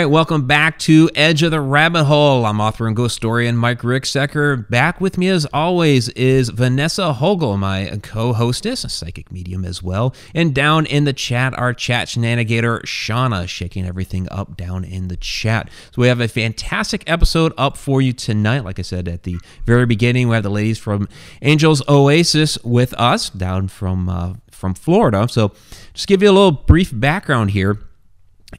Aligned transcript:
right, 0.00 0.06
welcome 0.06 0.46
back 0.46 0.78
to 0.78 1.10
Edge 1.14 1.42
of 1.42 1.50
the 1.50 1.60
Rabbit 1.60 2.04
Hole. 2.04 2.46
I'm 2.46 2.58
author 2.58 2.86
and 2.86 2.96
ghost 2.96 3.16
historian 3.16 3.54
Mike 3.54 3.82
Ricksecker. 3.82 4.66
Back 4.70 4.98
with 4.98 5.18
me 5.18 5.28
as 5.28 5.44
always 5.52 6.08
is 6.10 6.48
Vanessa 6.48 7.12
Hogel, 7.12 7.58
my 7.58 7.98
co-hostess, 8.02 8.82
a 8.82 8.88
psychic 8.88 9.30
medium 9.30 9.62
as 9.62 9.82
well. 9.82 10.14
And 10.34 10.54
down 10.54 10.86
in 10.86 11.04
the 11.04 11.12
chat, 11.12 11.52
our 11.58 11.74
chat 11.74 12.08
shenanigator 12.08 12.80
Shauna, 12.84 13.46
shaking 13.46 13.84
everything 13.84 14.26
up 14.30 14.56
down 14.56 14.84
in 14.84 15.08
the 15.08 15.18
chat. 15.18 15.68
So 15.90 16.00
we 16.00 16.08
have 16.08 16.22
a 16.22 16.28
fantastic 16.28 17.04
episode 17.06 17.52
up 17.58 17.76
for 17.76 18.00
you 18.00 18.14
tonight. 18.14 18.64
Like 18.64 18.78
I 18.78 18.82
said 18.82 19.06
at 19.06 19.24
the 19.24 19.36
very 19.66 19.84
beginning, 19.84 20.28
we 20.28 20.34
have 20.34 20.44
the 20.44 20.50
ladies 20.50 20.78
from 20.78 21.08
Angels 21.42 21.86
Oasis 21.90 22.56
with 22.64 22.94
us 22.94 23.28
down 23.28 23.68
from 23.68 24.08
uh, 24.08 24.34
from 24.50 24.72
Florida. 24.72 25.28
So 25.28 25.52
just 25.92 26.08
give 26.08 26.22
you 26.22 26.30
a 26.30 26.32
little 26.32 26.52
brief 26.52 26.90
background 26.90 27.50
here. 27.50 27.78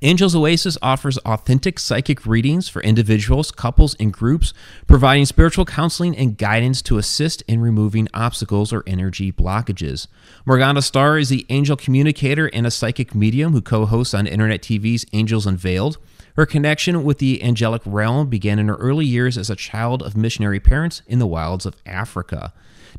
Angels 0.01 0.35
Oasis 0.35 0.77
offers 0.81 1.17
authentic 1.19 1.77
psychic 1.77 2.25
readings 2.25 2.69
for 2.69 2.81
individuals, 2.81 3.51
couples, 3.51 3.93
and 3.99 4.13
groups, 4.13 4.53
providing 4.87 5.25
spiritual 5.25 5.65
counseling 5.65 6.15
and 6.15 6.37
guidance 6.37 6.81
to 6.83 6.97
assist 6.97 7.41
in 7.43 7.59
removing 7.59 8.07
obstacles 8.13 8.71
or 8.71 8.83
energy 8.87 9.31
blockages. 9.31 10.07
Morgana 10.45 10.81
Starr 10.81 11.17
is 11.17 11.29
the 11.29 11.45
angel 11.49 11.75
communicator 11.75 12.47
and 12.47 12.65
a 12.65 12.71
psychic 12.71 13.13
medium 13.13 13.51
who 13.51 13.61
co 13.61 13.85
hosts 13.85 14.13
on 14.13 14.27
internet 14.27 14.61
TV's 14.61 15.05
Angels 15.11 15.45
Unveiled. 15.45 15.97
Her 16.37 16.45
connection 16.45 17.03
with 17.03 17.17
the 17.17 17.43
angelic 17.43 17.81
realm 17.85 18.29
began 18.29 18.59
in 18.59 18.69
her 18.69 18.75
early 18.75 19.05
years 19.05 19.37
as 19.37 19.49
a 19.49 19.55
child 19.55 20.01
of 20.01 20.15
missionary 20.15 20.61
parents 20.61 21.01
in 21.05 21.19
the 21.19 21.27
wilds 21.27 21.65
of 21.65 21.75
Africa. 21.85 22.53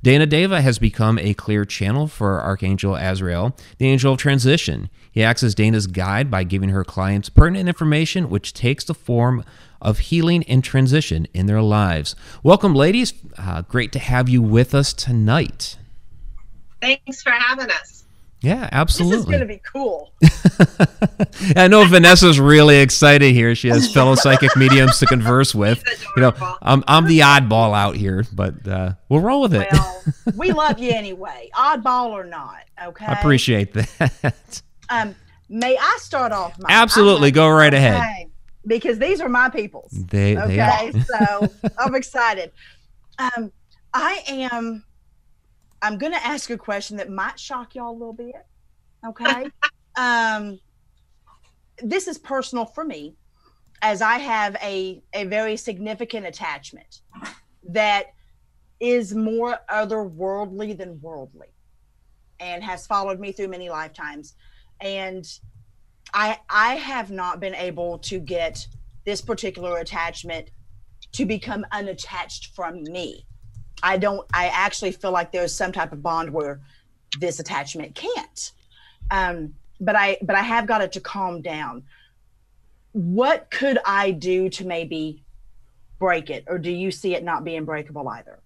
Daena 0.05 0.28
Deva 0.28 0.61
has 0.61 0.81
become 0.81 1.17
a 1.20 1.33
clear 1.33 1.64
channel 1.64 2.08
for 2.08 2.41
Archangel 2.41 2.97
Azrael, 2.97 3.55
the 3.78 3.86
angel 3.86 4.14
of 4.14 4.19
transition. 4.19 4.91
He 5.12 5.22
acts 5.22 5.45
as 5.45 5.55
Daena's 5.55 5.86
guide 5.86 6.28
by 6.28 6.42
giving 6.42 6.70
her 6.70 6.83
clients 6.83 7.28
pertinent 7.28 7.69
information 7.69 8.28
which 8.28 8.53
takes 8.53 8.83
the 8.83 8.95
form 8.95 9.45
of 9.80 10.00
healing 10.00 10.42
and 10.45 10.64
transition 10.64 11.28
in 11.33 11.47
their 11.47 11.62
lives. 11.62 12.17
Welcome, 12.42 12.75
ladies. 12.75 13.14
Uh, 13.39 13.62
great 13.62 13.92
to 13.92 14.00
have 14.00 14.28
you 14.28 14.42
with 14.42 14.75
us 14.75 14.92
tonight. 14.92 15.77
Thanks 16.80 17.23
for 17.23 17.30
having 17.30 17.70
us. 17.70 18.02
Yeah, 18.43 18.69
absolutely. 18.73 19.17
This 19.17 19.21
is 19.21 19.27
going 19.27 19.41
to 19.41 19.47
be 19.47 19.61
cool. 19.65 20.12
I 21.57 21.69
know 21.69 21.85
Vanessa's 21.87 22.41
really 22.41 22.79
excited 22.79 23.33
here. 23.33 23.55
She 23.55 23.69
has 23.69 23.93
fellow 23.93 24.17
psychic 24.17 24.57
mediums 24.57 24.98
to 24.98 25.07
converse 25.07 25.55
with. 25.55 25.83
You 26.17 26.23
know, 26.23 26.57
I'm, 26.61 26.83
I'm 26.89 27.07
the 27.07 27.20
oddball 27.20 27.73
out 27.73 27.95
here, 27.95 28.25
but 28.33 28.67
uh, 28.67 28.95
we'll 29.09 29.20
roll 29.20 29.43
with 29.43 29.55
it. 29.55 29.69
Well, 29.70 30.05
we 30.37 30.51
love 30.51 30.81
you 30.81 30.91
anyway, 30.91 31.51
oddball 31.55 32.09
or 32.09 32.25
not. 32.25 32.65
Okay. 32.85 33.07
I 33.07 33.13
appreciate 33.13 33.75
that. 33.75 34.63
Um, 34.91 35.15
may 35.48 35.79
I 35.79 35.98
start 36.01 36.33
off? 36.33 36.59
My, 36.59 36.67
Absolutely, 36.69 37.31
go 37.31 37.48
right 37.48 37.73
okay, 37.73 37.87
ahead. 37.87 38.31
Because 38.67 38.98
these 38.98 39.20
are 39.20 39.29
my 39.29 39.51
peoples. 39.51 39.91
They, 39.93 40.37
okay, 40.37 40.91
they 40.91 41.01
so 41.01 41.48
I'm 41.79 41.95
excited. 41.95 42.51
Um, 43.19 43.53
I 43.95 44.23
am 44.27 44.85
I'm 45.83 45.98
going 45.98 46.12
to 46.12 46.25
ask 46.25 46.48
a 46.50 46.56
question 46.56 46.97
that 46.98 47.11
might 47.11 47.38
shock 47.38 47.75
y'all 47.75 47.91
a 47.91 47.98
little 47.98 48.12
bit. 48.12 48.47
Okay. 49.06 49.50
um, 49.97 50.58
this 51.83 52.06
is 52.06 52.19
personal 52.19 52.64
for 52.64 52.84
me, 52.84 53.16
as 53.83 54.00
I 54.00 54.19
have 54.19 54.56
a, 54.62 55.02
a 55.12 55.24
very 55.24 55.56
significant 55.56 56.24
attachment 56.27 57.00
that 57.69 58.06
is 58.80 59.14
more 59.14 59.58
otherworldly 59.70 60.77
than 60.77 61.00
worldly 61.00 61.48
and 62.41 62.62
has 62.62 62.86
followed 62.86 63.20
me 63.20 63.33
through 63.33 63.48
many 63.48 63.70
lifetimes. 63.70 64.34
And 64.80 65.24
I 66.12 66.39
I 66.51 66.74
have 66.74 67.11
not 67.11 67.40
been 67.40 67.55
able 67.55 67.98
to 68.01 68.18
get 68.18 68.67
this 69.05 69.20
particular 69.20 69.78
attachment 69.78 70.51
to 71.12 71.24
become 71.24 71.64
unattached 71.73 72.55
from 72.55 72.83
me. 72.84 73.27
I 73.83 73.98
don't, 73.98 74.27
I 74.33 74.48
actually 74.48 74.93
feel 74.93 75.11
like 75.11 75.33
there's 75.33 75.55
some 75.55 75.73
type 75.73 75.93
of 75.93 76.03
bond 76.03 76.31
where 76.31 76.61
this 77.19 77.41
attachment 77.41 77.95
can't. 77.95 78.53
Um, 79.11 79.55
but 79.81 79.97
I, 79.97 80.19
but 80.23 80.37
I 80.37 80.43
have 80.43 80.67
got 80.67 80.83
it 80.83 80.93
to 80.93 81.01
calm 81.01 81.43
down. 81.43 81.83
What 82.93 83.51
could 83.51 83.79
I 83.85 84.13
do 84.13 84.48
to 84.51 84.67
maybe 84.67 85.25
break 85.98 86.31
it? 86.31 86.45
Or 86.47 86.59
do 86.59 86.70
you 86.70 86.91
see 86.91 87.15
it 87.15 87.25
not 87.25 87.45
being 87.45 87.65
breakable 87.65 88.09
either? 88.09 88.39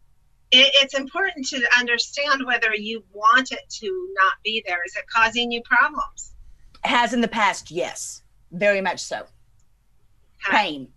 It, 0.50 0.70
it's 0.76 0.94
important 0.94 1.46
to 1.48 1.66
understand 1.78 2.46
whether 2.46 2.74
you 2.74 3.04
want 3.12 3.52
it 3.52 3.68
to 3.80 4.08
not 4.14 4.34
be 4.44 4.62
there. 4.66 4.78
Is 4.86 4.96
it 4.96 5.04
causing 5.12 5.50
you 5.50 5.62
problems? 5.62 6.32
Has 6.84 7.12
in 7.12 7.20
the 7.20 7.28
past, 7.28 7.70
yes, 7.70 8.22
very 8.52 8.80
much 8.80 9.00
so. 9.00 9.26
Pain. 10.50 10.88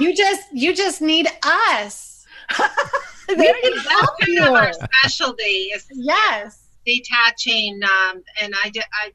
you 0.00 0.16
just, 0.16 0.42
you 0.52 0.74
just 0.74 1.02
need 1.02 1.28
us. 1.42 2.11
There 3.28 3.56
you 3.62 3.82
go. 4.38 4.54
Our 4.54 4.72
specialty 4.72 5.70
is 5.72 5.86
yes 5.92 6.68
detaching, 6.84 7.80
um, 7.82 8.22
and 8.40 8.54
I 8.64 8.70
did 8.70 8.84
I 9.02 9.12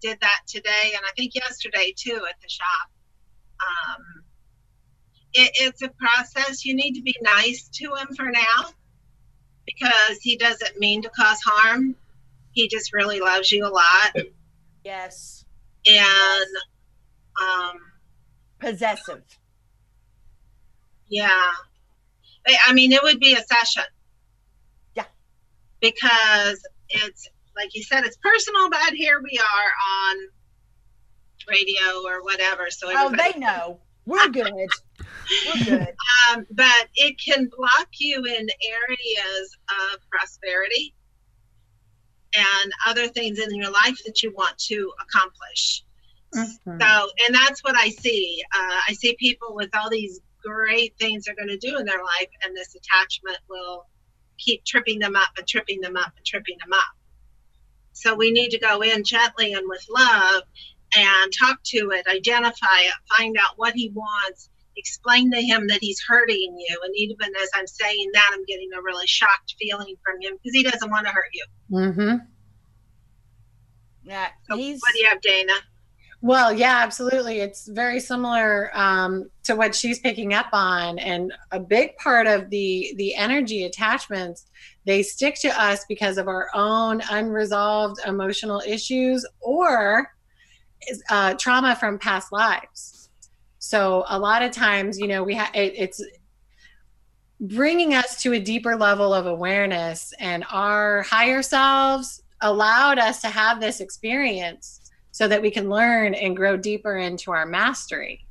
did 0.00 0.18
that 0.20 0.40
today, 0.46 0.92
and 0.94 1.02
I 1.06 1.12
think 1.16 1.34
yesterday 1.34 1.92
too 1.96 2.20
at 2.28 2.40
the 2.40 2.48
shop. 2.48 2.90
Um, 3.60 4.24
it, 5.34 5.50
it's 5.60 5.82
a 5.82 5.88
process. 5.88 6.64
You 6.64 6.74
need 6.74 6.94
to 6.94 7.02
be 7.02 7.14
nice 7.20 7.68
to 7.74 7.94
him 7.94 8.08
for 8.16 8.30
now 8.30 8.70
because 9.66 10.18
he 10.22 10.36
doesn't 10.36 10.78
mean 10.78 11.02
to 11.02 11.10
cause 11.10 11.40
harm. 11.44 11.94
He 12.52 12.68
just 12.68 12.92
really 12.92 13.20
loves 13.20 13.52
you 13.52 13.66
a 13.66 13.68
lot. 13.68 14.16
Yes. 14.84 15.44
And 15.86 15.94
yes. 15.94 16.46
um 17.40 17.78
possessive. 18.58 19.22
Yeah. 21.08 21.52
I 22.66 22.72
mean, 22.72 22.92
it 22.92 23.02
would 23.02 23.20
be 23.20 23.34
a 23.34 23.42
session. 23.42 23.84
Yeah. 24.94 25.04
Because 25.80 26.62
it's, 26.88 27.28
like 27.56 27.74
you 27.74 27.82
said, 27.82 28.04
it's 28.04 28.16
personal, 28.16 28.70
but 28.70 28.94
here 28.94 29.20
we 29.22 29.38
are 29.38 30.06
on 30.06 30.16
radio 31.48 32.06
or 32.06 32.22
whatever. 32.22 32.70
So 32.70 32.88
oh, 32.90 33.10
they 33.10 33.38
know. 33.38 33.80
We're 34.06 34.28
good. 34.32 34.52
We're 34.52 35.64
good. 35.64 35.88
Um, 36.30 36.46
but 36.50 36.88
it 36.94 37.16
can 37.22 37.50
block 37.54 37.88
you 37.98 38.24
in 38.24 38.48
areas 38.70 39.56
of 39.92 40.00
prosperity 40.10 40.94
and 42.34 42.72
other 42.86 43.08
things 43.08 43.38
in 43.38 43.54
your 43.54 43.70
life 43.70 43.98
that 44.06 44.22
you 44.22 44.32
want 44.34 44.56
to 44.58 44.92
accomplish. 45.00 45.84
Mm-hmm. 46.34 46.80
So, 46.80 47.10
and 47.26 47.34
that's 47.34 47.64
what 47.64 47.74
I 47.76 47.88
see. 47.88 48.42
Uh, 48.54 48.80
I 48.88 48.92
see 48.92 49.16
people 49.18 49.54
with 49.54 49.70
all 49.74 49.90
these 49.90 50.20
great 50.48 50.96
things 50.98 51.24
they're 51.24 51.34
going 51.34 51.48
to 51.48 51.58
do 51.58 51.78
in 51.78 51.84
their 51.84 52.02
life, 52.02 52.28
and 52.44 52.56
this 52.56 52.74
attachment 52.74 53.38
will 53.48 53.86
keep 54.38 54.64
tripping 54.64 54.98
them 54.98 55.16
up 55.16 55.28
and 55.36 55.46
tripping 55.46 55.80
them 55.80 55.96
up 55.96 56.12
and 56.16 56.24
tripping 56.24 56.56
them 56.60 56.72
up. 56.72 56.94
So 57.92 58.14
we 58.14 58.30
need 58.30 58.50
to 58.50 58.58
go 58.58 58.80
in 58.80 59.02
gently 59.04 59.54
and 59.54 59.68
with 59.68 59.84
love 59.90 60.42
and 60.96 61.32
talk 61.38 61.58
to 61.64 61.90
it, 61.90 62.06
identify 62.06 62.80
it, 62.80 62.94
find 63.16 63.36
out 63.36 63.54
what 63.56 63.74
he 63.74 63.90
wants, 63.90 64.48
explain 64.76 65.30
to 65.32 65.40
him 65.40 65.66
that 65.66 65.78
he's 65.80 66.00
hurting 66.06 66.56
you. 66.56 66.80
And 66.84 66.94
even 66.96 67.34
as 67.42 67.50
I'm 67.54 67.66
saying 67.66 68.10
that, 68.14 68.30
I'm 68.32 68.44
getting 68.44 68.70
a 68.76 68.82
really 68.82 69.06
shocked 69.06 69.56
feeling 69.60 69.96
from 70.04 70.20
him 70.20 70.34
because 70.34 70.54
he 70.54 70.62
doesn't 70.62 70.90
want 70.90 71.06
to 71.06 71.12
hurt 71.12 71.30
you. 71.32 71.44
Mm-hmm. 71.72 72.16
Yeah. 74.04 74.28
So 74.48 74.56
what 74.56 74.92
do 74.92 74.98
you 74.98 75.08
have, 75.08 75.20
Daena? 75.20 75.58
Well, 76.20 76.52
yeah, 76.52 76.78
absolutely. 76.82 77.38
It's 77.38 77.68
very 77.68 78.00
similar 78.00 78.76
um, 78.76 79.30
to 79.44 79.54
what 79.54 79.74
she's 79.74 80.00
picking 80.00 80.34
up 80.34 80.48
on, 80.52 80.98
and 80.98 81.32
a 81.52 81.60
big 81.60 81.96
part 81.96 82.26
of 82.26 82.50
the 82.50 82.92
the 82.96 83.14
energy 83.14 83.64
attachments 83.64 84.46
they 84.84 85.02
stick 85.02 85.36
to 85.42 85.48
us 85.48 85.84
because 85.88 86.18
of 86.18 86.26
our 86.26 86.48
own 86.54 87.02
unresolved 87.10 88.00
emotional 88.06 88.62
issues 88.66 89.24
or 89.40 90.10
uh, 91.10 91.34
trauma 91.34 91.76
from 91.76 91.98
past 91.98 92.32
lives. 92.32 93.10
So 93.60 94.04
a 94.08 94.18
lot 94.18 94.42
of 94.42 94.50
times, 94.50 94.98
you 94.98 95.06
know, 95.06 95.22
we 95.22 95.34
have 95.34 95.54
it, 95.54 95.74
it's 95.76 96.02
bringing 97.40 97.94
us 97.94 98.20
to 98.22 98.32
a 98.32 98.40
deeper 98.40 98.74
level 98.74 99.14
of 99.14 99.26
awareness, 99.26 100.12
and 100.18 100.44
our 100.50 101.02
higher 101.02 101.42
selves 101.42 102.22
allowed 102.40 102.98
us 102.98 103.20
to 103.20 103.28
have 103.28 103.60
this 103.60 103.78
experience 103.80 104.87
so 105.18 105.26
that 105.26 105.42
we 105.42 105.50
can 105.50 105.68
learn 105.68 106.14
and 106.14 106.36
grow 106.36 106.56
deeper 106.56 106.96
into 106.96 107.32
our 107.32 107.44
mastery. 107.44 108.24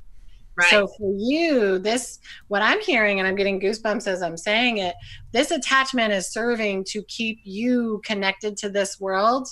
Right. 0.56 0.70
So 0.70 0.88
for 0.96 1.12
you, 1.18 1.78
this 1.78 2.18
what 2.48 2.62
I'm 2.62 2.80
hearing 2.80 3.18
and 3.18 3.28
I'm 3.28 3.36
getting 3.36 3.60
goosebumps 3.60 4.06
as 4.06 4.22
I'm 4.22 4.38
saying 4.38 4.78
it, 4.78 4.94
this 5.30 5.50
attachment 5.50 6.14
is 6.14 6.32
serving 6.32 6.84
to 6.84 7.02
keep 7.02 7.40
you 7.44 8.00
connected 8.06 8.56
to 8.56 8.70
this 8.70 8.98
world. 8.98 9.48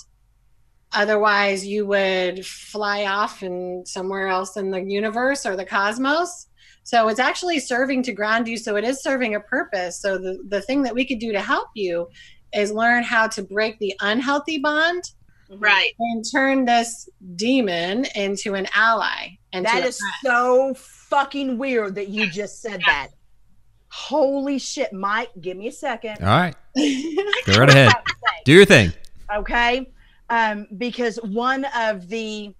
Otherwise, 0.93 1.63
you 1.63 1.85
would 1.85 2.43
fly 2.43 3.05
off 3.05 3.43
and 3.43 3.87
somewhere 3.87 4.29
else 4.29 4.57
in 4.57 4.71
the 4.71 4.81
universe 4.81 5.45
or 5.45 5.55
the 5.55 5.63
cosmos. 5.63 6.47
So 6.81 7.07
it's 7.07 7.19
actually 7.19 7.59
serving 7.59 8.01
to 8.03 8.13
ground 8.13 8.47
you. 8.47 8.57
So 8.57 8.77
it 8.77 8.83
is 8.83 9.03
serving 9.03 9.35
a 9.35 9.41
purpose. 9.41 10.01
So 10.01 10.17
the, 10.17 10.39
the 10.47 10.61
thing 10.61 10.81
that 10.81 10.95
we 10.95 11.05
could 11.05 11.19
do 11.19 11.31
to 11.33 11.41
help 11.41 11.67
you 11.75 12.07
is 12.55 12.71
learn 12.71 13.03
how 13.03 13.27
to 13.27 13.43
break 13.43 13.77
the 13.77 13.93
unhealthy 14.01 14.57
bond 14.57 15.11
Right. 15.49 15.93
and 15.99 16.25
turn 16.29 16.65
this 16.65 17.07
demon 17.35 18.05
into 18.15 18.53
an 18.55 18.67
ally. 18.75 19.37
And 19.53 19.65
That 19.65 19.85
to 19.85 19.97
so 20.23 20.73
fucking 20.75 21.57
weird 21.57 21.95
that 21.95 22.09
you 22.09 22.29
just 22.29 22.61
said 22.61 22.81
that. 22.85 23.07
Holy 23.89 24.59
shit, 24.59 24.91
Mike, 24.91 25.29
give 25.39 25.55
me 25.57 25.67
a 25.67 25.71
second. 25.71 26.17
All 26.19 26.25
right. 26.27 26.55
Go 27.45 27.59
right 27.59 27.69
ahead. 27.69 27.93
Do 28.45 28.53
your 28.53 28.65
thing. 28.65 28.91
okay 29.35 29.89
um 30.29 30.67
because 30.77 31.17
one 31.23 31.65
of 31.75 32.07
the 32.09 32.53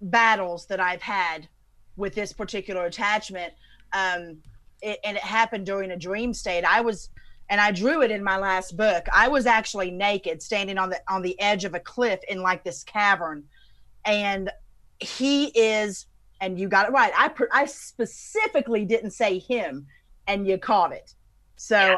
battles 0.00 0.66
that 0.66 0.80
i've 0.80 1.02
had 1.02 1.48
with 1.96 2.14
this 2.14 2.32
particular 2.32 2.84
attachment 2.86 3.52
um 3.92 4.38
it, 4.82 4.98
and 5.04 5.16
it 5.16 5.22
happened 5.22 5.66
during 5.66 5.90
a 5.90 5.96
dream 5.96 6.32
state 6.32 6.64
i 6.64 6.80
was 6.80 7.10
and 7.50 7.60
i 7.60 7.70
drew 7.70 8.00
it 8.02 8.10
in 8.10 8.24
my 8.24 8.38
last 8.38 8.76
book. 8.76 9.06
I 9.12 9.28
was 9.28 9.44
actually 9.46 9.90
naked 9.90 10.40
standing 10.40 10.78
on 10.78 10.88
the 10.90 11.00
on 11.08 11.20
the 11.22 11.38
edge 11.40 11.64
of 11.64 11.74
a 11.74 11.80
cliff 11.80 12.20
in 12.28 12.40
like 12.40 12.64
this 12.64 12.82
cavern. 12.84 13.44
And 14.06 14.50
he 15.00 15.46
is 15.48 16.06
and 16.40 16.58
you 16.58 16.68
got 16.68 16.88
it 16.88 16.92
right 16.92 17.12
i 17.16 17.28
pr- 17.28 17.52
i 17.52 17.66
specifically 17.66 18.84
didn't 18.86 19.10
say 19.10 19.38
him 19.38 19.86
and 20.26 20.46
you 20.46 20.56
caught 20.58 20.92
it. 20.92 21.14
So 21.56 21.76
Yeah. 21.76 21.96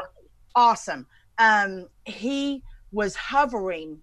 awesome. 0.55 1.07
Um 1.37 1.87
he 2.05 2.63
was 2.91 3.15
hovering 3.15 3.99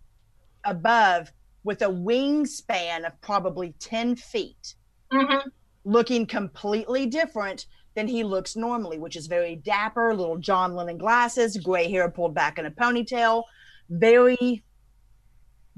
above 0.65 1.33
with 1.65 1.83
a 1.83 1.87
wingspan 1.87 3.05
of 3.07 3.21
probably 3.21 3.75
10 3.81 4.17
feet, 4.17 4.75
hmm 5.13 5.49
looking 5.85 6.27
completely 6.27 7.07
different 7.07 7.67
than 7.95 8.07
he 8.09 8.25
looks 8.25 8.57
normally, 8.57 8.99
which 8.99 9.17
is 9.17 9.27
very 9.27 9.57
dapper, 9.57 10.15
little 10.15 10.39
John 10.39 10.75
Lennon 10.75 10.99
glasses, 10.99 11.57
gray 11.57 11.91
hair 11.91 12.09
pulled 12.11 12.35
back 12.35 12.59
in 12.59 12.67
a 12.67 12.71
ponytail, 12.71 13.45
very 13.89 14.63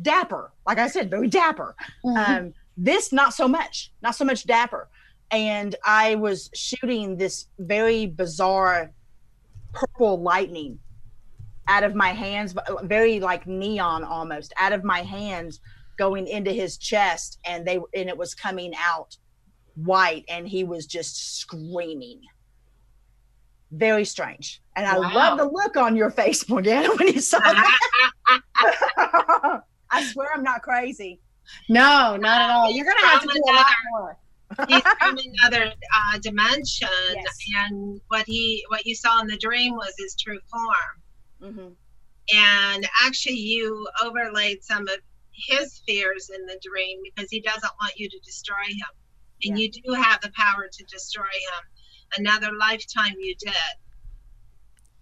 dapper. 0.01 0.53
Like 0.67 0.79
I 0.79 0.89
said, 0.89 1.11
very 1.11 1.29
dapper. 1.29 1.75
Um, 2.05 2.53
this, 2.77 3.13
not 3.13 3.35
so 3.35 3.49
much, 3.49 3.93
not 4.03 4.15
so 4.15 4.25
much 4.25 4.45
dapper. 4.45 4.89
And 5.31 5.75
I 5.85 6.17
was 6.17 6.51
shooting 6.55 7.17
this 7.17 7.47
very 7.59 8.07
bizarre 8.07 8.93
purple 9.73 10.21
lightning 10.21 10.79
out 11.69 11.85
of 11.85 11.95
my 11.95 12.11
hands, 12.11 12.55
very 12.83 13.21
like 13.21 13.47
neon 13.47 14.05
almost, 14.05 14.53
out 14.59 14.73
of 14.73 14.85
my 14.85 15.01
hands, 15.01 15.61
going 15.97 16.27
into 16.27 16.53
his 16.53 16.77
chest, 16.77 17.39
and 17.45 17.67
they 17.67 17.77
and 17.95 18.09
it 18.09 18.17
was 18.17 18.35
coming 18.35 18.73
out 18.77 19.17
white, 19.75 20.25
and 20.29 20.47
he 20.49 20.65
was 20.65 20.87
just 20.87 21.39
screaming. 21.41 22.21
Very 23.71 24.05
strange, 24.05 24.61
and 24.77 24.87
I 24.87 24.99
Wow. 24.99 25.15
love 25.15 25.39
the 25.39 25.45
look 25.47 25.77
on 25.77 25.97
your 25.97 26.11
face, 26.11 26.47
Morgana, 26.49 26.89
when 26.97 27.09
you 27.09 27.21
saw 27.21 27.39
that. 27.39 27.79
I 29.91 30.05
swear 30.13 30.29
I'm 30.35 30.43
not 30.43 30.63
crazy. 30.63 31.21
no, 31.69 32.17
not 32.17 32.41
at 32.43 32.51
all. 32.51 32.71
You're 32.71 32.85
gonna 32.87 33.07
have 33.07 33.23
to 33.23 33.29
do 33.33 33.43
a 33.49 33.53
lot 33.53 33.67
more. 33.91 34.19
He's 34.69 34.83
from 34.83 35.17
another 35.43 35.73
uh, 35.73 36.19
dimension, 36.19 36.89
Yes. 37.15 37.39
and 37.57 38.01
what 38.09 38.25
he 38.27 38.63
what 38.69 38.85
you 38.85 38.95
saw 38.95 39.21
in 39.21 39.27
the 39.27 39.39
dream 39.39 39.75
was 39.75 39.95
his 39.99 40.15
true 40.23 40.39
form. 40.51 41.55
hmm 41.55 41.69
And 42.35 42.87
actually, 43.03 43.37
you 43.37 43.89
overlaid 44.05 44.63
some 44.63 44.83
of 44.83 44.99
his 45.33 45.81
fears 45.87 46.29
in 46.35 46.45
the 46.47 46.61
dream 46.63 46.99
because 47.05 47.31
he 47.31 47.41
doesn't 47.41 47.73
want 47.81 47.95
you 47.97 48.09
to 48.11 48.19
destroy 48.23 48.65
him, 48.69 48.87
and 49.45 49.59
Yeah. 49.59 49.63
you 49.65 49.71
do 49.71 49.93
have 49.95 50.21
the 50.21 50.31
power 50.37 50.69
to 50.71 50.85
destroy 50.85 51.25
him. 51.25 51.65
Another 52.19 52.53
lifetime, 52.53 53.15
you 53.19 53.35
did. 53.37 53.55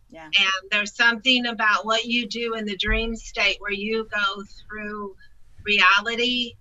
Yeah. 0.09 0.25
And 0.25 0.71
there's 0.71 0.95
something 0.95 1.47
about 1.47 1.87
what 1.87 2.05
you 2.05 2.27
do 2.29 2.55
in 2.55 2.65
the 2.65 2.77
dream 2.77 3.15
state 3.17 3.57
where 3.61 3.73
you 3.73 4.09
go 4.13 4.43
through 4.69 5.17
reality. 5.65 6.55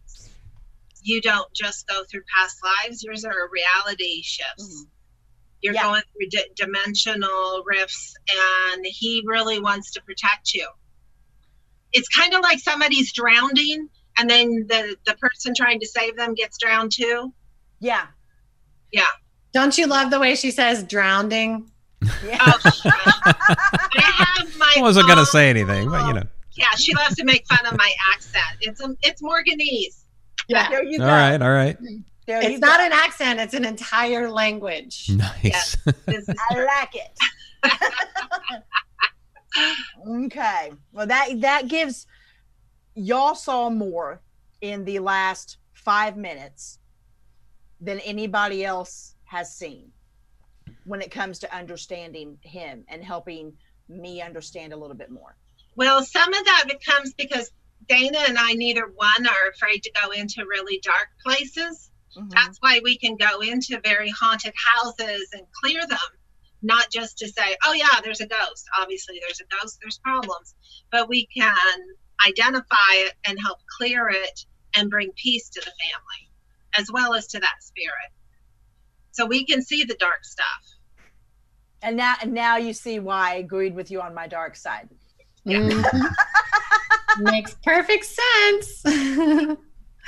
You 1.01 1.21
don't 1.21 1.51
just 1.53 1.87
go 1.87 2.03
through 2.03 2.23
past 2.35 2.57
lives, 2.63 3.03
yours 3.03 3.25
are 3.25 3.49
reality 3.49 4.21
shifts. 4.21 4.83
Mhm. 4.83 4.89
You're 5.61 5.73
Yeah. 5.73 5.83
going 5.83 6.01
through 6.13 6.29
di- 6.29 6.49
dimensional 6.55 7.63
rifts, 7.65 8.15
and 8.73 8.85
he 8.85 9.23
really 9.25 9.59
wants 9.59 9.91
to 9.91 10.01
protect 10.03 10.53
you. 10.53 10.67
It's 11.91 12.07
kind 12.09 12.33
of 12.33 12.41
like 12.41 12.59
somebody's 12.59 13.11
drowning, 13.13 13.89
and 14.17 14.29
then 14.29 14.67
the, 14.67 14.95
the 15.05 15.15
person 15.15 15.53
trying 15.55 15.79
to 15.79 15.87
save 15.87 16.15
them 16.15 16.33
gets 16.35 16.57
drowned 16.59 16.91
too. 16.91 17.33
Yeah. 17.79 18.07
Yeah. 18.91 19.03
Don't 19.53 19.77
you 19.77 19.87
love 19.87 20.11
the 20.11 20.19
way 20.19 20.35
she 20.35 20.51
says 20.51 20.83
drowning? 20.83 21.69
Oh, 22.03 22.19
yeah. 22.25 22.37
Oh. 22.41 22.59
I 22.85 24.35
have 24.37 24.57
my 24.57 24.73
I 24.77 24.81
wasn't 24.81 25.07
gonna 25.07 25.25
say 25.25 25.49
anything, 25.49 25.89
but 25.89 26.07
you 26.07 26.13
know. 26.13 26.23
Yeah, 26.53 26.69
she 26.77 26.93
loves 26.95 27.15
to 27.15 27.23
make 27.23 27.45
fun 27.47 27.65
of 27.65 27.77
my 27.77 27.91
accent. 28.13 28.43
It's 28.61 28.81
a, 28.81 28.95
it's 29.01 29.21
Morganese. 29.21 30.05
Yeah. 30.47 30.69
There 30.69 30.83
you 30.83 30.99
All 31.01 31.07
go. 31.07 31.11
right, 31.13 31.41
all 31.41 31.51
right. 31.51 31.77
There 32.25 32.41
you 32.43 32.49
It's 32.49 32.59
go. 32.59 32.67
not 32.67 32.79
an 32.81 32.91
accent, 32.91 33.39
it's 33.39 33.53
an 33.53 33.65
entire 33.65 34.29
language. 34.29 35.09
Nice. 35.09 35.77
This 36.05 36.27
is 36.27 36.35
I 36.51 36.63
like 36.63 36.95
it. 36.95 37.17
okay. 40.07 40.71
Well, 40.91 41.07
that 41.07 41.41
that 41.41 41.67
gives 41.67 42.05
y'all 42.95 43.35
saw 43.35 43.69
more 43.69 44.21
in 44.61 44.85
the 44.85 44.99
last 44.99 45.57
five 45.73 46.17
minutes 46.17 46.78
than 47.81 47.99
anybody 47.99 48.65
else 48.65 49.15
has 49.25 49.55
seen 49.55 49.91
when 50.83 51.01
it 51.01 51.11
comes 51.11 51.39
to 51.39 51.55
understanding 51.55 52.37
him 52.41 52.83
and 52.87 53.03
helping 53.03 53.53
me 53.87 54.21
understand 54.21 54.73
a 54.73 54.77
little 54.77 54.95
bit 54.95 55.09
more. 55.09 55.35
Well, 55.75 56.03
some 56.03 56.33
of 56.33 56.45
that 56.45 56.65
becomes 56.67 57.13
because 57.13 57.51
Daena 57.89 58.27
and 58.27 58.37
I, 58.37 58.53
neither 58.53 58.87
one, 58.87 59.27
are 59.27 59.49
afraid 59.53 59.83
to 59.83 59.91
go 59.91 60.11
into 60.11 60.45
really 60.45 60.79
dark 60.83 61.09
places. 61.23 61.91
Mhm. 62.17 62.29
That's 62.31 62.57
why 62.59 62.81
we 62.83 62.97
can 62.97 63.15
go 63.15 63.41
into 63.41 63.79
very 63.83 64.09
haunted 64.09 64.53
houses 64.73 65.29
and 65.33 65.45
clear 65.61 65.85
them, 65.87 65.99
not 66.61 66.91
just 66.91 67.17
to 67.19 67.27
say, 67.27 67.55
oh, 67.65 67.73
yeah, 67.73 68.01
there's 68.03 68.21
a 68.21 68.27
ghost. 68.27 68.65
Obviously, 68.77 69.19
there's 69.21 69.39
a 69.39 69.45
ghost, 69.45 69.79
there's 69.81 69.99
problems, 69.99 70.55
but 70.91 71.07
we 71.07 71.27
can 71.27 71.55
identify 72.27 72.93
it 72.93 73.13
and 73.25 73.39
help 73.39 73.59
clear 73.77 74.09
it 74.09 74.45
and 74.75 74.89
bring 74.89 75.11
peace 75.13 75.49
to 75.49 75.59
the 75.61 75.71
family 75.71 76.28
as 76.77 76.89
well 76.91 77.13
as 77.13 77.27
to 77.27 77.39
that 77.39 77.55
spirit. 77.61 78.11
So 79.11 79.25
we 79.25 79.45
can 79.45 79.61
see 79.61 79.83
the 79.83 79.95
dark 79.95 80.23
stuff. 80.23 80.45
And 81.81 81.95
now, 81.97 82.15
and 82.21 82.33
now 82.33 82.57
you 82.57 82.73
see 82.73 82.99
why 82.99 83.31
I 83.31 83.35
agreed 83.35 83.73
with 83.75 83.89
you 83.91 84.01
on 84.01 84.13
my 84.13 84.27
dark 84.27 84.55
side. 84.55 84.89
Mhm. 85.47 85.83
Makes 87.19 87.55
perfect 87.63 88.05
sense. 88.05 88.83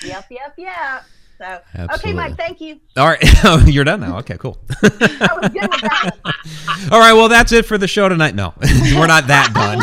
Yep, 0.04 0.26
yep, 0.32 0.54
yep. 0.58 1.04
So, 1.38 1.60
okay, 1.94 2.12
Mike, 2.12 2.36
thank 2.36 2.60
you. 2.60 2.80
All 2.98 3.08
right. 3.08 3.20
Oh, 3.44 3.64
you're 3.68 3.84
done 3.84 4.00
now. 4.00 4.18
Okay, 4.20 4.36
cool. 4.38 4.58
I 4.82 5.38
was 5.40 5.52
good 5.52 5.62
with 5.70 5.82
that. 5.82 6.12
All 6.92 7.00
right. 7.00 7.14
Well, 7.14 7.30
that's 7.30 7.52
it 7.52 7.66
for 7.68 7.78
the 7.78 7.88
show 7.88 8.10
tonight. 8.10 8.34
No, 8.34 8.54
we're 8.96 9.06
not 9.08 9.28
that 9.28 9.54
done. 9.54 9.80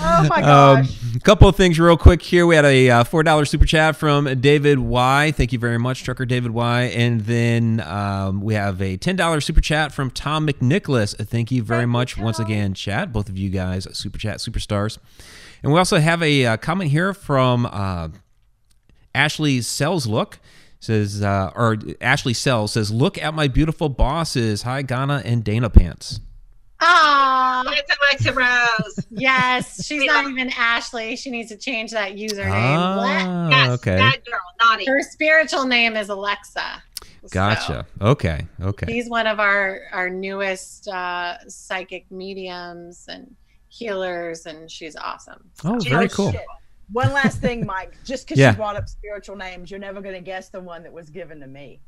Oh 0.00 0.26
my 0.28 0.42
Um, 0.42 0.82
gosh. 0.82 1.14
a 1.16 1.20
couple 1.20 1.48
of 1.48 1.56
things 1.56 1.78
real 1.78 1.96
quick 1.96 2.22
here. 2.22 2.46
We 2.46 2.56
had 2.56 2.64
a 2.64 2.90
uh, 2.90 3.04
$4 3.04 3.46
super 3.46 3.66
chat 3.66 3.94
from 3.96 4.40
David 4.40 4.78
Y. 4.78 5.32
Thank 5.32 5.52
you 5.52 5.58
very 5.58 5.78
much, 5.78 6.02
Trucker 6.02 6.24
David 6.24 6.50
Y. 6.52 6.82
And 6.82 7.20
then 7.22 7.80
um, 7.80 8.40
we 8.40 8.54
have 8.54 8.80
a 8.80 8.96
$10 8.96 9.42
super 9.42 9.60
chat 9.60 9.92
from 9.92 10.10
Tom 10.10 10.46
McNicholas. 10.46 11.14
Thank 11.26 11.50
you 11.50 11.62
very 11.62 11.80
Thank 11.80 11.88
you, 11.88 11.92
much 11.92 12.16
once 12.18 12.38
again, 12.38 12.74
chat. 12.74 13.12
Both 13.12 13.28
of 13.28 13.36
you 13.38 13.50
guys, 13.50 13.86
super 13.96 14.18
chat 14.18 14.38
superstars. 14.38 14.98
And 15.62 15.72
we 15.72 15.78
also 15.78 15.98
have 15.98 16.22
a 16.22 16.46
uh, 16.46 16.56
comment 16.56 16.90
here 16.90 17.14
from 17.14 17.66
uh, 17.70 18.08
Ashley 19.14 19.60
Sells 19.62 20.06
Look. 20.06 20.38
Says, 20.80 21.22
uh, 21.22 21.50
or 21.56 21.78
Ashley 22.02 22.34
Sells 22.34 22.72
says, 22.72 22.90
Look 22.90 23.16
at 23.16 23.32
my 23.32 23.48
beautiful 23.48 23.88
bosses. 23.88 24.62
Hi, 24.62 24.82
Ghana 24.82 25.22
and 25.24 25.42
Dana 25.42 25.70
Pants. 25.70 26.20
Ah, 26.86 27.64
It's 27.68 27.90
Alexa 27.98 28.32
Rose. 28.34 29.06
yes. 29.10 29.84
She's 29.86 30.04
not 30.04 30.28
even 30.28 30.50
Ashley. 30.56 31.16
She 31.16 31.30
needs 31.30 31.48
to 31.50 31.56
change 31.56 31.90
that 31.92 32.12
username. 32.14 32.50
Ah, 32.52 33.48
Yes, 33.48 33.70
okay. 33.70 33.96
that 33.96 34.24
girl, 34.24 34.40
naughty. 34.62 34.84
Her 34.86 35.00
spiritual 35.02 35.64
name 35.64 35.96
is 35.96 36.08
Alexa. 36.10 36.82
Gotcha. 37.30 37.86
Okay. 38.02 38.46
Okay. 38.60 38.86
She's 38.92 39.08
one 39.08 39.26
of 39.26 39.40
our 39.40 39.80
our 39.92 40.10
newest 40.10 40.86
uh, 40.88 41.38
psychic 41.48 42.04
mediums 42.10 43.06
and 43.08 43.34
healers, 43.68 44.44
and 44.44 44.70
she's 44.70 44.94
awesome. 44.94 45.42
Oh, 45.64 45.80
She 45.80 45.88
very 45.88 46.08
cool. 46.10 46.32
shit. 46.32 46.42
One 46.92 47.14
last 47.14 47.40
thing, 47.40 47.64
Mike. 47.64 47.94
Just 48.04 48.26
because 48.26 48.38
Yeah. 48.42 48.50
you 48.50 48.56
brought 48.56 48.76
up 48.76 48.88
spiritual 48.90 49.36
names, 49.36 49.70
you're 49.70 49.80
never 49.80 50.02
going 50.02 50.14
to 50.14 50.20
guess 50.20 50.50
the 50.50 50.60
one 50.60 50.82
that 50.82 50.92
was 50.92 51.08
given 51.08 51.40
to 51.40 51.46
me 51.46 51.80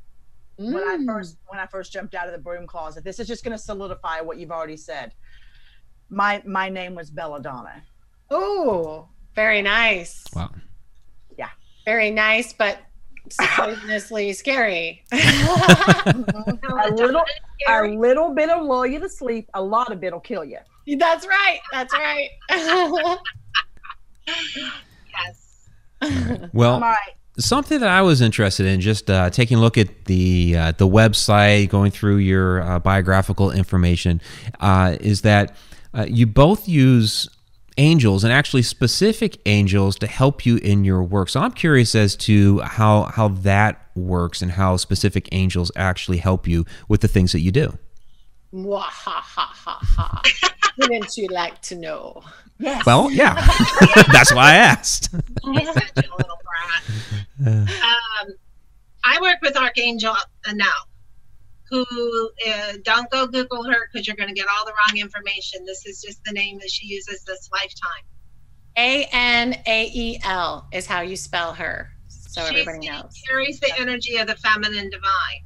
when 0.56 0.76
I 0.76 0.96
Mm. 0.96 1.06
first 1.06 1.36
when 1.48 1.60
I 1.60 1.66
first 1.66 1.92
jumped 1.92 2.14
out 2.14 2.26
of 2.26 2.32
the 2.32 2.38
broom 2.38 2.66
closet. 2.66 3.04
This 3.04 3.18
is 3.18 3.26
just 3.26 3.44
going 3.44 3.56
to 3.56 3.62
solidify 3.62 4.20
what 4.20 4.38
you've 4.38 4.50
already 4.50 4.76
said. 4.76 5.12
My 6.08 6.42
my 6.46 6.68
name 6.68 6.94
was 6.94 7.10
Belladonna. 7.10 7.82
Oh, 8.30 9.08
very 9.34 9.60
nice. 9.62 10.24
Wow. 10.34 10.50
Yeah. 11.36 11.50
Very 11.84 12.10
nice, 12.10 12.52
but 12.52 12.78
poisonously 13.30 14.32
scary. 14.36 15.04
a 15.12 16.90
little 16.92 17.22
a 17.68 17.82
little 17.88 18.32
bit 18.34 18.48
will 18.48 18.66
lull 18.66 18.86
you 18.86 18.98
to 19.00 19.08
sleep. 19.08 19.48
A 19.54 19.62
lot 19.62 19.90
of 19.92 20.02
it'll 20.04 20.20
kill 20.20 20.44
you. 20.44 20.58
That's 20.98 21.26
right. 21.26 21.60
That's 21.72 21.92
right. 21.92 22.30
Yes. 25.12 25.68
Well, 26.52 26.74
All 26.74 26.80
right. 26.80 27.14
Something 27.38 27.80
that 27.80 27.88
I 27.88 28.02
was 28.02 28.20
interested 28.20 28.66
in, 28.66 28.80
just 28.80 29.10
uh, 29.10 29.30
taking 29.30 29.58
a 29.58 29.60
look 29.60 29.78
at 29.78 30.06
the 30.06 30.56
uh, 30.56 30.72
the 30.72 30.88
website, 30.88 31.68
going 31.68 31.90
through 31.90 32.16
your 32.16 32.62
uh, 32.62 32.78
biographical 32.78 33.50
information, 33.50 34.20
uh, 34.60 34.96
is 35.00 35.22
that 35.22 35.56
uh, 35.94 36.06
you 36.08 36.26
both 36.26 36.68
use 36.68 37.28
angels 37.78 38.24
and 38.24 38.32
actually 38.32 38.62
specific 38.62 39.38
angels 39.46 39.96
to 39.96 40.06
help 40.06 40.46
you 40.46 40.56
in 40.58 40.84
your 40.84 41.02
work. 41.02 41.28
So 41.28 41.40
I'm 41.40 41.52
curious 41.52 41.94
as 41.94 42.16
to 42.16 42.60
how 42.60 43.04
how 43.04 43.28
that 43.28 43.82
works 43.94 44.42
and 44.42 44.52
how 44.52 44.76
specific 44.76 45.28
angels 45.32 45.70
actually 45.76 46.18
help 46.18 46.46
you 46.46 46.64
with 46.88 47.00
the 47.00 47.08
things 47.08 47.32
that 47.32 47.40
you 47.40 47.50
do. 47.50 47.78
Ha, 48.52 48.80
ha, 48.80 49.52
ha, 49.54 49.78
ha. 49.82 50.22
Wouldn't 50.78 51.16
you 51.16 51.26
like 51.28 51.60
to 51.62 51.74
know? 51.74 52.22
Yes. 52.58 52.86
Well, 52.86 53.10
yeah, 53.10 53.34
that's 54.12 54.32
why 54.32 54.52
I 54.52 54.54
asked. 54.54 55.14
He's 56.86 57.06
such 57.06 57.26
a 57.40 57.42
little 57.44 57.64
brat. 57.64 57.80
Um, 58.22 58.28
I 59.04 59.20
work 59.20 59.38
with 59.42 59.56
Archangel 59.56 60.14
Anael, 60.46 60.66
who 61.70 61.84
uh, 62.48 62.72
don't 62.84 63.10
go 63.10 63.26
Google 63.26 63.64
her 63.64 63.88
because 63.92 64.06
you're 64.06 64.16
going 64.16 64.28
to 64.28 64.34
get 64.34 64.46
all 64.48 64.64
the 64.66 64.72
wrong 64.72 64.98
information. 65.00 65.64
This 65.64 65.86
is 65.86 66.02
just 66.02 66.22
the 66.24 66.32
name 66.32 66.58
that 66.58 66.70
she 66.70 66.86
uses 66.86 67.22
this 67.24 67.48
lifetime. 67.52 68.04
A 68.78 69.08
N 69.12 69.54
A 69.66 69.90
E 69.94 70.20
L 70.24 70.66
is 70.72 70.86
how 70.86 71.00
you 71.00 71.16
spell 71.16 71.54
her. 71.54 71.90
So 72.08 72.42
She's- 72.42 72.60
everybody 72.66 72.88
knows. 72.88 73.12
carries 73.28 73.58
the 73.60 73.72
energy 73.78 74.16
of 74.18 74.26
the 74.26 74.36
feminine 74.36 74.90
divine. 74.90 75.42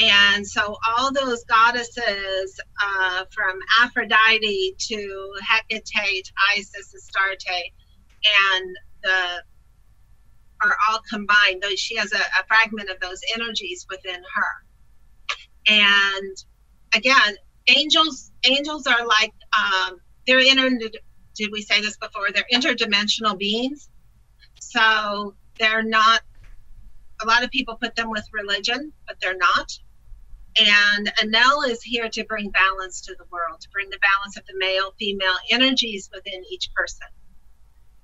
And 0.00 0.46
so 0.46 0.76
all 0.88 1.12
those 1.12 1.42
goddesses 1.44 2.60
uh, 2.80 3.24
from 3.32 3.58
Aphrodite 3.82 4.76
to 4.78 5.32
Hecate, 5.68 6.30
Isis, 6.56 6.94
Astarte, 6.94 7.72
and 8.52 8.76
the 9.02 9.42
are 10.62 10.76
all 10.88 11.00
combined. 11.10 11.62
Those 11.62 11.78
she 11.78 11.96
has 11.96 12.12
a, 12.12 12.18
a 12.18 12.46
fragment 12.46 12.90
of 12.90 13.00
those 13.00 13.20
energies 13.34 13.86
within 13.88 14.20
her. 14.34 14.66
And 15.68 16.36
again, 16.94 17.36
angels 17.68 18.30
angels 18.44 18.86
are 18.86 19.06
like 19.06 19.32
um, 19.56 20.00
they're 20.26 20.40
inter. 20.40 20.70
Did 21.34 21.50
we 21.52 21.62
say 21.62 21.80
this 21.80 21.96
before? 21.96 22.28
They're 22.32 22.44
interdimensional 22.52 23.38
beings. 23.38 23.88
So 24.60 25.34
they're 25.58 25.82
not 25.82 26.22
a 27.22 27.26
lot 27.26 27.44
of 27.44 27.50
people 27.50 27.76
put 27.76 27.96
them 27.96 28.10
with 28.10 28.24
religion, 28.32 28.92
but 29.06 29.16
they're 29.20 29.36
not. 29.36 29.78
And 30.60 31.12
Anael 31.20 31.68
is 31.68 31.82
here 31.82 32.08
to 32.08 32.24
bring 32.24 32.50
balance 32.50 33.00
to 33.02 33.14
the 33.16 33.24
world, 33.30 33.60
to 33.60 33.68
bring 33.70 33.90
the 33.90 33.98
balance 33.98 34.36
of 34.36 34.44
the 34.46 34.54
male, 34.58 34.92
female 34.98 35.36
energies 35.50 36.10
within 36.12 36.42
each 36.50 36.70
person. 36.74 37.06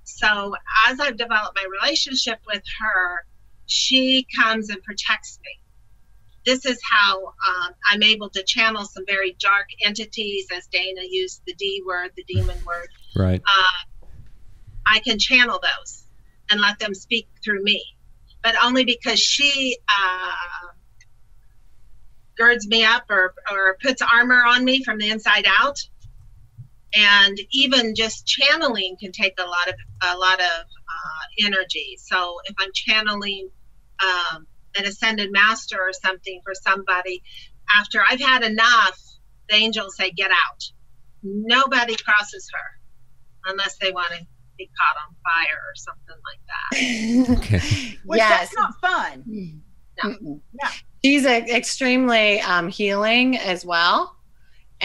So 0.05 0.55
as 0.89 1.01
I've 1.01 1.17
developed 1.17 1.57
my 1.57 1.67
relationship 1.81 2.39
with 2.47 2.63
her, 2.81 3.27
she 3.67 4.27
comes 4.39 4.69
and 4.69 4.83
protects 4.83 5.39
me. 5.43 5.61
This 6.45 6.67
is 6.67 6.79
how 6.89 7.25
um, 7.25 7.73
I'm 7.91 8.03
able 8.03 8.29
to 8.31 8.43
channel 8.43 8.85
some 8.85 9.05
very 9.07 9.35
dark 9.41 9.67
entities, 9.85 10.47
as 10.55 10.69
Daena 10.69 11.07
used 11.09 11.41
the 11.47 11.55
D 11.55 11.83
word, 11.87 12.11
the 12.17 12.25
demon 12.25 12.59
word. 12.67 12.89
Right. 13.17 13.41
Uh, 13.41 14.07
I 14.87 15.01
can 15.01 15.19
channel 15.19 15.59
those 15.63 16.05
and 16.51 16.61
let 16.61 16.79
them 16.79 16.95
speak 16.95 17.27
through 17.43 17.63
me, 17.63 17.83
but 18.43 18.55
only 18.63 18.85
because 18.85 19.19
she 19.19 19.79
uh, 19.89 20.67
girds 22.37 22.67
me 22.67 22.85
up 22.85 23.05
or, 23.11 23.35
or 23.51 23.79
puts 23.83 24.03
armor 24.03 24.45
on 24.45 24.65
me 24.65 24.85
from 24.85 24.99
the 24.99 25.09
inside 25.09 25.47
out. 25.61 25.79
And 26.97 27.39
even 27.51 27.95
just 27.95 28.27
channeling 28.27 28.97
can 29.01 29.11
take 29.13 29.35
a 29.39 29.45
lot 29.45 29.69
of 29.69 29.75
a 30.03 30.17
lot 30.17 30.41
of 30.41 30.65
uh, 30.65 31.47
energy. 31.47 31.99
So 31.99 32.39
if 32.45 32.55
I'm 32.59 32.71
channeling 32.73 33.51
um, 34.03 34.47
an 34.77 34.85
ascended 34.87 35.33
master 35.33 35.77
or 35.81 35.93
something 35.93 36.41
for 36.45 36.55
somebody, 36.55 37.23
after 37.77 38.01
I've 38.09 38.21
had 38.21 38.43
enough, 38.45 39.01
the 39.49 39.57
angels 39.57 39.97
say, 39.97 40.11
"Get 40.11 40.31
out." 40.31 40.63
Nobody 41.23 41.97
crosses 41.97 42.49
her 42.53 43.51
unless 43.51 43.77
they 43.79 43.91
want 43.93 44.13
to 44.13 44.27
be 44.57 44.71
caught 44.79 44.97
on 45.07 45.15
fire 45.23 45.61
or 45.67 45.75
something 45.75 46.17
like 46.25 46.41
that. 46.47 46.55
Okay. 47.39 47.99
Which 48.05 48.19
yes. 48.19 48.53
that's 48.53 48.57
not 48.57 48.81
fun. 48.81 49.63
No. 50.03 50.11
No. 50.21 50.69
She's 51.05 51.25
a, 51.25 51.55
extremely 51.55 52.41
um, 52.41 52.69
healing 52.69 53.37
as 53.37 53.65
well. 53.65 54.17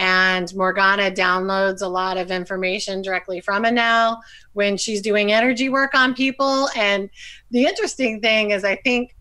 And 0.00 0.52
Morgana 0.56 1.10
downloads 1.10 1.82
a 1.82 1.86
lot 1.86 2.16
of 2.16 2.30
information 2.30 3.02
directly 3.02 3.42
from 3.42 3.64
Anael 3.64 4.16
when 4.54 4.78
she's 4.78 5.02
doing 5.02 5.30
energy 5.30 5.68
work 5.68 5.94
on 5.94 6.14
people. 6.14 6.70
And 6.74 7.10
the 7.50 7.66
interesting 7.66 8.22
thing 8.22 8.52
is, 8.52 8.64
I 8.64 8.76
think, 8.76 9.14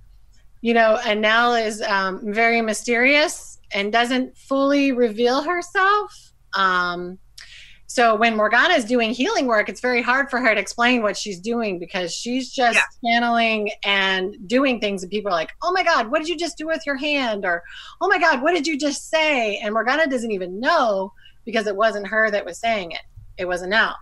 you 0.62 0.74
know, 0.74 0.98
Anael 1.04 1.62
is 1.62 1.82
um, 1.82 2.22
very 2.34 2.62
mysterious 2.62 3.60
and 3.74 3.92
doesn't 3.92 4.38
fully 4.38 4.94
reveal 4.94 5.42
herself. 5.42 6.32
Um, 6.54 7.20
so 7.92 8.14
when 8.14 8.38
Morgana 8.38 8.76
is 8.76 8.86
doing 8.86 9.10
healing 9.14 9.48
work, 9.48 9.68
it's 9.68 9.82
very 9.82 10.04
hard 10.04 10.30
for 10.30 10.40
her 10.40 10.54
to 10.54 10.62
explain 10.62 11.02
what 11.02 11.18
she's 11.18 11.40
doing 11.40 11.80
because 11.80 12.14
she's 12.14 12.52
just 12.54 12.78
Yeah. 12.78 12.84
channeling 13.20 13.72
and 13.84 14.36
doing 14.48 14.80
things, 14.80 15.02
and 15.02 15.12
people 15.12 15.30
are 15.32 15.34
like, 15.34 15.54
"Oh 15.64 15.72
my 15.72 15.82
God, 15.84 16.12
what 16.12 16.20
did 16.20 16.28
you 16.30 16.38
just 16.38 16.56
do 16.56 16.68
with 16.68 16.86
your 16.86 16.98
hand?" 16.98 17.46
or 17.46 17.64
"Oh 18.00 18.08
my 18.08 18.20
God, 18.20 18.44
what 18.44 18.54
did 18.54 18.68
you 18.68 18.78
just 18.78 19.10
say?" 19.10 19.58
And 19.58 19.74
Morgana 19.74 20.06
doesn't 20.06 20.30
even 20.32 20.60
know 20.60 21.12
because 21.46 21.66
it 21.66 21.76
wasn't 21.76 22.08
her 22.10 22.30
that 22.30 22.46
was 22.46 22.60
saying 22.60 22.92
it; 22.92 23.02
it 23.40 23.46
was 23.46 23.64
Anael. 23.64 23.96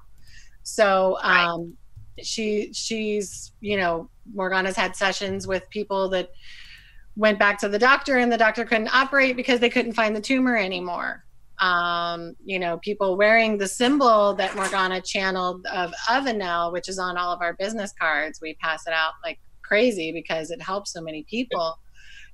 So 0.64 1.18
Right. 1.24 1.46
um, 1.46 1.78
she 2.22 2.74
she's 2.74 3.54
you 3.62 3.78
know 3.78 4.10
Morgana's 4.34 4.76
had 4.76 4.98
sessions 4.98 5.48
with 5.48 5.64
people 5.70 6.10
that 6.10 6.30
went 7.16 7.40
back 7.40 7.58
to 7.60 7.70
the 7.70 7.80
doctor 7.80 8.18
and 8.18 8.32
the 8.34 8.38
doctor 8.38 8.66
couldn't 8.66 8.94
operate 8.94 9.38
because 9.38 9.62
they 9.62 9.70
couldn't 9.70 9.94
find 9.94 10.14
the 10.14 10.22
tumor 10.22 10.58
anymore 10.58 11.24
um, 11.60 12.36
you 12.44 12.60
know, 12.60 12.78
people 12.78 13.18
wearing 13.18 13.58
the 13.58 13.68
symbol 13.68 14.34
that 14.36 14.56
Morgana 14.56 15.02
channeled 15.02 15.66
of 15.68 15.94
Avanel, 16.08 16.72
which 16.72 16.88
is 16.88 17.00
on 17.00 17.18
all 17.18 17.34
of 17.34 17.42
our 17.42 17.54
business 17.54 17.94
cards. 18.00 18.40
We 18.42 18.54
pass 18.56 18.86
it 18.86 18.94
out 18.94 19.14
like 19.24 19.40
crazy 19.64 20.12
because 20.12 20.52
it 20.52 20.62
helps 20.62 20.94
so 20.94 21.02
many 21.02 21.24
people, 21.24 21.80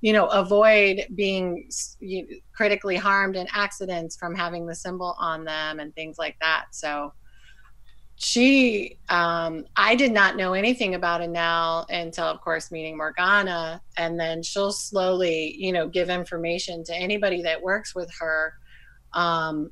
you 0.02 0.12
know, 0.12 0.26
avoid 0.26 1.06
being 1.14 1.68
critically 2.54 2.96
harmed 2.96 3.36
in 3.36 3.46
accidents 3.52 4.16
from 4.16 4.34
having 4.34 4.66
the 4.66 4.74
symbol 4.74 5.16
on 5.18 5.44
them 5.44 5.80
and 5.80 5.94
things 5.94 6.18
like 6.18 6.36
that. 6.40 6.66
So 6.72 7.12
she, 8.16 8.98
um, 9.08 9.64
I 9.74 9.96
did 9.96 10.12
not 10.12 10.36
know 10.36 10.52
anything 10.52 10.94
about 10.94 11.20
Anael 11.20 11.86
until, 11.88 12.26
of 12.26 12.40
course, 12.42 12.70
meeting 12.70 12.96
Morgana. 12.96 13.80
And 13.96 14.20
then 14.20 14.42
she'll 14.42 14.70
slowly, 14.70 15.56
you 15.58 15.72
know, 15.72 15.88
give 15.88 16.10
information 16.10 16.84
to 16.84 16.94
anybody 16.94 17.42
that 17.42 17.60
works 17.60 17.94
with 17.94 18.12
her 18.20 18.54
um, 19.14 19.70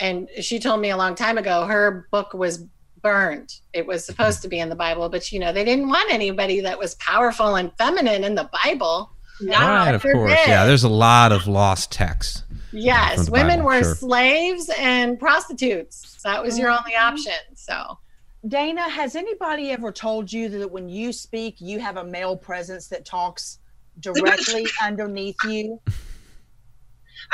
and 0.00 0.28
she 0.40 0.58
told 0.58 0.80
me 0.80 0.90
a 0.90 0.96
long 0.96 1.14
time 1.14 1.38
ago 1.38 1.64
her 1.66 2.06
book 2.10 2.34
was 2.34 2.64
burned 3.02 3.52
it 3.72 3.86
was 3.86 4.04
supposed 4.04 4.40
to 4.42 4.48
be 4.48 4.58
in 4.58 4.68
the 4.68 4.74
bible 4.74 5.08
but 5.08 5.30
you 5.30 5.38
know 5.38 5.52
they 5.52 5.64
didn't 5.64 5.88
want 5.88 6.10
anybody 6.12 6.60
that 6.60 6.78
was 6.78 6.94
powerful 6.96 7.56
and 7.56 7.70
feminine 7.78 8.24
in 8.24 8.34
the 8.34 8.48
bible 8.64 9.12
No, 9.40 9.58
right, 9.58 9.94
of 9.94 10.02
course. 10.02 10.32
did. 10.32 10.48
Yeah, 10.48 10.64
there's 10.64 10.84
a 10.84 10.88
lot 10.88 11.30
of 11.32 11.46
lost 11.46 11.92
texts. 11.92 12.42
yes 12.72 13.24
From 13.26 13.32
women 13.32 13.58
Bible, 13.58 13.66
were 13.66 13.82
sure. 13.84 13.94
slaves 13.94 14.70
and 14.78 15.18
prostitutes 15.20 16.18
that 16.24 16.42
was 16.42 16.58
your 16.58 16.70
only 16.70 16.92
Mhm. 16.92 17.02
option 17.12 17.32
so 17.54 17.98
Daena, 18.46 18.90
has 18.90 19.16
anybody 19.16 19.70
ever 19.70 19.90
told 19.90 20.30
you 20.30 20.50
that 20.50 20.70
when 20.70 20.86
you 20.86 21.14
speak, 21.14 21.62
you 21.62 21.80
have 21.80 21.96
a 21.96 22.04
male 22.04 22.36
presence 22.36 22.88
that 22.88 23.06
talks 23.06 23.58
directly 24.00 24.66
underneath 24.82 25.36
you? 25.48 25.80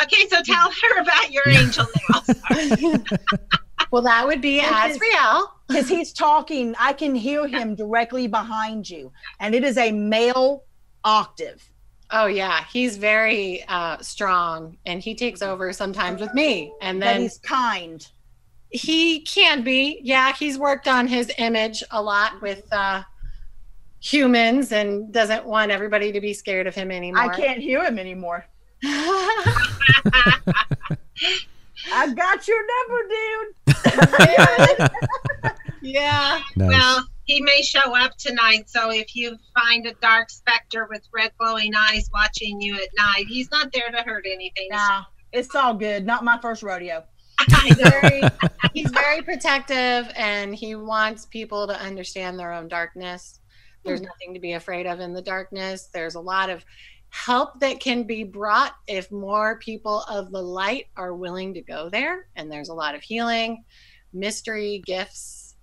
Okay, 0.03 0.29
so 0.29 0.41
tell 0.43 0.71
her 0.83 1.01
about 1.01 1.31
your 1.31 1.43
angel 1.49 1.87
now. 2.11 2.23
well 3.91 4.03
that 4.03 4.27
would 4.27 4.41
be 4.41 4.61
Because- 4.61 4.97
Azrael. 4.97 5.55
Because 5.69 5.89
he's 5.89 6.13
talking, 6.13 6.75
I 6.81 6.93
can 6.93 7.15
hear 7.15 7.47
him 7.47 7.77
directly 7.77 8.27
behind 8.27 8.91
you, 8.91 9.13
and 9.39 9.55
it 9.55 9.63
is 9.63 9.77
a 9.79 9.93
male 9.93 10.65
octave. 11.05 11.63
oh 12.11 12.27
yeah 12.27 12.65
he's 12.73 12.97
very 12.97 13.63
uh, 13.69 13.97
strong 13.99 14.77
and 14.85 15.01
he 15.01 15.15
takes 15.15 15.41
over 15.43 15.73
sometimes 15.73 16.21
with 16.21 16.35
me 16.35 16.73
and 16.83 17.01
That 17.01 17.13
then 17.13 17.21
he's 17.23 17.39
kind. 17.39 18.05
he 18.71 19.21
can 19.21 19.63
be 19.63 20.01
yeah 20.03 20.33
he's 20.35 20.59
worked 20.59 20.89
on 20.89 21.07
his 21.07 21.31
image 21.39 21.83
a 21.93 22.03
lot 22.03 22.43
with 22.43 22.65
uh 22.73 23.03
humans 24.01 24.73
and 24.73 25.13
doesn't 25.13 25.45
want 25.47 25.71
everybody 25.71 26.11
to 26.13 26.21
be 26.21 26.35
scared 26.35 26.67
of 26.67 26.75
him 26.75 26.91
anymore 26.91 27.23
I 27.33 27.37
can't 27.37 27.61
hear 27.61 27.85
him 27.85 27.99
anymore. 27.99 28.45
I 31.93 32.13
got 32.15 32.47
your 32.47 32.63
number, 32.67 33.09
dude. 33.09 34.81
yeah 35.83 36.41
Nice. 36.57 36.69
Well, 36.69 37.07
he 37.25 37.41
may 37.41 37.63
show 37.63 37.97
up 37.97 38.17
tonight, 38.17 38.69
so 38.69 38.91
if 38.91 39.15
you 39.15 39.37
find 39.55 39.87
a 39.87 39.95
dark 39.95 40.31
specter 40.31 40.87
with 40.91 41.09
red 41.13 41.31
glowing 41.39 41.73
eyes 41.75 42.11
watching 42.13 42.61
you 42.61 42.75
at 42.75 42.89
night, 42.99 43.27
he's 43.29 43.51
not 43.51 43.73
there 43.73 43.91
to 43.91 43.99
hurt 43.99 44.27
anything. 44.27 44.69
Nah, 44.71 45.05
it's 45.33 45.55
all 45.55 45.75
good. 45.75 46.05
Not 46.05 46.25
my 46.25 46.39
first 46.41 46.63
rodeo. 46.63 47.05
He's 47.63 47.77
very, 47.77 48.23
he's 48.75 48.91
very 48.91 49.23
protective 49.23 50.11
and 50.17 50.55
he 50.55 50.75
wants 50.75 51.27
people 51.27 51.67
to 51.67 51.81
understand 51.81 52.39
their 52.39 52.53
own 52.53 52.69
darkness. 52.69 53.41
There's 53.85 54.01
hmm. 54.01 54.07
nothing 54.07 54.35
to 54.35 54.41
be 54.41 54.53
afraid 54.55 54.87
of 54.87 55.01
in 55.01 55.15
the 55.15 55.23
darkness. 55.23 55.89
There's 55.93 56.17
a 56.17 56.21
lot 56.21 56.51
of 56.51 56.65
help 57.11 57.61
that 57.61 57.81
can 57.81 58.05
be 58.05 58.25
brought 58.25 58.75
if 58.87 59.11
more 59.11 59.59
people 59.59 60.03
of 60.09 60.31
the 60.31 60.43
light 60.43 60.87
are 60.97 61.15
willing 61.15 61.53
to 61.55 61.61
go 61.61 61.89
there. 61.91 62.29
And 62.37 62.51
there's 62.51 62.69
a 62.69 62.75
lot 62.75 62.95
of 62.95 63.03
healing, 63.03 63.65
mystery, 64.13 64.83
gifts, 64.87 65.57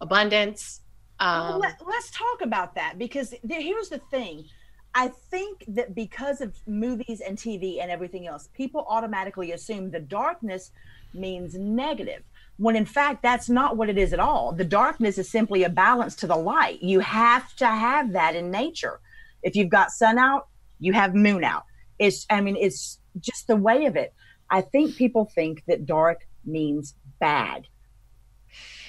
abundance. 0.00 0.80
Um, 1.18 1.60
let, 1.60 1.80
us 1.80 2.10
talk 2.10 2.40
about 2.42 2.74
that 2.74 2.98
because 2.98 3.34
there, 3.44 3.60
here's 3.60 3.90
the 3.90 4.00
thing. 4.10 4.46
I 4.94 5.08
think 5.30 5.64
that 5.68 5.94
because 5.94 6.40
of 6.40 6.56
movies 6.66 7.20
and 7.20 7.36
TV 7.36 7.80
and 7.80 7.90
everything 7.90 8.26
else, 8.26 8.48
people 8.54 8.86
automatically 8.88 9.52
assume 9.52 9.90
the 9.90 10.00
darkness 10.00 10.72
means 11.14 11.54
negative, 11.54 12.22
when 12.56 12.74
in 12.74 12.86
fact, 12.86 13.22
that's 13.22 13.48
not 13.48 13.76
what 13.76 13.88
it 13.88 13.98
is 13.98 14.12
at 14.12 14.18
all. 14.18 14.52
The 14.52 14.64
darkness 14.64 15.18
is 15.18 15.30
simply 15.30 15.62
a 15.62 15.68
balance 15.68 16.16
to 16.16 16.26
the 16.26 16.36
light. 16.36 16.82
You 16.82 17.00
have 17.00 17.54
to 17.56 17.66
have 17.66 18.12
that 18.12 18.34
in 18.34 18.50
nature. 18.50 19.00
If 19.42 19.54
you've 19.54 19.68
got 19.68 19.90
sun 19.90 20.18
out, 20.18 20.48
you 20.80 20.92
have 20.92 21.14
moon 21.14 21.44
out. 21.44 21.64
It's, 21.98 22.26
I 22.30 22.40
mean, 22.40 22.56
it's 22.56 22.98
just 23.20 23.46
the 23.46 23.56
way 23.56 23.86
of 23.86 23.96
it. 23.96 24.12
I 24.50 24.62
think 24.62 24.96
people 24.96 25.30
think 25.34 25.62
that 25.68 25.86
dark 25.86 26.26
means 26.44 26.94
bad. 27.20 27.66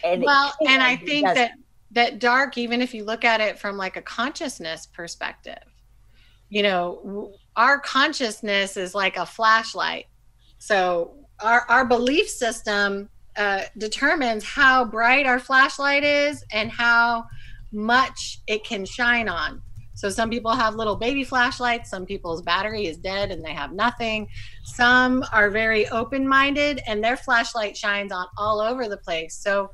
And 0.03 0.23
well, 0.23 0.53
and 0.67 0.81
I 0.81 0.95
think 0.95 1.27
doesn't. 1.27 1.35
that 1.35 1.51
that 1.91 2.19
dark, 2.19 2.57
even 2.57 2.81
if 2.81 2.93
you 2.93 3.03
look 3.03 3.23
at 3.23 3.41
it 3.41 3.59
from 3.59 3.77
like 3.77 3.97
a 3.97 4.01
consciousness 4.01 4.87
perspective, 4.87 5.63
you 6.49 6.63
know, 6.63 7.33
our 7.55 7.79
consciousness 7.79 8.77
is 8.77 8.95
like 8.95 9.17
a 9.17 9.25
flashlight. 9.25 10.05
So 10.57 11.15
our 11.39 11.65
our 11.69 11.85
belief 11.85 12.29
system 12.29 13.09
uh, 13.35 13.63
determines 13.77 14.43
how 14.43 14.85
bright 14.85 15.25
our 15.25 15.39
flashlight 15.39 16.03
is 16.03 16.43
and 16.51 16.71
how 16.71 17.25
much 17.71 18.39
it 18.47 18.63
can 18.63 18.85
shine 18.85 19.29
on. 19.29 19.61
So 20.01 20.09
some 20.09 20.31
people 20.31 20.49
have 20.49 20.73
little 20.73 20.95
baby 20.95 21.23
flashlights, 21.23 21.91
some 21.91 22.07
people's 22.07 22.41
battery 22.41 22.87
is 22.87 22.97
dead 22.97 23.29
and 23.29 23.45
they 23.45 23.53
have 23.53 23.71
nothing. 23.71 24.27
Some 24.63 25.23
are 25.31 25.51
very 25.51 25.87
open-minded 25.89 26.81
and 26.87 27.03
their 27.03 27.15
flashlight 27.15 27.77
shines 27.77 28.11
on 28.11 28.25
all 28.35 28.61
over 28.61 28.87
the 28.87 28.97
place. 28.97 29.35
So 29.35 29.69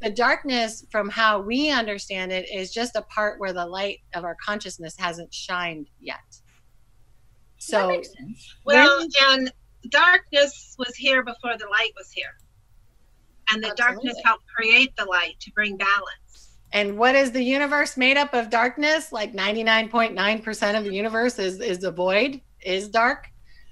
the 0.00 0.10
darkness 0.10 0.86
from 0.92 1.08
how 1.08 1.40
we 1.40 1.70
understand 1.70 2.30
it 2.30 2.48
is 2.54 2.72
just 2.72 2.94
a 2.94 3.02
part 3.02 3.40
where 3.40 3.52
the 3.52 3.66
light 3.66 3.98
of 4.14 4.22
our 4.22 4.36
consciousness 4.36 4.94
hasn't 4.96 5.34
shined 5.34 5.88
yet. 6.00 6.20
That 6.28 6.40
So 7.58 7.88
makes 7.88 8.12
sense. 8.16 8.54
Well, 8.64 9.00
When- 9.00 9.08
and 9.22 9.52
darkness 9.88 10.76
was 10.78 10.94
here 10.94 11.24
before 11.24 11.58
the 11.58 11.66
light 11.66 11.90
was 11.96 12.12
here. 12.12 12.36
And 13.50 13.60
the 13.60 13.74
darkness 13.76 14.16
helped 14.24 14.44
create 14.46 14.94
the 14.94 15.06
light 15.06 15.40
to 15.40 15.50
bring 15.50 15.76
balance. 15.76 16.23
And 16.74 16.98
what 16.98 17.14
is 17.14 17.30
the 17.30 17.42
universe 17.42 17.96
made 17.96 18.16
up 18.16 18.34
of 18.34 18.50
darkness? 18.50 19.12
Like 19.12 19.32
99.9% 19.32 20.76
of 20.76 20.84
the 20.84 20.92
universe 20.92 21.38
is 21.38 21.60
is 21.60 21.78
the 21.78 21.92
void, 21.92 22.40
is 22.60 22.88
dark. 22.88 23.28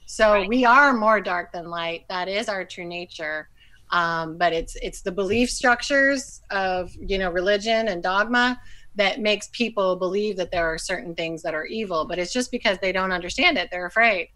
So 0.06 0.32
Right. 0.32 0.49
we 0.49 0.64
are 0.64 0.92
more 0.92 1.21
dark 1.21 1.52
than 1.52 1.68
light. 1.68 2.04
That 2.09 2.28
is 2.28 2.49
our 2.49 2.64
true 2.64 2.85
nature. 2.85 3.49
Um, 3.90 4.38
but 4.38 4.52
it's 4.52 4.76
it's 4.76 5.02
the 5.02 5.12
belief 5.12 5.50
structures 5.50 6.40
of 6.50 6.90
you 6.99 7.18
know 7.18 7.30
religion 7.30 7.88
and 7.88 8.02
dogma 8.02 8.59
that 8.94 9.21
makes 9.21 9.49
people 9.52 9.97
believe 9.97 10.37
that 10.37 10.50
there 10.52 10.66
are 10.66 10.78
certain 10.78 11.14
things 11.14 11.42
that 11.42 11.54
are 11.54 11.66
evil. 11.66 12.04
But 12.06 12.18
it's 12.21 12.32
just 12.32 12.50
because 12.52 12.78
they 12.78 12.92
don't 12.92 13.11
understand 13.11 13.59
it. 13.59 13.68
They're 13.73 13.87
afraid. 13.87 14.28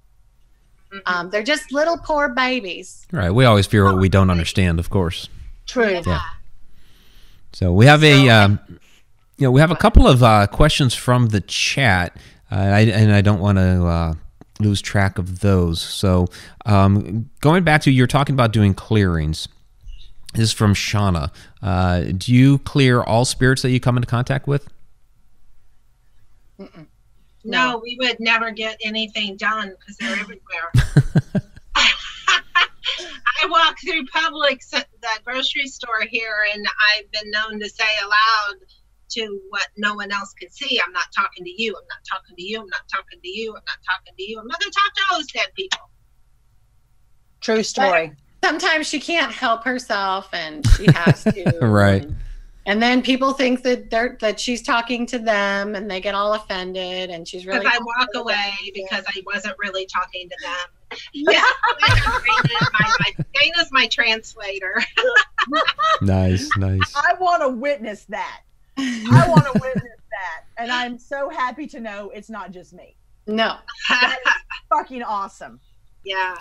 Mhm. 0.93 1.01
Um, 1.07 1.31
they're 1.31 1.43
just 1.43 1.73
little 1.73 1.99
poor 1.99 2.29
babies. 2.31 3.07
Right. 3.13 3.31
We 3.31 3.45
always 3.45 3.67
fear 3.67 3.85
what 3.85 3.99
we 3.99 4.09
don't 4.09 4.31
understand, 4.31 4.79
of 4.81 4.91
course. 4.91 5.29
True. 5.67 6.01
Yeah. 6.05 6.21
So 7.57 7.73
we 7.73 7.87
have 7.87 8.05
a, 8.05 8.29
um, 8.29 8.61
you 9.39 9.47
know, 9.47 9.51
we 9.51 9.63
have 9.63 9.71
a 9.71 9.77
couple 9.77 10.07
of 10.07 10.23
uh, 10.23 10.47
questions 10.47 10.93
from 10.93 11.29
the 11.29 11.41
chat, 11.41 12.15
uh, 12.53 12.57
I, 12.57 12.81
and 12.81 13.11
I 13.11 13.23
don't 13.23 13.41
want 13.41 13.57
to 13.57 13.87
uh, 13.87 14.15
lose 14.61 14.83
track 14.83 15.17
of 15.17 15.41
those. 15.41 15.81
So 15.81 16.27
um, 16.67 17.31
going 17.41 17.65
back 17.65 17.81
to 17.85 17.91
you're 17.91 18.07
talking 18.07 18.35
about 18.35 18.53
doing 18.53 18.75
clearings. 18.75 19.49
This 20.35 20.43
is 20.43 20.53
from 20.53 20.75
Shauna. 20.75 21.31
Uh, 21.63 22.03
do 22.15 22.35
you 22.35 22.59
clear 22.59 23.01
all 23.01 23.25
spirits 23.25 23.63
that 23.63 23.71
you 23.71 23.81
come 23.81 23.97
into 23.97 24.07
contact 24.07 24.47
with? 24.47 24.69
No, 27.43 27.81
we 27.83 27.97
would 27.99 28.21
never 28.21 28.51
get 28.51 28.77
anything 28.85 29.39
done 29.39 29.73
because 29.79 29.97
they're 29.97 30.15
everywhere. 30.15 30.73
I 33.43 33.47
walk 33.49 33.77
through 33.81 34.05
Publix, 34.07 34.75
at 34.75 34.87
the 35.01 35.09
grocery 35.25 35.67
store 35.67 36.03
here, 36.09 36.47
and 36.55 36.67
I've 36.67 37.11
been 37.13 37.31
known 37.31 37.61
to 37.61 37.69
say 37.69 37.85
aloud 38.03 38.57
to 39.11 39.41
what 39.51 39.69
no 39.77 39.95
one 39.95 40.13
else 40.13 40.33
can 40.35 40.51
see. 40.51 40.81
I'm 40.85 40.93
not 40.93 41.05
talking 41.15 41.45
to 41.45 41.63
you. 41.63 41.71
I'm 41.77 41.87
not 41.89 41.99
talking 42.11 42.37
to 42.37 42.43
you. 42.43 42.61
I'm 42.61 42.67
not 42.67 42.83
talking 42.93 43.21
to 43.23 43.29
you. 43.29 43.51
I'm 43.51 43.55
not 43.55 43.79
talking 43.89 44.15
to 44.17 44.23
you. 44.23 44.39
I'm 44.41 44.47
not 44.47 44.61
going 44.61 44.73
to 44.73 44.79
talk 44.79 44.95
to 44.95 45.03
all 45.11 45.19
those 45.19 45.27
dead 45.29 45.49
people. 45.57 45.91
True 47.41 47.63
story. 47.63 48.13
sometimes 48.43 48.87
she 48.89 48.99
can't 48.99 49.31
help 49.31 49.65
herself 49.65 50.29
and 50.33 50.67
she 50.71 50.87
has 50.93 51.23
to 51.25 51.59
Right. 51.63 52.03
and, 52.03 52.17
and 52.65 52.83
then 52.83 53.03
people 53.03 53.33
think 53.33 53.63
that 53.63 53.91
they're 53.91 54.17
that 54.21 54.41
she's 54.41 54.63
talking 54.63 55.07
to 55.07 55.19
them 55.19 55.75
and 55.75 55.89
they 55.89 56.01
get 56.01 56.15
all 56.15 56.35
offended 56.35 57.11
and 57.11 57.29
she's 57.29 57.45
Because 57.45 57.63
really 57.63 57.71
I 57.73 57.79
walk 57.79 58.09
away 58.17 58.53
because 58.75 59.05
I 59.07 59.23
wasn't 59.27 59.55
really 59.63 59.87
talking 59.87 60.29
to 60.29 60.37
them. 60.43 60.76
Yeah, 61.13 61.43
Daena's 61.81 62.71
my, 62.73 62.93
my, 63.01 63.25
Daena's 63.35 63.69
my 63.73 63.87
translator. 63.89 64.83
Nice, 66.01 66.49
nice. 66.57 66.95
I 66.95 67.15
want 67.19 67.43
to 67.43 67.49
witness 67.49 68.05
that. 68.07 68.43
I 68.79 69.25
want 69.29 69.45
to 69.47 69.53
witness 69.55 69.83
that. 70.11 70.45
And 70.59 70.71
I'm 70.71 70.99
so 70.99 71.29
happy 71.29 71.67
to 71.69 71.81
know 71.81 72.11
it's 72.11 72.31
not 72.31 72.51
just 72.53 72.73
me. 72.73 72.97
no 73.27 73.57
Fucking 74.69 75.03
awesome. 75.03 75.61
yeah. 76.05 76.37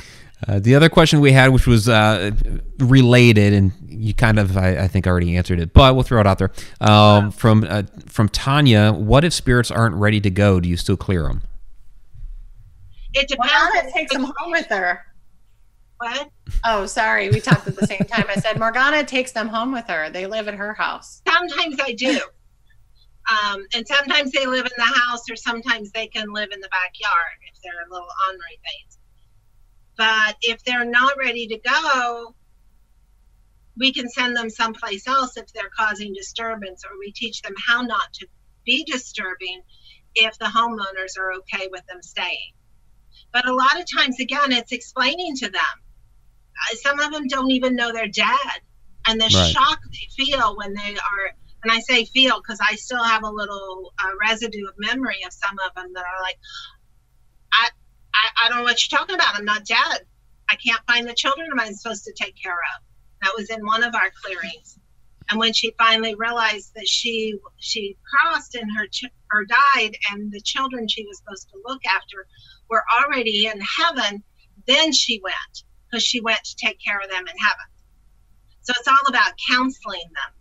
Uh, 0.47 0.59
the 0.59 0.75
other 0.75 0.89
question 0.89 1.21
we 1.21 1.31
had, 1.31 1.49
which 1.49 1.65
was 1.65 1.87
uh, 1.89 2.31
related, 2.79 3.53
and 3.53 3.71
you 3.87 4.13
kind 4.13 4.37
of, 4.37 4.57
I, 4.57 4.79
I 4.83 4.87
think, 4.87 5.07
already 5.07 5.37
answered 5.37 5.59
it, 5.59 5.73
but 5.73 5.95
we'll 5.95 6.03
throw 6.03 6.19
it 6.19 6.27
out 6.27 6.37
there. 6.37 6.51
Um, 6.81 7.31
from 7.31 7.65
uh, 7.67 7.83
from 8.07 8.29
Tanya, 8.29 8.91
what 8.91 9.23
if 9.23 9.33
spirits 9.33 9.71
aren't 9.71 9.95
ready 9.95 10.19
to 10.21 10.29
go? 10.29 10.59
Do 10.59 10.67
you 10.69 10.77
still 10.77 10.97
clear 10.97 11.23
them? 11.23 11.41
It 13.15 13.27
depends. 13.27 13.51
Morgana 13.53 13.91
takes 13.91 14.13
them 14.13 14.23
home 14.37 14.51
with 14.51 14.67
her 14.67 15.01
What? 15.97 16.29
oh 16.63 16.85
sorry 16.85 17.29
we 17.29 17.39
talked 17.39 17.67
at 17.67 17.75
the 17.75 17.87
same 17.87 18.05
time 18.11 18.25
i 18.29 18.35
said 18.35 18.59
morgana 18.59 19.03
takes 19.03 19.31
them 19.31 19.47
home 19.47 19.71
with 19.71 19.85
her 19.87 20.09
they 20.09 20.25
live 20.27 20.47
at 20.47 20.53
her 20.53 20.73
house 20.73 21.21
Sometimes 21.27 21.77
I 21.81 21.93
do. 21.93 22.19
Um, 23.27 23.65
and 23.73 23.87
sometimes 23.87 24.31
they 24.31 24.45
live 24.45 24.65
in 24.65 24.71
the 24.77 24.83
house, 24.83 25.21
or 25.29 25.35
sometimes 25.35 25.91
they 25.91 26.07
can 26.07 26.31
live 26.31 26.49
in 26.53 26.59
the 26.59 26.69
backyard 26.69 27.37
if 27.51 27.59
they're 27.63 27.81
a 27.87 27.91
little 27.91 28.07
ornery 28.27 28.59
things. 28.63 28.99
But 29.97 30.35
if 30.43 30.63
they're 30.63 30.85
not 30.85 31.17
ready 31.17 31.47
to 31.47 31.57
go, 31.57 32.35
we 33.77 33.91
can 33.91 34.09
send 34.09 34.35
them 34.37 34.49
someplace 34.49 35.07
else 35.07 35.37
if 35.37 35.51
they're 35.53 35.71
causing 35.77 36.13
disturbance, 36.13 36.83
or 36.85 36.91
we 36.99 37.11
teach 37.13 37.41
them 37.41 37.55
how 37.67 37.81
not 37.81 38.13
to 38.13 38.27
be 38.65 38.83
disturbing 38.83 39.61
if 40.15 40.37
the 40.37 40.45
homeowners 40.45 41.17
are 41.19 41.33
okay 41.33 41.67
with 41.71 41.85
them 41.87 42.01
staying. 42.03 42.51
But 43.35 43.49
a 43.49 43.53
lot 43.53 43.77
of 43.77 43.85
times, 43.99 44.21
again, 44.21 44.53
it's 44.53 44.71
explaining 44.71 45.35
to 45.37 45.49
them. 45.51 45.75
Uh, 46.71 46.75
Some 46.77 47.01
of 47.01 47.11
them 47.11 47.27
don't 47.27 47.51
even 47.51 47.75
know 47.75 47.91
they're 47.91 48.07
dead, 48.07 48.61
and 49.07 49.19
the 49.19 49.25
Right. 49.25 49.53
shock 49.53 49.79
they 49.91 50.23
feel 50.25 50.55
when 50.55 50.73
they 50.73 50.95
are. 50.95 51.35
And 51.63 51.71
I 51.73 51.79
say 51.81 52.05
feel 52.05 52.37
because 52.39 52.59
I 52.61 52.75
still 52.75 53.03
have 53.03 53.23
a 53.23 53.29
little 53.29 53.93
uh, 54.01 54.11
residue 54.21 54.65
of 54.69 54.75
memory 54.77 55.17
of 55.25 55.33
some 55.33 55.57
of 55.67 55.75
them 55.75 55.91
that 55.95 56.05
are 56.05 56.21
like, 56.23 56.37
I, 57.53 57.69
I, 58.15 58.45
I 58.45 58.49
don't 58.49 58.59
know 58.59 58.63
what 58.63 58.79
you're 58.89 58.97
talking 58.99 59.15
about. 59.15 59.35
I'm 59.35 59.45
not 59.45 59.65
dead. 59.65 59.99
I 60.49 60.55
can't 60.55 60.81
find 60.87 61.07
the 61.09 61.13
children 61.15 61.49
I'm 61.51 61.59
I 61.59 61.71
supposed 61.71 62.05
to 62.05 62.13
take 62.13 62.35
care 62.41 62.53
of. 62.53 62.83
That 63.23 63.33
was 63.37 63.49
in 63.49 63.65
one 63.65 63.83
of 63.83 63.95
our 63.95 64.11
clearings. 64.23 64.79
And 65.29 65.39
when 65.39 65.53
she 65.53 65.73
finally 65.77 66.15
realized 66.15 66.71
that 66.75 66.87
she 66.87 67.35
she 67.57 67.97
crossed 68.09 68.55
and 68.55 68.69
her 68.77 68.87
ch- 68.87 69.11
or 69.33 69.45
died, 69.45 69.97
and 70.11 70.31
the 70.31 70.41
children 70.41 70.87
she 70.87 71.03
was 71.05 71.17
supposed 71.17 71.49
to 71.49 71.57
look 71.65 71.81
after 71.85 72.27
were 72.69 72.83
already 73.03 73.47
in 73.47 73.59
heaven, 73.79 74.23
then 74.67 74.91
she 74.91 75.21
went 75.23 75.63
because 75.89 76.03
she 76.03 76.19
went 76.21 76.43
to 76.43 76.55
take 76.55 76.77
care 76.85 76.99
of 76.99 77.09
them 77.09 77.21
in 77.21 77.37
heaven. 77.37 77.65
So 78.61 78.73
it's 78.77 78.87
all 78.87 78.97
about 79.07 79.31
counseling 79.49 80.01
them. 80.03 80.33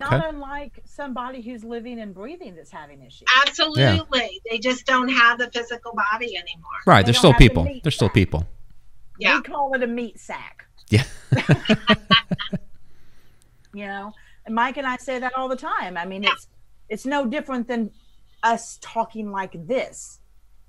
Not 0.00 0.12
Okay. 0.14 0.28
unlike 0.28 0.80
somebody 0.84 1.42
who's 1.42 1.64
living 1.64 1.98
and 1.98 2.14
breathing 2.14 2.54
that's 2.54 2.70
having 2.70 3.02
issues. 3.02 3.26
Absolutely, 3.44 4.40
they 4.48 4.58
just 4.58 4.86
don't 4.86 5.08
have 5.08 5.38
the 5.38 5.50
physical 5.50 5.92
body 6.12 6.36
anymore. 6.36 6.70
Right, 6.86 7.04
They 7.04 7.10
they're 7.10 7.18
still 7.18 7.32
have 7.32 7.40
the 7.40 7.48
people. 7.48 7.80
They're 7.82 7.90
still 7.90 8.08
people. 8.08 8.46
Yeah. 9.18 9.36
We 9.36 9.42
call 9.42 9.74
it 9.74 9.82
a 9.82 9.88
meat 9.88 10.20
sack. 10.20 10.66
Yeah. 10.88 11.02
You 13.74 13.86
know, 13.86 14.12
and 14.46 14.54
Mike 14.54 14.76
and 14.78 14.86
I 14.86 14.96
say 14.96 15.18
that 15.18 15.36
all 15.36 15.48
the 15.48 15.54
time. 15.56 15.96
I 15.96 16.06
mean, 16.06 16.24
it's 16.24 16.48
it's 16.88 17.04
no 17.04 17.26
different 17.26 17.68
than 17.68 17.90
us 18.42 18.78
talking 18.80 19.30
like 19.30 19.66
this. 19.66 20.17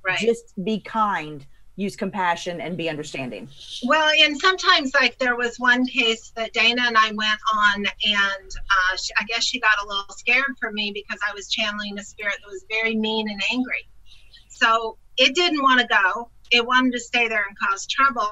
Right. 0.05 0.19
Just 0.19 0.53
be 0.63 0.79
kind. 0.79 1.45
use 1.79 1.95
compassion 1.95 2.59
and 2.59 2.75
be 2.75 2.89
understanding. 2.89 3.47
Well, 3.85 4.11
and 4.21 4.37
sometimes, 4.37 4.93
like 4.93 5.17
there 5.17 5.37
was 5.37 5.57
one 5.57 5.85
case 5.87 6.31
that 6.35 6.53
Daena 6.53 6.81
and 6.81 6.97
I 6.97 7.11
went 7.13 7.39
on, 7.53 7.85
and 7.85 8.49
uh, 8.49 8.97
she, 8.97 9.13
I 9.19 9.23
guess 9.27 9.45
she 9.45 9.59
got 9.59 9.81
a 9.83 9.87
little 9.87 10.05
scared 10.09 10.55
for 10.59 10.71
me 10.71 10.91
because 10.93 11.19
I 11.27 11.33
was 11.33 11.49
channeling 11.49 11.97
a 11.97 12.03
spirit 12.03 12.35
that 12.43 12.51
was 12.51 12.65
very 12.69 12.95
mean 12.95 13.29
and 13.29 13.41
angry. 13.51 13.87
So 14.49 14.97
it 15.17 15.33
didn't 15.35 15.61
want 15.61 15.79
to 15.79 15.87
go. 15.87 16.29
It 16.51 16.65
wanted 16.65 16.91
to 16.93 16.99
stay 16.99 17.27
there 17.29 17.45
and 17.47 17.57
cause 17.57 17.87
trouble. 17.87 18.29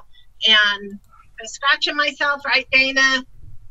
And 0.48 1.00
I 1.40 1.42
was 1.42 1.54
scratching 1.54 1.96
myself, 1.96 2.44
right, 2.46 2.68
Daena? 2.74 3.24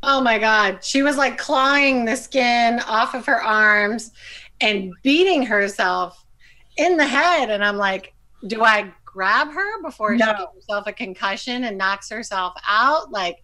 Oh 0.03 0.23
my 0.23 0.39
God. 0.39 0.83
She 0.83 1.03
was 1.03 1.17
like 1.19 1.37
clawing 1.37 2.07
the 2.07 2.17
skin 2.17 2.81
off 2.81 3.15
of 3.15 3.27
her 3.27 3.43
arms 3.43 4.13
and 4.61 4.93
beating 5.03 5.43
herself 5.43 6.25
in 6.77 6.97
the 6.97 7.07
head. 7.07 7.51
And 7.51 7.65
I'm 7.65 7.77
like, 7.77 8.15
do 8.47 8.65
I 8.65 8.93
grab 9.05 9.53
her 9.53 9.83
before 9.83 10.15
no. 10.15 10.27
she 10.27 10.33
gives 10.33 10.55
herself 10.55 10.87
a 10.87 10.93
concussion 10.93 11.65
and 11.65 11.79
knocks 11.79 12.11
herself 12.11 12.55
out? 12.67 13.11
Like, 13.11 13.39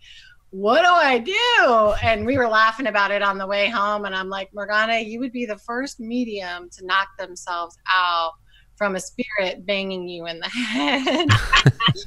what 0.50 0.82
do 0.82 0.88
I 0.88 1.18
do? 1.18 2.06
And 2.06 2.26
we 2.26 2.36
were 2.36 2.46
laughing 2.46 2.86
about 2.86 3.10
it 3.10 3.22
on 3.22 3.38
the 3.38 3.46
way 3.46 3.70
home. 3.70 4.04
And 4.04 4.14
I'm 4.14 4.28
like, 4.28 4.52
Morgana, 4.52 4.98
you 4.98 5.18
would 5.20 5.32
be 5.32 5.46
the 5.46 5.56
first 5.56 5.98
medium 5.98 6.68
to 6.70 6.84
knock 6.84 7.08
themselves 7.18 7.78
out 7.90 8.32
from 8.76 8.96
a 8.96 9.00
spirit 9.00 9.64
banging 9.64 10.08
you 10.08 10.26
in 10.26 10.40
the 10.40 10.48
head. 10.48 11.28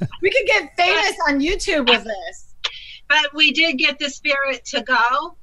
we 0.22 0.30
could 0.30 0.46
get 0.46 0.76
famous 0.76 1.16
on 1.28 1.40
YouTube 1.40 1.88
with 1.88 2.04
this. 2.04 2.54
But 3.08 3.34
we 3.34 3.52
did 3.52 3.78
get 3.78 3.98
the 3.98 4.10
spirit 4.10 4.64
to 4.66 4.82
go. 4.82 5.36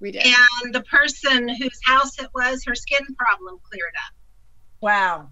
We 0.00 0.12
did. 0.12 0.24
And 0.24 0.74
the 0.74 0.82
person 0.82 1.48
whose 1.48 1.78
house 1.84 2.18
it 2.18 2.28
was, 2.34 2.64
her 2.64 2.74
skin 2.74 3.06
problem 3.18 3.58
cleared 3.70 3.94
up. 4.06 4.14
Wow. 4.80 5.28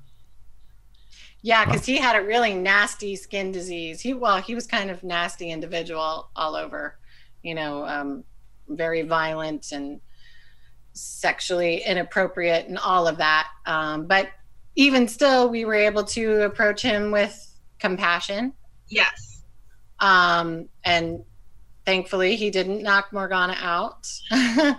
Yeah, 1.42 1.66
because 1.66 1.84
he 1.84 1.98
had 1.98 2.16
a 2.16 2.24
really 2.24 2.54
nasty 2.54 3.16
skin 3.16 3.52
disease. 3.52 4.00
He 4.00 4.14
well, 4.14 4.40
he 4.40 4.54
was 4.54 4.66
kind 4.66 4.90
of 4.90 5.04
nasty 5.04 5.50
individual 5.50 6.30
all 6.34 6.56
over, 6.56 6.98
you 7.42 7.54
know, 7.54 7.84
um, 7.86 8.24
very 8.68 9.02
violent 9.02 9.72
and 9.72 10.00
sexually 10.94 11.82
inappropriate 11.84 12.68
and 12.68 12.78
all 12.78 13.06
of 13.06 13.18
that. 13.18 13.48
Um, 13.66 14.06
but 14.06 14.28
even 14.76 15.06
still, 15.06 15.50
we 15.50 15.66
were 15.66 15.74
able 15.74 16.04
to 16.04 16.42
approach 16.44 16.80
him 16.80 17.10
with 17.10 17.54
compassion. 17.78 18.54
Yes. 18.88 19.42
Um, 20.00 20.68
and 20.84 21.22
thankfully, 21.84 22.36
he 22.36 22.50
didn't 22.50 22.82
knock 22.82 23.12
Morgana 23.12 23.56
out. 23.60 24.08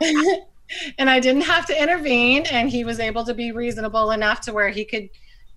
and 0.98 1.10
I 1.10 1.20
didn't 1.20 1.42
have 1.42 1.66
to 1.66 1.82
intervene, 1.82 2.46
and 2.50 2.68
he 2.68 2.84
was 2.84 3.00
able 3.00 3.24
to 3.24 3.34
be 3.34 3.52
reasonable 3.52 4.10
enough 4.10 4.40
to 4.42 4.52
where 4.52 4.68
he 4.68 4.84
could 4.84 5.08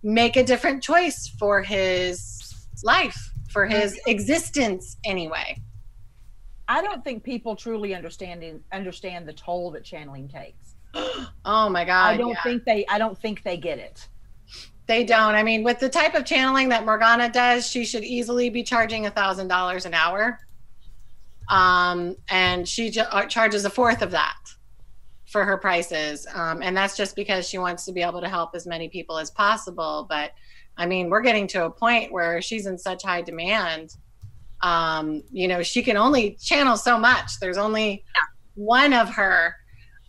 make 0.02 0.36
a 0.36 0.44
different 0.44 0.84
choice 0.84 1.28
for 1.40 1.62
his 1.62 2.68
life, 2.84 3.32
for 3.50 3.66
his 3.66 4.00
existence 4.08 4.98
anyway. 5.06 5.58
I 6.68 6.82
don't 6.82 7.04
think 7.04 7.24
people 7.24 7.56
truly 7.56 7.94
understanding 7.94 8.62
understand 8.72 9.28
the 9.28 9.34
toll 9.34 9.72
that 9.72 9.84
channeling 9.84 10.28
takes. 10.28 10.76
oh 11.46 11.70
my 11.70 11.86
god. 11.86 12.14
I 12.14 12.18
don't 12.18 12.30
yeah. 12.30 12.44
think 12.44 12.66
they 12.66 12.86
I 12.88 12.98
don't 12.98 13.18
think 13.18 13.44
they 13.44 13.58
get 13.58 13.80
it. 13.80 14.08
They 14.86 15.04
don't. 15.04 15.36
I 15.36 15.44
mean, 15.44 15.64
with 15.64 15.80
the 15.80 15.90
type 15.90 16.14
of 16.14 16.26
channeling 16.26 16.70
that 16.70 16.86
Morgana 16.86 17.30
does, 17.30 17.68
she 17.68 17.86
should 17.86 18.04
easily 18.04 18.50
be 18.50 18.64
charging 18.64 19.06
a 19.06 19.12
thousand 19.12 19.48
dollars 19.48 19.86
an 19.86 19.94
hour. 19.94 20.40
Um, 21.50 22.16
and 22.30 22.68
she 22.68 22.90
ju- 22.90 23.02
uh, 23.02 23.26
charges 23.26 23.66
a 23.66 23.70
fourth 23.70 24.02
of 24.02 24.12
that 24.12 24.38
for 25.34 25.44
her 25.44 25.58
prices. 25.58 26.26
Um, 26.34 26.62
and 26.62 26.78
that's 26.78 26.96
just 26.96 27.16
because 27.16 27.50
she 27.50 27.58
wants 27.58 27.84
to 27.86 27.92
be 27.92 28.04
able 28.04 28.22
to 28.22 28.30
help 28.30 28.52
as 28.56 28.66
many 28.66 28.88
people 28.88 29.18
as 29.18 29.32
possible. 29.32 30.06
But 30.08 30.32
I 30.78 30.86
mean, 30.86 31.10
we're 31.10 31.22
getting 31.22 31.48
to 31.48 31.66
a 31.66 31.72
point 31.72 32.14
where 32.14 32.42
she's 32.42 32.68
in 32.68 32.78
such 32.78 33.04
high 33.04 33.24
demand. 33.24 33.98
Um, 34.62 35.24
you 35.32 35.48
know, 35.48 35.62
she 35.64 35.84
can 35.84 35.98
only 35.98 36.38
channel 36.42 36.78
so 36.78 36.98
much. 36.98 37.40
There's 37.42 37.58
only 37.58 38.06
one 38.54 38.94
of 38.94 39.10
her. 39.10 39.56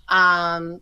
Um, 0.09 0.79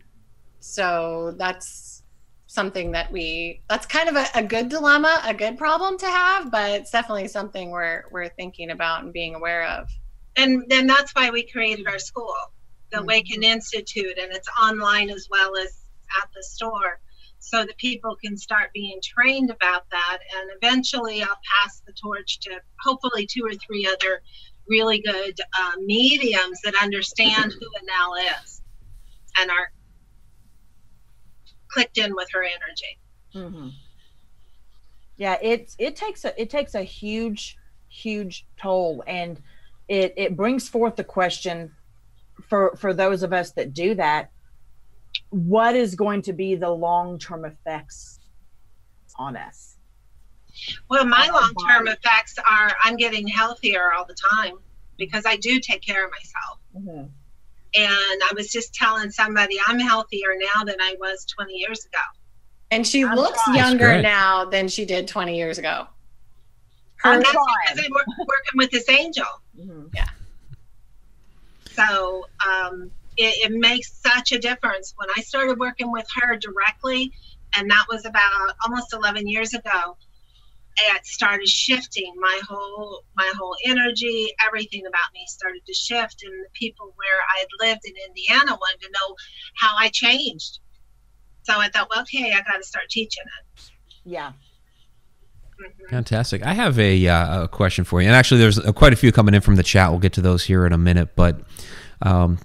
so 0.59 1.33
that's 1.37 2.03
something 2.47 2.91
that 2.91 3.11
we 3.11 3.61
that's 3.67 3.87
kind 3.87 4.09
of 4.09 4.15
a, 4.15 4.25
a 4.35 4.43
good 4.43 4.69
dilemma, 4.69 5.21
a 5.25 5.33
good 5.33 5.57
problem 5.57 5.97
to 5.97 6.05
have, 6.05 6.51
but 6.51 6.69
it's 6.71 6.91
definitely 6.91 7.29
something 7.29 7.71
we're 7.71 8.03
we're 8.11 8.29
thinking 8.29 8.71
about 8.71 9.03
and 9.03 9.13
being 9.13 9.35
aware 9.35 9.65
of. 9.65 9.89
And 10.35 10.65
then 10.67 10.85
that's 10.85 11.13
why 11.13 11.29
we 11.29 11.49
created 11.49 11.87
our 11.87 11.99
school 11.99 12.35
the 12.93 13.03
Waken 13.03 13.43
Institute, 13.43 14.17
and 14.21 14.31
it's 14.31 14.47
online 14.61 15.09
as 15.09 15.27
well 15.29 15.57
as 15.57 15.85
at 16.21 16.29
the 16.35 16.43
store, 16.43 16.99
so 17.39 17.65
that 17.65 17.77
people 17.77 18.15
can 18.23 18.37
start 18.37 18.71
being 18.73 18.99
trained 19.03 19.49
about 19.49 19.89
that. 19.91 20.19
And 20.37 20.51
eventually, 20.55 21.21
I'll 21.21 21.39
pass 21.61 21.81
the 21.85 21.93
torch 21.93 22.39
to 22.41 22.61
hopefully 22.81 23.25
two 23.25 23.43
or 23.43 23.53
three 23.55 23.87
other 23.87 24.21
really 24.67 25.01
good 25.01 25.39
uh, 25.59 25.73
mediums 25.79 26.61
that 26.63 26.73
understand 26.81 27.51
who 27.51 27.67
Anael 27.81 28.43
is 28.43 28.61
and 29.37 29.51
are 29.51 29.71
clicked 31.67 31.97
in 31.97 32.15
with 32.15 32.29
her 32.31 32.43
energy. 32.43 32.99
Mm-hmm. 33.35 33.69
Yeah, 35.17 35.37
it 35.41 35.75
it 35.77 35.95
takes 35.95 36.25
a 36.25 36.39
it 36.41 36.49
takes 36.49 36.75
a 36.75 36.83
huge 36.83 37.57
huge 37.89 38.45
toll, 38.59 39.03
and 39.05 39.41
it 39.87 40.13
it 40.17 40.35
brings 40.35 40.69
forth 40.69 40.95
the 40.95 41.03
question 41.03 41.71
for 42.47 42.75
for 42.75 42.93
those 42.93 43.23
of 43.23 43.33
us 43.33 43.51
that 43.51 43.73
do 43.73 43.95
that 43.95 44.31
what 45.29 45.75
is 45.75 45.95
going 45.95 46.21
to 46.23 46.33
be 46.33 46.55
the 46.55 46.69
long-term 46.69 47.45
effects 47.45 48.19
on 49.17 49.35
us? 49.35 49.77
Well 50.89 51.05
my 51.05 51.27
long-term 51.29 51.87
effects 51.87 52.35
are 52.49 52.71
i'm 52.83 52.95
getting 52.95 53.27
healthier 53.27 53.91
all 53.93 54.05
the 54.05 54.15
time 54.31 54.57
because 54.97 55.25
i 55.25 55.35
do 55.37 55.59
take 55.59 55.81
care 55.81 56.05
of 56.05 56.11
myself. 56.11 56.59
Mm-hmm. 56.75 57.05
and 57.75 58.21
i 58.23 58.31
was 58.35 58.51
just 58.51 58.73
telling 58.73 59.09
somebody 59.09 59.57
i'm 59.67 59.79
healthier 59.79 60.35
now 60.37 60.63
than 60.63 60.79
i 60.79 60.95
was 60.99 61.25
20 61.25 61.53
years 61.53 61.85
ago. 61.85 61.99
And 62.69 62.85
she 62.85 63.03
I'm 63.03 63.15
looks 63.15 63.43
trying. 63.43 63.57
younger 63.57 64.01
now 64.01 64.45
than 64.45 64.67
she 64.67 64.85
did 64.85 65.07
20 65.07 65.35
years 65.35 65.57
ago. 65.59 65.87
Her 66.97 67.17
that's 67.17 67.31
because 67.31 67.85
i'm 67.85 67.91
working 67.91 68.55
with 68.55 68.69
this 68.71 68.87
angel. 68.89 69.25
Mm-hmm. 69.59 69.87
yeah 69.95 70.07
so 71.75 72.25
um, 72.47 72.91
it, 73.17 73.51
it 73.51 73.51
makes 73.51 74.01
such 74.01 74.31
a 74.31 74.39
difference. 74.39 74.93
When 74.95 75.09
I 75.15 75.21
started 75.21 75.59
working 75.59 75.91
with 75.91 76.05
her 76.21 76.35
directly, 76.37 77.11
and 77.55 77.69
that 77.69 77.85
was 77.89 78.05
about 78.05 78.55
almost 78.65 78.93
11 78.93 79.27
years 79.27 79.53
ago, 79.53 79.97
it 80.75 81.05
started 81.05 81.47
shifting 81.47 82.13
my 82.17 82.39
whole 82.49 83.03
my 83.15 83.31
whole 83.37 83.55
energy 83.63 84.33
everything 84.43 84.81
about 84.87 85.13
me 85.13 85.23
started 85.27 85.61
to 85.67 85.73
shift 85.73 86.23
and 86.23 86.31
the 86.31 86.49
people 86.53 86.91
where 86.95 87.21
i 87.35 87.39
had 87.41 87.67
lived 87.69 87.81
in 87.85 87.93
indiana 88.07 88.57
wanted 88.59 88.81
to 88.81 88.89
know 88.91 89.15
how 89.55 89.75
i 89.77 89.87
changed 89.89 90.61
so 91.43 91.53
i 91.59 91.67
thought 91.69 91.87
well 91.91 92.01
okay 92.01 92.31
i 92.33 92.41
got 92.41 92.57
to 92.57 92.63
start 92.63 92.85
teaching 92.89 93.23
it 93.23 93.71
yeah. 94.03 94.33
Fantastic. 95.89 96.43
I 96.43 96.53
have 96.53 96.79
a, 96.79 97.07
uh, 97.07 97.43
a, 97.43 97.47
question 97.47 97.83
for 97.85 98.01
you, 98.01 98.07
and 98.07 98.15
actually, 98.15 98.39
there's 98.39 98.59
quite 98.71 98.93
a 98.93 98.95
few 98.95 99.11
coming 99.11 99.33
in 99.33 99.41
from 99.41 99.55
the 99.55 99.63
chat. 99.63 99.89
We'll 99.91 99.99
get 99.99 100.13
to 100.13 100.21
those 100.21 100.43
here 100.43 100.65
in 100.65 100.73
a 100.73 100.77
minute, 100.77 101.15
but 101.15 101.41
um, 102.01 102.39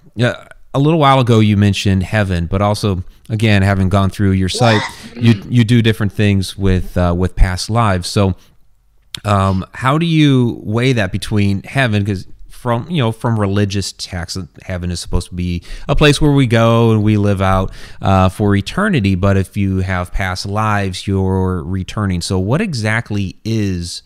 a 0.73 0.79
little 0.79 0.99
while 0.99 1.19
ago 1.19 1.39
you 1.39 1.57
mentioned 1.57 2.03
heaven, 2.03 2.45
but 2.45 2.61
also 2.61 3.03
again 3.29 3.61
having 3.61 3.89
gone 3.89 4.09
through 4.09 4.31
your 4.31 4.49
site, 4.49 4.81
you 5.15 5.41
you 5.49 5.63
do 5.63 5.81
different 5.81 6.11
things 6.11 6.57
with 6.57 6.97
uh, 6.97 7.13
with 7.17 7.35
past 7.35 7.69
lives. 7.69 8.07
So, 8.07 8.35
um, 9.25 9.65
how 9.73 9.97
do 9.97 10.05
you 10.05 10.61
weigh 10.63 10.93
that 10.93 11.11
between 11.11 11.63
heaven? 11.63 12.03
Because 12.03 12.27
from 12.59 12.89
you 12.89 12.97
know 12.97 13.11
from 13.11 13.39
religious 13.39 13.93
texts, 13.93 14.37
heaven 14.63 14.91
is 14.91 14.99
supposed 14.99 15.29
to 15.29 15.35
be 15.35 15.63
a 15.87 15.95
place 15.95 16.19
where 16.19 16.33
we 16.33 16.45
go 16.45 16.91
and 16.91 17.01
we 17.01 17.15
live 17.15 17.41
out 17.41 17.71
uh, 18.01 18.27
for 18.27 18.53
eternity. 18.55 19.15
But 19.15 19.37
if 19.37 19.55
you 19.55 19.77
have 19.77 20.11
past 20.11 20.45
lives, 20.45 21.07
you're 21.07 21.63
returning. 21.63 22.21
So, 22.21 22.37
what 22.37 22.59
exactly 22.59 23.37
is 23.45 24.03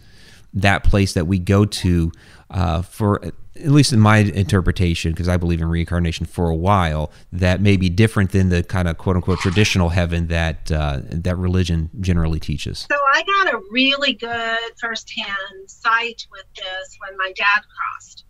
that 0.53 0.83
place 0.83 1.13
that 1.13 1.25
we 1.25 1.39
go 1.39 1.65
to 1.65 2.11
uh, 2.51 2.83
for 2.83 3.33
at 3.55 3.69
least 3.69 3.93
in 3.93 3.99
my 3.99 4.17
interpretation, 4.17 5.11
because 5.11 5.27
I 5.27 5.37
believe 5.37 5.61
in 5.61 5.69
reincarnation 5.69 6.25
for 6.25 6.49
a 6.49 6.55
while, 6.55 7.11
that 7.31 7.61
may 7.61 7.77
be 7.77 7.89
different 7.89 8.31
than 8.31 8.49
the 8.49 8.63
kind 8.63 8.87
of 8.87 8.97
quote 8.97 9.15
unquote 9.15 9.39
traditional 9.39 9.89
heaven 9.89 10.27
that 10.27 10.71
uh, 10.71 11.01
that 11.09 11.37
religion 11.37 11.89
generally 11.99 12.39
teaches. 12.39 12.87
So 12.89 12.97
I 13.13 13.23
got 13.23 13.53
a 13.53 13.61
really 13.71 14.13
good 14.13 14.59
firsthand 14.79 15.67
sight 15.67 16.27
with 16.31 16.45
this 16.55 16.97
when 16.99 17.17
my 17.17 17.31
dad 17.35 17.61
crossed. 17.75 18.25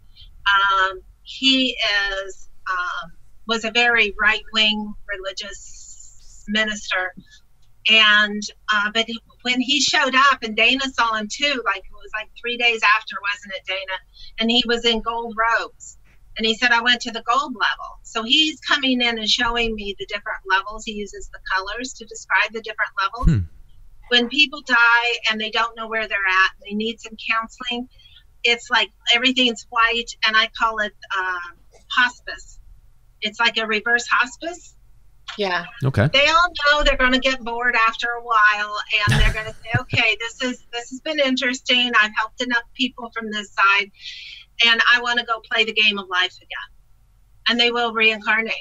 Um, 0.48 1.02
he 1.24 1.78
is 2.26 2.50
um, 2.70 3.12
was 3.48 3.66
a 3.66 3.72
very 3.72 4.14
right 4.20 4.44
wing 4.54 4.94
religious 5.08 6.46
minister, 6.48 7.14
and 7.90 8.42
uh, 8.74 8.92
but 8.94 9.06
he, 9.06 9.20
when 9.44 9.60
he 9.60 9.82
showed 9.82 10.16
up 10.16 10.42
and 10.42 10.58
Daena 10.58 10.92
saw 10.94 11.16
him 11.16 11.28
too, 11.32 11.62
like 11.66 11.84
it 11.84 11.92
was 11.92 12.12
like 12.14 12.30
three 12.40 12.58
days 12.58 12.82
after, 12.96 13.16
wasn't 13.22 13.54
it, 13.56 13.66
Dana? 13.68 13.98
And 14.40 14.50
he 14.50 14.64
was 14.68 14.86
in 14.86 15.02
gold 15.02 15.36
robes. 15.38 15.98
And 16.38 16.48
he 16.48 16.56
said, 16.56 16.72
I 16.72 16.82
went 16.82 17.02
to 17.02 17.12
the 17.12 17.22
gold 17.22 17.54
level. 17.54 18.00
So 18.02 18.24
he's 18.24 18.60
coming 18.62 19.02
in 19.02 19.20
and 19.20 19.30
showing 19.30 19.76
me 19.76 19.96
the 20.00 20.06
different 20.08 20.40
levels. 20.50 20.84
He 20.84 20.94
uses 20.94 21.30
the 21.32 21.40
colors 21.54 21.94
to 21.94 22.06
describe 22.06 22.52
the 22.54 22.62
different 22.62 22.92
levels, 23.02 23.28
hmm. 23.28 23.46
when 24.10 24.30
people 24.30 24.62
die 24.66 25.18
and 25.30 25.40
they 25.40 25.52
don't 25.52 25.76
know 25.76 25.88
where 25.88 26.08
they're 26.08 26.18
at, 26.18 26.52
they 26.66 26.74
need 26.74 27.00
some 27.00 27.16
counseling. 27.32 27.88
It's 28.44 28.70
like 28.70 28.90
everything's 29.14 29.66
white, 29.70 30.16
and 30.26 30.36
I 30.36 30.50
call 30.58 30.80
it 30.80 30.94
uh, 31.18 31.56
hospice. 31.92 32.60
It's 33.22 33.40
like 33.40 33.58
a 33.58 33.66
reverse 33.66 34.06
hospice. 34.08 34.76
Yeah. 35.38 35.66
Okay. 35.84 36.10
They 36.14 36.28
all 36.28 36.54
know 36.72 36.84
they're 36.84 36.98
going 36.98 37.14
to 37.14 37.20
get 37.20 37.44
bored 37.44 37.76
after 37.88 38.08
a 38.08 38.22
while, 38.22 38.78
and 39.08 39.20
they're 39.20 39.34
going 39.44 39.46
to 39.46 39.54
say, 39.54 39.70
"Okay, 39.80 40.18
this 40.20 40.42
is 40.42 40.66
this 40.72 40.90
has 40.90 41.00
been 41.02 41.20
interesting. 41.20 41.92
I've 42.02 42.12
helped 42.18 42.42
enough 42.42 42.64
people 42.74 43.12
from 43.16 43.32
this 43.32 43.54
side, 43.54 43.92
and 44.66 44.82
I 44.94 45.02
want 45.02 45.20
to 45.20 45.26
go 45.26 45.40
play 45.52 45.64
the 45.64 45.74
game 45.74 45.98
of 45.98 46.08
life 46.10 46.36
again." 46.38 46.48
And 47.48 47.60
they 47.60 47.72
will 47.72 47.94
reincarnate. 47.94 48.54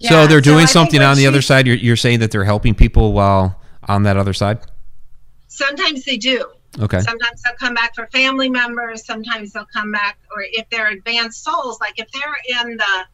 Yeah, 0.00 0.10
so 0.10 0.26
they're 0.26 0.40
doing 0.40 0.66
so 0.66 0.72
something 0.72 1.00
on 1.00 1.16
the 1.16 1.22
she, 1.22 1.26
other 1.26 1.42
side. 1.42 1.66
You're, 1.66 1.76
you're 1.76 1.96
saying 1.96 2.20
that 2.20 2.30
they're 2.30 2.44
helping 2.44 2.74
people 2.74 3.12
while 3.12 3.60
on 3.86 4.02
that 4.04 4.16
other 4.16 4.32
side. 4.32 4.60
Sometimes 5.48 6.04
they 6.04 6.16
do. 6.16 6.44
Okay. 6.80 7.00
Sometimes 7.00 7.42
they'll 7.42 7.56
come 7.56 7.74
back 7.74 7.94
for 7.94 8.06
family 8.08 8.48
members. 8.48 9.04
Sometimes 9.04 9.52
they'll 9.52 9.66
come 9.72 9.90
back, 9.90 10.18
or 10.34 10.44
if 10.52 10.68
they're 10.70 10.88
advanced 10.88 11.42
souls, 11.42 11.80
like 11.80 11.94
if 11.96 12.10
they're 12.12 12.62
in 12.62 12.76
the 12.76 13.04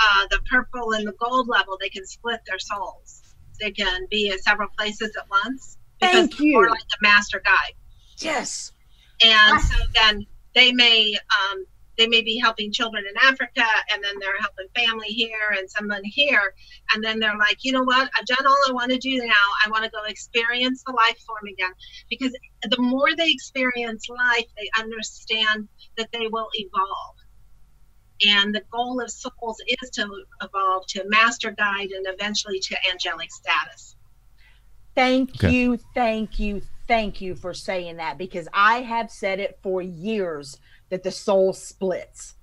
uh, 0.00 0.26
the 0.30 0.40
purple 0.50 0.92
and 0.92 1.06
the 1.06 1.12
gold 1.12 1.48
level, 1.48 1.76
they 1.80 1.88
can 1.88 2.06
split 2.06 2.40
their 2.46 2.58
souls. 2.58 3.22
They 3.60 3.70
can 3.70 4.06
be 4.10 4.28
in 4.28 4.38
several 4.40 4.68
places 4.76 5.12
at 5.16 5.28
once. 5.30 5.76
Thank 6.00 6.40
you. 6.40 6.52
More 6.52 6.70
like 6.70 6.80
a 6.80 7.02
master 7.02 7.40
guide. 7.44 7.74
Yes. 8.18 8.72
And 9.24 9.60
so 9.60 9.76
then 9.94 10.26
they 10.54 10.72
may 10.72 11.16
um, 11.50 11.64
they 12.02 12.08
may 12.08 12.22
be 12.22 12.36
helping 12.38 12.72
children 12.72 13.04
in 13.08 13.14
Africa 13.28 13.64
and 13.92 14.02
then 14.02 14.14
they're 14.18 14.40
helping 14.40 14.66
family 14.74 15.06
here 15.06 15.54
and 15.56 15.70
someone 15.70 16.02
here. 16.04 16.52
And 16.92 17.04
then 17.04 17.20
they're 17.20 17.38
like, 17.38 17.58
you 17.62 17.70
know 17.70 17.84
what? 17.84 18.10
I've 18.18 18.26
done 18.26 18.44
all 18.44 18.56
I 18.68 18.72
want 18.72 18.90
to 18.90 18.98
do 18.98 19.24
now. 19.24 19.44
I 19.64 19.70
want 19.70 19.84
to 19.84 19.90
go 19.90 20.02
experience 20.06 20.82
the 20.84 20.92
life 20.92 21.18
form 21.24 21.46
again. 21.52 21.70
Because 22.10 22.36
the 22.68 22.80
more 22.80 23.14
they 23.16 23.30
experience 23.30 24.08
life, 24.08 24.46
they 24.56 24.68
understand 24.82 25.68
that 25.96 26.08
they 26.12 26.26
will 26.26 26.48
evolve. 26.54 27.16
And 28.26 28.52
the 28.52 28.62
goal 28.72 29.00
of 29.00 29.10
souls 29.10 29.62
is 29.68 29.90
to 29.90 30.08
evolve 30.42 30.86
to 30.88 31.04
master 31.06 31.52
guide 31.52 31.90
and 31.90 32.06
eventually 32.08 32.58
to 32.58 32.76
angelic 32.90 33.30
status. 33.30 33.94
Thank 34.96 35.36
okay. 35.36 35.52
you, 35.52 35.78
thank 35.94 36.40
you, 36.40 36.62
thank 36.88 37.20
you 37.20 37.36
for 37.36 37.54
saying 37.54 37.96
that 37.96 38.18
because 38.18 38.48
I 38.52 38.82
have 38.82 39.10
said 39.10 39.38
it 39.38 39.58
for 39.62 39.80
years 39.80 40.58
that 40.92 41.02
the 41.02 41.10
soul 41.10 41.52
splits. 41.54 42.34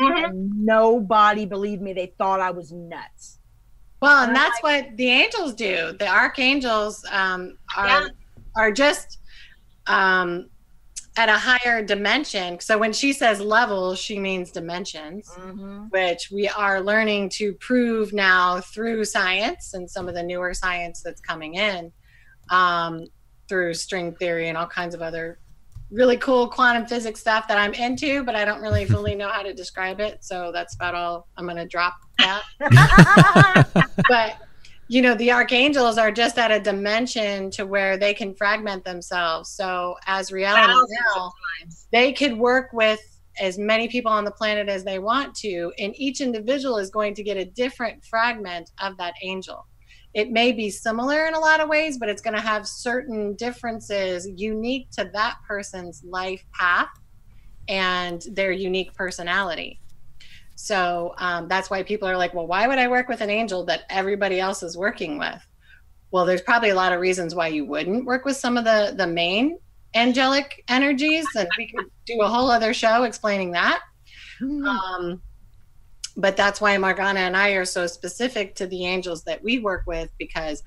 Mm-hmm. 0.00 0.24
And 0.24 0.64
nobody 0.66 1.46
believed 1.46 1.80
me. 1.80 1.92
They 1.92 2.12
thought 2.18 2.40
I 2.40 2.50
was 2.50 2.72
nuts. 2.72 3.38
Well, 4.02 4.24
and 4.24 4.36
that's 4.36 4.62
like, 4.62 4.86
what 4.88 4.96
the 4.96 5.08
angels 5.08 5.54
do. 5.54 5.94
The 5.98 6.08
archangels 6.08 7.06
um, 7.10 7.56
are 7.76 7.86
yeah. 7.86 8.08
are 8.56 8.72
just 8.72 9.20
um, 9.86 10.50
at 11.16 11.28
a 11.28 11.38
higher 11.38 11.82
dimension. 11.82 12.58
So 12.58 12.76
when 12.76 12.92
she 12.92 13.12
says 13.12 13.40
level, 13.40 13.94
she 13.94 14.18
means 14.18 14.50
dimensions, 14.50 15.30
mm-hmm. 15.30 15.84
which 15.90 16.30
we 16.32 16.48
are 16.48 16.80
learning 16.80 17.28
to 17.36 17.54
prove 17.54 18.12
now 18.12 18.60
through 18.60 19.04
science 19.04 19.74
and 19.74 19.88
some 19.88 20.08
of 20.08 20.14
the 20.14 20.22
newer 20.22 20.52
science 20.52 21.00
that's 21.00 21.20
coming 21.20 21.54
in 21.54 21.92
um, 22.50 23.06
through 23.48 23.74
string 23.74 24.16
theory 24.16 24.48
and 24.48 24.58
all 24.58 24.66
kinds 24.66 24.96
of 24.96 25.00
other 25.00 25.38
really 25.94 26.16
cool 26.16 26.48
quantum 26.48 26.86
physics 26.86 27.20
stuff 27.20 27.46
that 27.48 27.56
I'm 27.56 27.72
into, 27.72 28.24
but 28.24 28.34
I 28.34 28.44
don't 28.44 28.60
really 28.60 28.84
fully 28.84 29.14
know 29.14 29.28
how 29.28 29.42
to 29.42 29.54
describe 29.54 30.00
it. 30.00 30.24
So 30.24 30.50
that's 30.52 30.74
about 30.74 30.94
all 30.94 31.28
I'm 31.36 31.44
going 31.44 31.56
to 31.56 31.66
drop 31.66 31.94
that. 32.18 32.42
but 34.08 34.36
you 34.88 35.00
know, 35.00 35.14
the 35.14 35.32
archangels 35.32 35.96
are 35.96 36.12
just 36.12 36.38
at 36.38 36.50
a 36.50 36.60
dimension 36.60 37.50
to 37.52 37.64
where 37.64 37.96
they 37.96 38.12
can 38.12 38.34
fragment 38.34 38.84
themselves. 38.84 39.48
So 39.50 39.96
as 40.06 40.30
reality 40.30 40.74
now, 41.14 41.32
they 41.90 42.12
could 42.12 42.36
work 42.36 42.70
with 42.72 43.00
as 43.40 43.56
many 43.56 43.88
people 43.88 44.12
on 44.12 44.24
the 44.24 44.30
planet 44.30 44.68
as 44.68 44.84
they 44.84 44.98
want 44.98 45.34
to, 45.36 45.72
and 45.78 45.94
each 45.96 46.20
individual 46.20 46.76
is 46.76 46.90
going 46.90 47.14
to 47.14 47.22
get 47.22 47.36
a 47.36 47.44
different 47.44 48.04
fragment 48.04 48.70
of 48.80 48.96
that 48.98 49.14
angel 49.22 49.66
it 50.14 50.30
may 50.30 50.52
be 50.52 50.70
similar 50.70 51.26
in 51.26 51.34
a 51.34 51.38
lot 51.38 51.60
of 51.60 51.68
ways, 51.68 51.98
but 51.98 52.08
it's 52.08 52.22
going 52.22 52.34
to 52.34 52.40
have 52.40 52.66
certain 52.66 53.34
differences 53.34 54.28
unique 54.36 54.90
to 54.92 55.10
that 55.12 55.36
person's 55.46 56.02
life 56.04 56.44
path 56.52 56.88
and 57.68 58.24
their 58.32 58.52
unique 58.52 58.94
personality. 58.94 59.80
So 60.54 61.14
um, 61.18 61.48
that's 61.48 61.68
why 61.68 61.82
people 61.82 62.06
are 62.06 62.16
like, 62.16 62.32
well, 62.32 62.46
why 62.46 62.68
would 62.68 62.78
I 62.78 62.86
work 62.86 63.08
with 63.08 63.20
an 63.20 63.30
angel 63.30 63.64
that 63.64 63.82
everybody 63.90 64.38
else 64.38 64.62
is 64.62 64.76
working 64.76 65.18
with? 65.18 65.44
Well, 66.12 66.24
there's 66.24 66.42
probably 66.42 66.70
a 66.70 66.76
lot 66.76 66.92
of 66.92 67.00
reasons 67.00 67.34
why 67.34 67.48
you 67.48 67.64
wouldn't 67.64 68.04
work 68.04 68.24
with 68.24 68.36
some 68.36 68.56
of 68.56 68.64
the 68.64 68.94
the 68.96 69.06
main 69.06 69.58
angelic 69.96 70.62
energies, 70.68 71.26
and 71.36 71.48
we 71.58 71.66
could 71.68 71.86
do 72.06 72.20
a 72.22 72.28
whole 72.28 72.50
other 72.50 72.72
show 72.72 73.02
explaining 73.02 73.50
that. 73.50 73.80
Mm-hmm. 74.40 74.64
Um, 74.64 75.22
but 76.16 76.36
that's 76.36 76.60
why 76.60 76.76
Morgana 76.78 77.20
and 77.20 77.36
I 77.36 77.50
are 77.50 77.64
so 77.64 77.86
specific 77.86 78.54
to 78.56 78.66
the 78.66 78.86
angels 78.86 79.24
that 79.24 79.42
we 79.42 79.58
work 79.58 79.82
with 79.86 80.10
because 80.18 80.62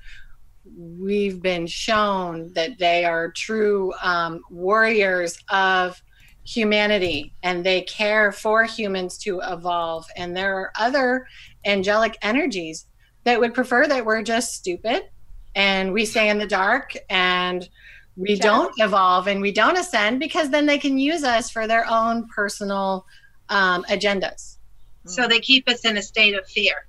we've 0.76 1.40
been 1.40 1.66
shown 1.66 2.52
that 2.52 2.78
they 2.78 3.04
are 3.04 3.30
true 3.30 3.92
um, 4.02 4.42
warriors 4.50 5.38
of 5.48 6.02
humanity 6.44 7.32
and 7.42 7.64
they 7.64 7.82
care 7.82 8.32
for 8.32 8.64
humans 8.64 9.18
to 9.18 9.40
evolve. 9.40 10.06
And 10.16 10.36
there 10.36 10.56
are 10.56 10.72
other 10.78 11.26
angelic 11.64 12.16
energies 12.22 12.86
that 13.24 13.40
would 13.40 13.54
prefer 13.54 13.86
that 13.86 14.04
we're 14.04 14.22
just 14.22 14.54
stupid 14.54 15.04
and 15.54 15.92
we 15.92 16.04
stay 16.04 16.28
in 16.28 16.38
the 16.38 16.46
dark 16.46 16.96
and 17.10 17.68
we 18.16 18.36
don't 18.36 18.72
evolve 18.78 19.28
and 19.28 19.40
we 19.40 19.52
don't 19.52 19.78
ascend 19.78 20.20
because 20.20 20.50
then 20.50 20.66
they 20.66 20.78
can 20.78 20.98
use 20.98 21.22
us 21.22 21.50
for 21.50 21.66
their 21.66 21.88
own 21.88 22.26
personal 22.28 23.06
um, 23.48 23.84
agendas. 23.84 24.57
So 25.08 25.28
they 25.28 25.40
keep 25.40 25.68
us 25.68 25.84
in 25.84 25.96
a 25.96 26.02
state 26.02 26.34
of 26.34 26.46
fear. 26.46 26.86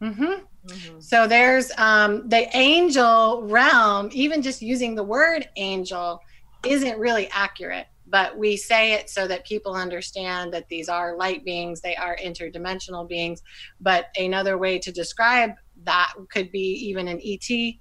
Mm-hmm. 0.00 0.44
Mm-hmm. 0.66 1.00
So 1.00 1.26
there's 1.26 1.70
um, 1.78 2.28
the 2.28 2.54
angel 2.56 3.42
realm, 3.44 4.10
even 4.12 4.42
just 4.42 4.62
using 4.62 4.94
the 4.94 5.04
word 5.04 5.48
angel 5.56 6.20
isn't 6.64 6.98
really 6.98 7.28
accurate, 7.30 7.86
but 8.06 8.36
we 8.36 8.56
say 8.56 8.92
it 8.92 9.08
so 9.08 9.26
that 9.28 9.46
people 9.46 9.74
understand 9.74 10.52
that 10.52 10.68
these 10.68 10.88
are 10.88 11.16
light 11.16 11.44
beings, 11.44 11.80
they 11.80 11.96
are 11.96 12.16
interdimensional 12.22 13.08
beings. 13.08 13.42
But 13.80 14.06
another 14.16 14.58
way 14.58 14.78
to 14.80 14.92
describe 14.92 15.52
that 15.84 16.12
could 16.30 16.50
be 16.50 16.72
even 16.88 17.08
an 17.08 17.20
ET 17.24 17.74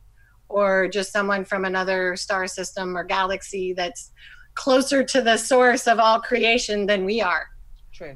or 0.49 0.87
just 0.87 1.11
someone 1.11 1.43
from 1.43 1.65
another 1.65 2.15
star 2.15 2.47
system 2.47 2.97
or 2.97 3.03
galaxy 3.03 3.73
that's 3.73 4.11
closer 4.53 5.03
to 5.03 5.21
the 5.21 5.37
source 5.37 5.87
of 5.87 5.99
all 5.99 6.21
creation 6.21 6.85
than 6.85 7.05
we 7.05 7.21
are. 7.21 7.47
True. 7.93 8.13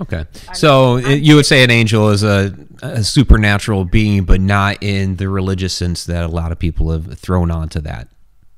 Okay. 0.00 0.24
So 0.54 0.96
you 0.96 1.36
would 1.36 1.46
say 1.46 1.62
an 1.62 1.70
angel 1.70 2.08
is 2.08 2.22
a, 2.22 2.54
a, 2.82 3.04
supernatural 3.04 3.84
being, 3.84 4.24
but 4.24 4.40
not 4.40 4.82
in 4.82 5.16
the 5.16 5.28
religious 5.28 5.74
sense 5.74 6.06
that 6.06 6.24
a 6.24 6.28
lot 6.28 6.50
of 6.50 6.58
people 6.58 6.90
have 6.90 7.18
thrown 7.18 7.50
onto 7.50 7.80
that. 7.80 8.08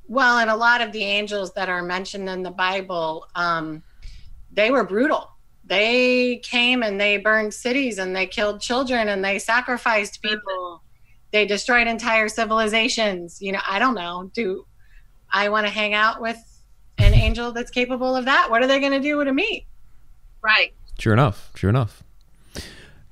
Well, 0.07 0.37
and 0.37 0.49
a 0.49 0.55
lot 0.55 0.81
of 0.81 0.91
the 0.91 1.03
angels 1.03 1.53
that 1.53 1.67
are 1.67 1.81
mentioned 1.81 2.29
in 2.29 2.41
the 2.41 2.51
Bible, 2.51 3.27
um, 3.35 3.83
they 4.51 4.71
were 4.71 4.85
brutal. 4.85 5.29
They 5.65 6.37
came 6.37 6.83
and 6.83 7.01
they 7.01 7.17
burned 7.17 7.53
cities 7.53 7.97
and 7.97 8.15
they 8.15 8.27
killed 8.27 8.61
children 8.61 9.09
and 9.09 9.25
they 9.25 9.39
sacrificed 9.39 10.21
people. 10.21 10.83
They 11.31 11.45
destroyed 11.45 11.87
entire 11.87 12.29
civilizations. 12.29 13.41
You 13.41 13.51
know, 13.51 13.61
I 13.67 13.79
don't 13.79 13.95
know. 13.95 14.31
Do 14.33 14.65
I 15.31 15.49
want 15.49 15.65
to 15.65 15.73
hang 15.73 15.93
out 15.93 16.21
with 16.21 16.37
an 16.97 17.13
angel 17.13 17.51
that's 17.51 17.71
capable 17.71 18.15
of 18.15 18.25
that? 18.25 18.49
What 18.49 18.63
are 18.63 18.67
they 18.67 18.79
going 18.79 18.93
to 18.93 18.99
do 18.99 19.21
to 19.23 19.33
me? 19.33 19.65
Right. 20.41 20.73
Sure 20.99 21.13
enough. 21.13 21.51
Sure 21.55 21.69
enough. 21.69 22.03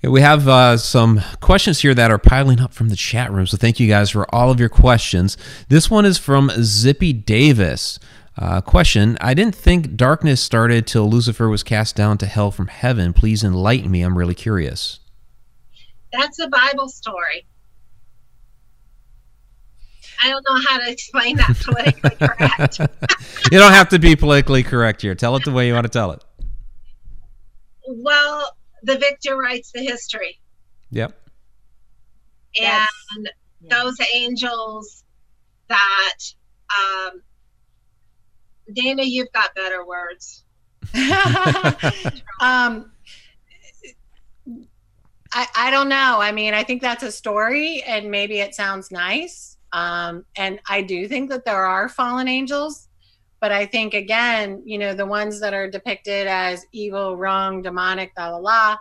we 0.02 0.22
have 0.22 0.48
uh, 0.48 0.78
some 0.78 1.22
questions 1.42 1.82
here 1.82 1.94
that 1.94 2.12
are 2.12 2.18
piling 2.18 2.60
up 2.60 2.74
from 2.74 2.90
the 2.90 2.96
chat 2.96 3.32
room. 3.32 3.48
So 3.48 3.58
thank 3.58 3.80
you 3.80 3.88
guys 3.88 4.10
for 4.10 4.34
all 4.34 4.52
of 4.52 4.60
your 4.60 4.70
questions. 4.70 5.38
This 5.70 5.90
one 5.90 6.06
is 6.06 6.18
from 6.18 6.52
Zippy 6.62 7.14
Davis. 7.14 8.00
Uh, 8.36 8.62
question 8.62 9.16
I 9.22 9.36
didn't 9.36 9.54
think 9.54 9.96
darkness 9.96 10.42
started 10.42 10.88
till 10.88 11.08
Lucifer 11.08 11.50
was 11.50 11.62
cast 11.62 11.96
down 11.96 12.18
to 12.18 12.26
hell 12.26 12.50
from 12.52 12.68
heaven. 12.68 13.14
Please 13.14 13.44
enlighten 13.44 13.92
me. 13.92 14.02
I'm 14.02 14.18
really 14.18 14.34
curious. 14.34 15.00
That's 16.12 16.40
a 16.40 16.48
Bible 16.48 16.90
story. 16.90 17.46
I 20.24 20.30
don't 20.30 20.46
know 20.48 20.58
how 20.70 20.80
to 20.80 20.90
explain 20.90 21.38
that 21.38 21.58
politically 21.60 22.28
correct. 22.28 22.80
you 23.52 23.60
don't 23.60 23.74
have 23.74 23.90
to 23.90 24.00
be 24.00 24.16
politically 24.16 24.64
correct 24.64 25.02
here. 25.02 25.16
Tell 25.16 25.36
it 25.36 25.44
the 25.44 25.52
way 25.52 25.68
you 25.68 25.74
want 25.74 25.86
to 25.86 25.92
tell 25.92 26.12
it. 26.12 26.24
Well, 27.88 28.56
the 28.84 28.98
victor 28.98 29.38
writes 29.38 29.72
the 29.72 29.82
history. 29.82 30.40
Yep. 30.92 31.20
And 32.62 33.30
those 33.70 33.98
angels 34.14 35.04
that 35.68 36.18
um, 36.78 37.22
Daena, 38.72 39.06
you've 39.06 39.32
got 39.34 39.56
better 39.56 39.86
words. 39.86 40.44
um, 42.42 42.92
I, 45.34 45.48
I 45.56 45.72
don't 45.72 45.90
know. 45.90 46.18
I 46.20 46.32
mean, 46.32 46.54
I 46.54 46.64
think 46.64 46.82
that's 46.82 47.04
a 47.04 47.12
story 47.12 47.82
and 47.84 48.12
maybe 48.12 48.40
it 48.40 48.54
sounds 48.54 48.92
nice. 48.92 49.58
Um, 49.72 50.26
and 50.36 50.60
I 50.70 50.84
do 50.84 51.08
think 51.08 51.30
that 51.32 51.46
there 51.46 51.66
are 51.66 51.90
fallen 51.90 52.28
angels, 52.28 52.90
but 53.44 53.52
I 53.52 53.66
think 53.66 53.94
again, 53.94 54.64
you 54.66 54.78
know, 54.78 54.94
the 54.94 55.06
ones 55.06 55.42
that 55.42 55.54
are 55.54 55.70
depicted 55.70 56.28
as 56.28 56.66
evil, 56.72 57.18
wrong, 57.18 57.62
demonic, 57.62 58.14
la 58.18 58.30
la 58.30 58.38
la. 58.38 58.78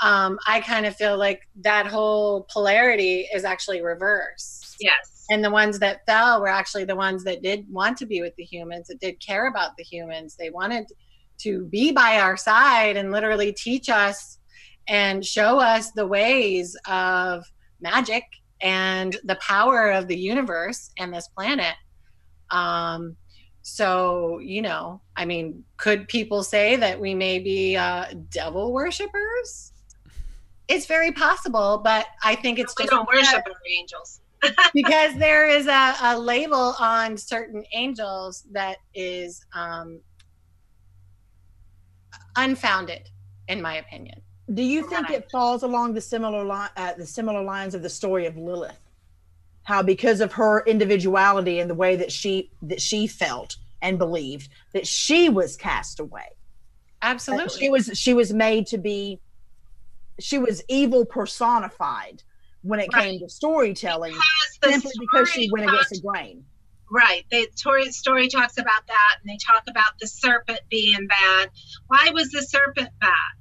Um, 0.00 0.36
I 0.48 0.58
kind 0.62 0.84
of 0.84 0.96
feel 0.96 1.16
like 1.16 1.42
that 1.60 1.86
whole 1.86 2.48
polarity 2.52 3.28
is 3.32 3.44
actually 3.44 3.82
reversed. 3.82 4.78
Yes. 4.80 5.26
And 5.30 5.44
the 5.44 5.50
ones 5.52 5.78
that 5.78 6.04
fell 6.06 6.40
were 6.40 6.48
actually 6.48 6.82
the 6.86 6.96
ones 6.96 7.22
that 7.22 7.40
did 7.40 7.64
want 7.70 7.98
to 7.98 8.06
be 8.06 8.20
with 8.20 8.34
the 8.34 8.42
humans, 8.42 8.88
that 8.88 8.98
did 8.98 9.24
care 9.24 9.46
about 9.46 9.76
the 9.76 9.84
humans. 9.84 10.34
They 10.36 10.50
wanted 10.50 10.86
to 11.42 11.66
be 11.66 11.92
by 11.92 12.18
our 12.18 12.36
side 12.36 12.96
and 12.96 13.12
literally 13.12 13.52
teach 13.52 13.88
us 13.88 14.38
and 14.88 15.24
show 15.24 15.60
us 15.60 15.92
the 15.92 16.08
ways 16.08 16.76
of 16.88 17.44
magic 17.80 18.24
and 18.60 19.16
the 19.22 19.36
power 19.36 19.92
of 19.92 20.08
the 20.08 20.18
universe 20.18 20.90
and 20.98 21.14
this 21.14 21.28
planet. 21.28 21.76
Um, 22.50 23.16
so, 23.70 24.40
you 24.40 24.62
know, 24.62 25.00
I 25.16 25.24
mean, 25.24 25.64
could 25.76 26.08
people 26.08 26.42
say 26.42 26.76
that 26.76 26.98
we 26.98 27.14
may 27.14 27.38
be 27.38 27.76
uh, 27.76 28.06
devil 28.30 28.72
worshippers? 28.72 29.72
It's 30.68 30.86
very 30.86 31.12
possible, 31.12 31.80
but 31.82 32.06
I 32.22 32.34
think 32.34 32.58
it's 32.58 32.74
we 32.76 32.84
just 32.84 32.90
don't 32.90 33.08
worship 33.08 33.42
our 33.46 33.52
angels. 33.78 34.20
because 34.74 35.14
there 35.16 35.46
is 35.46 35.66
a, 35.66 35.94
a, 36.02 36.18
label 36.18 36.74
on 36.80 37.16
certain 37.16 37.62
angels 37.74 38.44
that 38.52 38.78
is 38.94 39.44
um, 39.52 40.00
unfounded, 42.36 43.10
in 43.48 43.60
my 43.60 43.76
opinion. 43.76 44.20
Do 44.54 44.62
you 44.62 44.88
think 44.88 45.10
it 45.10 45.30
falls 45.30 45.62
along 45.62 45.92
the 45.92 46.00
similar 46.00 46.42
line, 46.42 46.70
uh, 46.76 46.94
the 46.94 47.06
similar 47.06 47.42
lines 47.42 47.74
of 47.74 47.82
the 47.82 47.90
story 47.90 48.26
of 48.26 48.36
Lilith? 48.36 48.78
How 49.70 49.84
because 49.84 50.20
of 50.20 50.32
her 50.32 50.64
individuality 50.66 51.60
and 51.60 51.70
the 51.70 51.76
way 51.76 51.94
that 51.94 52.10
she 52.10 52.50
that 52.62 52.82
she 52.82 53.06
felt 53.06 53.56
and 53.80 53.98
believed 53.98 54.48
that 54.72 54.84
she 54.84 55.28
was 55.28 55.56
cast 55.56 56.00
away. 56.00 56.26
Absolutely, 57.00 57.44
uh, 57.44 57.56
she 57.56 57.70
was 57.70 57.90
she 57.94 58.12
was 58.12 58.32
made 58.32 58.66
to 58.66 58.78
be. 58.78 59.20
She 60.18 60.38
was 60.38 60.64
evil 60.68 61.06
personified 61.06 62.24
when 62.62 62.80
it 62.80 62.88
right. 62.92 63.04
came 63.04 63.20
to 63.20 63.28
storytelling, 63.28 64.12
because 64.12 64.72
simply 64.72 64.90
story 64.90 65.06
because 65.12 65.30
she 65.30 65.50
went 65.52 65.70
against 65.70 65.90
the 65.90 66.00
grain. 66.00 66.44
Right. 66.90 67.24
The 67.30 67.46
story, 67.54 67.92
story 67.92 68.26
talks 68.26 68.58
about 68.58 68.88
that, 68.88 69.18
and 69.22 69.30
they 69.30 69.38
talk 69.38 69.62
about 69.68 70.00
the 70.00 70.08
serpent 70.08 70.62
being 70.68 71.06
bad. 71.06 71.50
Why 71.86 72.10
was 72.12 72.30
the 72.30 72.42
serpent 72.42 72.90
bad? 73.00 73.39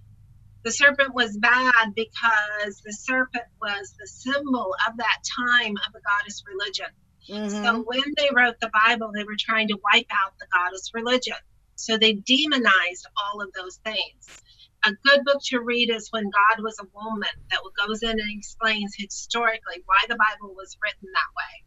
The 0.64 0.72
serpent 0.72 1.14
was 1.14 1.38
bad 1.38 1.94
because 1.96 2.82
the 2.84 2.94
serpent 2.94 3.46
was 3.62 3.94
the 3.98 4.08
symbol 4.08 4.76
of 4.88 4.98
that 4.98 5.20
time 5.38 5.76
of 5.88 5.94
the 5.94 6.02
goddess 6.02 6.44
religion. 6.46 6.92
Mm-hmm. 7.30 7.64
So 7.64 7.84
when 7.84 8.14
they 8.18 8.30
wrote 8.34 8.60
the 8.60 8.72
Bible, 8.86 9.12
they 9.14 9.24
were 9.24 9.38
trying 9.40 9.70
to 9.70 9.80
wipe 9.94 10.08
out 10.12 10.34
the 10.40 10.48
goddess 10.52 10.92
religion. 10.94 11.38
So 11.76 11.98
they 11.98 12.14
demonized 12.14 13.08
all 13.16 13.42
of 13.42 13.54
those 13.54 13.78
things. 13.86 14.42
A 14.86 14.92
good 15.04 15.24
book 15.24 15.40
to 15.46 15.60
read 15.60 15.90
is 15.90 16.12
When 16.12 16.24
God 16.24 16.64
Was 16.64 16.80
a 16.80 16.88
Woman, 16.94 17.30
that 17.52 17.60
goes 17.86 18.04
in 18.04 18.12
and 18.12 18.38
explains 18.38 18.96
historically 18.98 19.84
why 19.86 19.98
the 20.08 20.18
Bible 20.18 20.54
was 20.56 20.78
written 20.84 21.08
that 21.14 21.32
way 21.38 21.64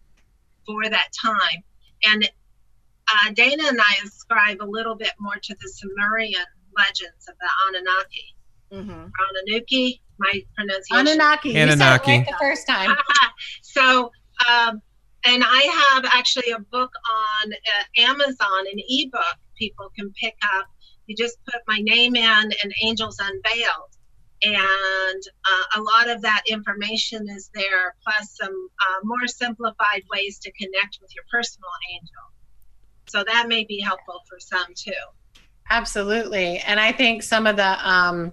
for 0.66 0.90
that 0.90 1.08
time. 1.22 1.62
And 2.04 2.30
uh, 3.08 3.32
Daena 3.32 3.68
and 3.68 3.80
I 3.80 4.04
ascribe 4.04 4.58
a 4.60 4.68
little 4.68 4.96
bit 4.96 5.12
more 5.18 5.36
to 5.36 5.54
the 5.54 5.68
Sumerian 5.68 6.44
legends 6.76 7.28
of 7.28 7.34
the 7.38 7.50
Anunnaki 7.68 8.34
mm-hmm. 8.72 9.06
Anunnaki, 9.46 10.00
my 10.18 10.42
pronunciation. 10.56 11.06
Anunnaki. 11.06 11.56
Anunnaki. 11.56 12.10
Right 12.10 12.26
the 12.26 12.36
first 12.40 12.66
time. 12.66 12.96
so, 13.62 14.10
um, 14.48 14.80
and 15.24 15.44
I 15.46 15.92
have 15.94 16.04
actually 16.14 16.50
a 16.52 16.58
book 16.58 16.92
on 17.44 17.52
uh, 17.52 18.08
Amazon, 18.10 18.66
an 18.72 18.78
ebook 18.88 19.38
people 19.56 19.90
can 19.96 20.10
pick 20.20 20.36
up. 20.56 20.66
You 21.06 21.16
just 21.16 21.38
put 21.44 21.60
my 21.68 21.78
name 21.78 22.16
in 22.16 22.24
and 22.62 22.72
Angels 22.82 23.18
Unveiled. 23.20 23.92
And 24.44 25.22
uh, 25.48 25.80
a 25.80 25.80
lot 25.80 26.08
of 26.08 26.20
that 26.22 26.42
information 26.48 27.28
is 27.28 27.48
there, 27.54 27.94
plus 28.02 28.36
some 28.36 28.50
uh, 28.52 29.00
more 29.04 29.28
simplified 29.28 30.02
ways 30.10 30.40
to 30.40 30.50
connect 30.52 30.98
with 31.00 31.14
your 31.14 31.24
personal 31.30 31.70
angel. 31.94 32.32
So 33.08 33.22
that 33.24 33.46
may 33.46 33.64
be 33.64 33.80
helpful 33.80 34.20
for 34.28 34.40
some 34.40 34.74
too. 34.74 34.92
Absolutely. 35.70 36.58
And 36.58 36.80
I 36.80 36.90
think 36.90 37.22
some 37.22 37.46
of 37.46 37.56
the 37.56 37.88
um, 37.88 38.32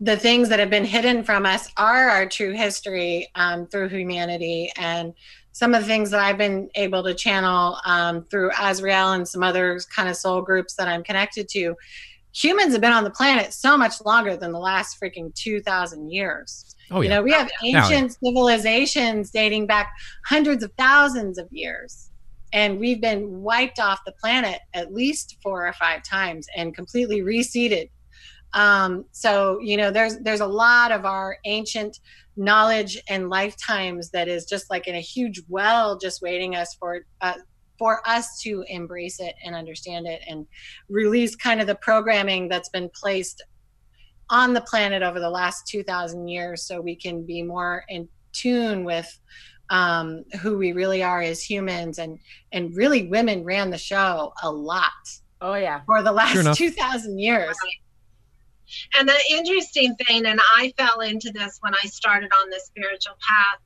the 0.00 0.16
things 0.16 0.48
that 0.50 0.58
have 0.58 0.70
been 0.70 0.84
hidden 0.84 1.24
from 1.24 1.46
us 1.46 1.70
are 1.76 2.08
our 2.08 2.26
true 2.26 2.52
history 2.52 3.28
um, 3.34 3.66
through 3.66 3.88
humanity 3.88 4.70
and 4.76 5.14
some 5.52 5.74
of 5.74 5.80
the 5.80 5.86
things 5.86 6.10
that 6.10 6.20
I've 6.20 6.36
been 6.36 6.68
able 6.74 7.02
to 7.04 7.14
channel 7.14 7.78
um, 7.86 8.26
through 8.30 8.50
Azrael 8.60 9.12
and 9.12 9.26
some 9.26 9.42
other 9.42 9.80
kind 9.94 10.06
of 10.06 10.16
soul 10.16 10.42
groups 10.42 10.74
that 10.74 10.86
I'm 10.86 11.02
connected 11.02 11.48
to. 11.50 11.74
Humans 12.34 12.72
have 12.72 12.82
been 12.82 12.92
on 12.92 13.04
the 13.04 13.10
planet 13.10 13.54
so 13.54 13.78
much 13.78 13.94
longer 14.04 14.36
than 14.36 14.52
the 14.52 14.58
last 14.58 15.00
freaking 15.00 15.34
2,000 15.34 16.10
years. 16.10 16.76
Oh, 16.90 17.00
yeah. 17.00 17.02
You 17.02 17.08
know, 17.08 17.22
we 17.22 17.32
have 17.32 17.50
ancient 17.64 18.16
yeah. 18.22 18.28
civilizations 18.28 19.30
dating 19.30 19.66
back 19.66 19.94
hundreds 20.26 20.62
of 20.62 20.70
thousands 20.76 21.38
of 21.38 21.48
years. 21.50 22.10
And 22.52 22.78
we've 22.78 23.00
been 23.00 23.40
wiped 23.40 23.80
off 23.80 24.00
the 24.04 24.12
planet 24.12 24.60
at 24.74 24.92
least 24.92 25.38
four 25.42 25.66
or 25.66 25.72
five 25.72 26.02
times 26.02 26.46
and 26.54 26.74
completely 26.74 27.22
reseeded 27.22 27.88
um, 28.52 29.04
so 29.12 29.58
you 29.60 29.76
know, 29.76 29.90
there's 29.90 30.18
there's 30.18 30.40
a 30.40 30.46
lot 30.46 30.92
of 30.92 31.04
our 31.04 31.38
ancient 31.44 32.00
knowledge 32.36 33.00
and 33.08 33.30
lifetimes 33.30 34.10
that 34.10 34.28
is 34.28 34.44
just 34.44 34.70
like 34.70 34.86
in 34.86 34.94
a 34.94 35.00
huge 35.00 35.42
well, 35.48 35.98
just 35.98 36.22
waiting 36.22 36.54
us 36.54 36.74
for 36.74 37.04
uh, 37.20 37.34
for 37.78 38.06
us 38.08 38.40
to 38.42 38.64
embrace 38.68 39.20
it 39.20 39.34
and 39.44 39.54
understand 39.54 40.06
it 40.06 40.22
and 40.28 40.46
release 40.88 41.36
kind 41.36 41.60
of 41.60 41.66
the 41.66 41.74
programming 41.76 42.48
that's 42.48 42.68
been 42.70 42.90
placed 42.94 43.42
on 44.30 44.54
the 44.54 44.60
planet 44.62 45.02
over 45.02 45.20
the 45.20 45.30
last 45.30 45.66
2000 45.68 46.26
years 46.26 46.64
so 46.64 46.80
we 46.80 46.96
can 46.96 47.24
be 47.24 47.42
more 47.42 47.84
in 47.88 48.08
tune 48.32 48.84
with 48.84 49.18
um, 49.70 50.24
who 50.40 50.58
we 50.58 50.72
really 50.72 51.02
are 51.02 51.22
as 51.22 51.42
humans 51.42 51.98
and 51.98 52.18
and 52.52 52.74
really 52.76 53.08
women 53.08 53.44
ran 53.44 53.70
the 53.70 53.78
show 53.78 54.32
a 54.42 54.50
lot 54.50 54.90
oh 55.40 55.54
yeah. 55.54 55.80
for 55.86 56.02
the 56.02 56.12
last 56.12 56.56
2000 56.56 57.18
years 57.18 57.56
and 58.98 59.08
the 59.08 59.18
interesting 59.30 59.94
thing, 59.96 60.26
and 60.26 60.40
I 60.56 60.72
fell 60.76 61.00
into 61.00 61.30
this 61.32 61.58
when 61.60 61.74
I 61.74 61.86
started 61.86 62.30
on 62.32 62.50
this 62.50 62.66
spiritual 62.66 63.16
path, 63.26 63.60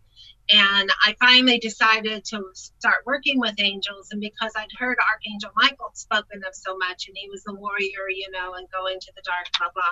and 0.52 0.90
I 1.06 1.14
finally 1.20 1.58
decided 1.58 2.24
to 2.26 2.42
start 2.54 3.06
working 3.06 3.38
with 3.38 3.54
angels. 3.60 4.08
And 4.10 4.20
because 4.20 4.52
I'd 4.56 4.68
heard 4.78 4.98
Archangel 5.12 5.50
Michael 5.56 5.90
spoken 5.94 6.42
of 6.46 6.54
so 6.54 6.76
much, 6.76 7.06
and 7.08 7.16
he 7.16 7.28
was 7.30 7.44
the 7.44 7.54
warrior, 7.54 8.08
you 8.08 8.30
know, 8.32 8.54
and 8.54 8.66
go 8.70 8.86
into 8.86 9.12
the 9.14 9.22
dark, 9.24 9.46
blah 9.58 9.68
blah, 9.72 9.82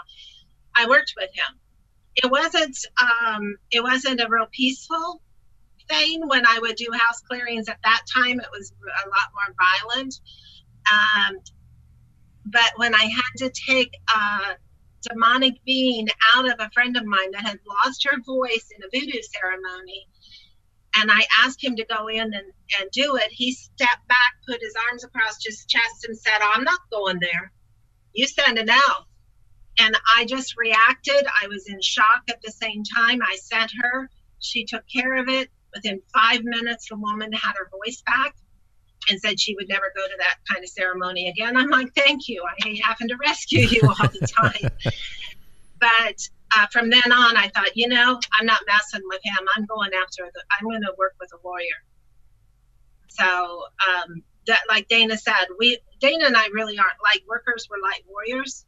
I 0.75 0.89
worked 0.89 1.15
with 1.17 1.31
him. 1.33 1.59
It 2.17 2.31
wasn't 2.31 2.77
um, 3.01 3.57
it 3.71 3.83
wasn't 3.83 4.21
a 4.21 4.29
real 4.29 4.49
peaceful 4.51 5.23
thing 5.89 6.27
when 6.27 6.47
I 6.47 6.59
would 6.61 6.77
do 6.77 6.89
house 6.93 7.21
clearings. 7.21 7.69
At 7.69 7.79
that 7.85 8.03
time, 8.15 8.41
it 8.41 8.49
was 8.51 8.73
a 8.83 9.09
lot 9.09 9.31
more 9.35 9.55
violent. 9.59 10.21
Um, 10.93 11.39
but 12.45 12.73
when 12.77 12.95
I 12.95 13.05
had 13.05 13.47
to 13.47 13.51
take 13.51 13.93
uh, 14.13 14.55
demonic 15.03 15.55
being 15.65 16.09
out 16.35 16.51
of 16.51 16.57
a 16.59 16.71
friend 16.71 16.97
of 16.97 17.05
mine 17.05 17.31
that 17.33 17.47
had 17.47 17.61
lost 17.67 18.05
her 18.05 18.21
voice 18.25 18.69
in 18.77 18.83
a 18.83 18.89
voodoo 18.93 19.21
ceremony. 19.23 20.07
And 20.97 21.11
I 21.11 21.27
asked 21.39 21.63
him 21.63 21.77
to 21.77 21.85
go 21.85 22.09
in 22.09 22.19
and, 22.19 22.35
and 22.35 22.91
do 22.93 23.17
it. 23.17 23.31
He 23.31 23.53
stepped 23.53 24.09
back, 24.09 24.35
put 24.47 24.61
his 24.61 24.75
arms 24.91 25.05
across 25.05 25.45
his 25.45 25.65
chest, 25.67 26.07
and 26.07 26.17
said, 26.19 26.39
I'm 26.41 26.65
not 26.65 26.81
going 26.91 27.19
there. 27.21 27.53
You 28.13 28.27
send 28.27 28.59
it 28.59 28.69
out. 28.69 29.07
And 29.79 29.97
I 30.17 30.25
just 30.25 30.57
reacted. 30.57 31.25
I 31.43 31.47
was 31.47 31.69
in 31.69 31.81
shock 31.81 32.23
at 32.29 32.43
the 32.43 32.51
same 32.51 32.83
time. 32.83 33.21
I 33.23 33.37
sent 33.37 33.71
her. 33.81 34.11
She 34.41 34.65
took 34.65 34.83
care 34.93 35.17
of 35.17 35.29
it. 35.29 35.51
Within 35.75 36.01
five 36.13 36.43
minutes, 36.43 36.89
the 36.89 36.97
woman 36.97 37.33
had 37.33 37.53
her 37.57 37.71
voice 37.71 38.03
back 38.05 38.35
and 39.09 39.21
said 39.21 39.41
she 39.41 39.55
would 39.55 39.69
never 39.69 39.93
go 39.97 40.03
to 40.03 40.15
that 40.19 40.37
kind 40.51 40.63
of 40.63 40.71
ceremony 40.71 41.29
again. 41.29 41.57
I'm 41.57 41.71
like, 41.71 41.95
thank 41.95 42.29
you. 42.29 42.45
I 42.45 42.69
hate 42.69 42.83
having 42.85 43.09
to 43.09 43.17
rescue 43.17 43.61
you 43.61 43.81
all 43.83 44.09
the 44.09 44.27
time. 44.37 44.93
but 45.81 46.29
uh, 46.57 46.67
from 46.73 46.91
then 46.91 47.13
on, 47.13 47.37
I 47.37 47.49
thought, 47.49 47.77
you 47.77 47.89
know, 47.89 48.19
I'm 48.39 48.47
not 48.47 48.61
messing 48.67 49.07
with 49.09 49.21
him. 49.23 49.47
I'm 49.57 49.67
going 49.67 49.91
after 49.95 50.31
the, 50.33 50.43
I'm 50.59 50.69
going 50.69 50.83
to 50.83 50.95
work 50.99 51.15
with 51.21 51.31
a 51.35 51.39
warrior. 51.43 51.67
So, 53.09 53.65
um, 53.89 54.23
that, 54.47 54.61
like 54.69 54.89
Daena 54.89 55.19
said, 55.19 55.47
we, 55.59 55.79
Daena 56.03 56.27
and 56.27 56.37
I 56.37 56.47
really 56.47 56.79
aren't 56.79 57.03
light 57.03 57.23
workers. 57.29 57.69
We're 57.71 57.83
light 57.83 58.03
warriors. 58.09 58.65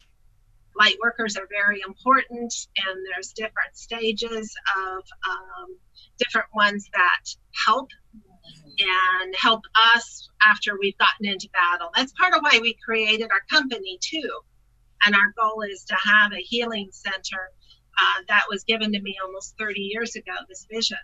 Light 0.78 0.96
workers 1.02 1.36
are 1.36 1.46
very 1.50 1.80
important, 1.86 2.54
and 2.76 3.06
there's 3.12 3.32
different 3.32 3.74
stages 3.74 4.54
of 4.76 5.02
um, 5.28 5.76
different 6.18 6.46
ones 6.54 6.88
that 6.92 7.34
help 7.66 7.88
and 8.78 9.34
help 9.38 9.62
us 9.94 10.28
after 10.44 10.78
we've 10.78 10.96
gotten 10.98 11.26
into 11.26 11.48
battle. 11.52 11.90
That's 11.94 12.12
part 12.12 12.34
of 12.34 12.40
why 12.40 12.58
we 12.60 12.76
created 12.84 13.30
our 13.30 13.42
company 13.50 13.98
too. 14.00 14.30
And 15.06 15.14
our 15.14 15.32
goal 15.40 15.62
is 15.62 15.84
to 15.84 15.96
have 16.04 16.32
a 16.32 16.40
healing 16.40 16.88
center 16.92 17.50
uh, 18.00 18.22
that 18.28 18.44
was 18.48 18.64
given 18.64 18.92
to 18.92 19.00
me 19.00 19.16
almost 19.24 19.54
30 19.58 19.80
years 19.80 20.14
ago, 20.16 20.32
this 20.48 20.66
vision. 20.70 20.98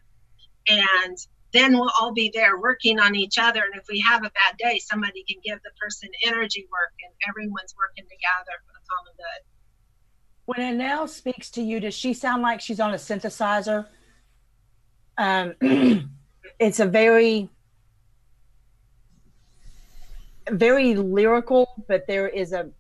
And 0.69 1.17
then 1.53 1.73
we'll 1.73 1.93
all 2.01 2.13
be 2.13 2.31
there 2.33 2.61
working 2.61 2.99
on 2.99 3.15
each 3.15 3.39
other. 3.39 3.61
And 3.61 3.75
if 3.75 3.85
we 3.89 4.01
have 4.01 4.21
a 4.21 4.31
bad 4.31 4.57
day, 4.59 4.79
somebody 4.79 5.25
can 5.25 5.41
give 5.45 5.59
the 5.63 5.71
person 5.81 6.09
energy 6.25 6.67
work 6.71 6.93
and 7.03 7.13
everyone's 7.29 7.75
working 7.79 8.05
together 8.05 8.59
for 8.67 8.73
the 8.73 8.81
common 8.91 9.15
good. 9.17 9.43
When 10.47 10.79
Anael 10.79 11.09
speaks 11.09 11.51
to 11.53 11.63
you, 11.63 11.81
does 11.81 11.95
she 11.95 12.15
sound 12.15 12.43
like 12.43 12.61
she's 12.61 12.81
on 12.81 12.93
a 12.93 12.97
synthesizer? 12.97 13.87
Um, 15.19 15.55
it's 16.59 16.81
a 16.81 16.87
very, 16.87 17.51
very 20.51 20.95
lyrical, 20.95 21.85
but 21.89 22.07
there 22.07 22.29
is 22.29 22.53
a 22.53 22.71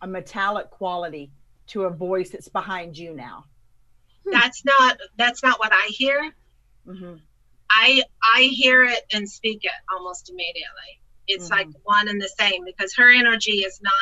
a 0.00 0.06
metallic 0.06 0.68
quality 0.70 1.30
to 1.68 1.84
a 1.84 1.90
voice 1.90 2.30
that's 2.30 2.48
behind 2.48 2.98
you 2.98 3.14
now. 3.14 3.44
That's 4.30 4.64
not 4.64 4.98
that's 5.16 5.42
not 5.42 5.58
what 5.58 5.72
I 5.72 5.86
hear. 5.88 6.32
Mm-hmm. 6.86 7.14
I 7.70 8.02
I 8.34 8.42
hear 8.42 8.84
it 8.84 9.00
and 9.12 9.28
speak 9.28 9.60
it 9.62 9.72
almost 9.92 10.30
immediately. 10.30 11.00
It's 11.26 11.48
mm-hmm. 11.48 11.54
like 11.54 11.68
one 11.84 12.08
and 12.08 12.20
the 12.20 12.28
same 12.28 12.64
because 12.64 12.94
her 12.94 13.10
energy 13.10 13.58
is 13.58 13.80
not 13.82 13.92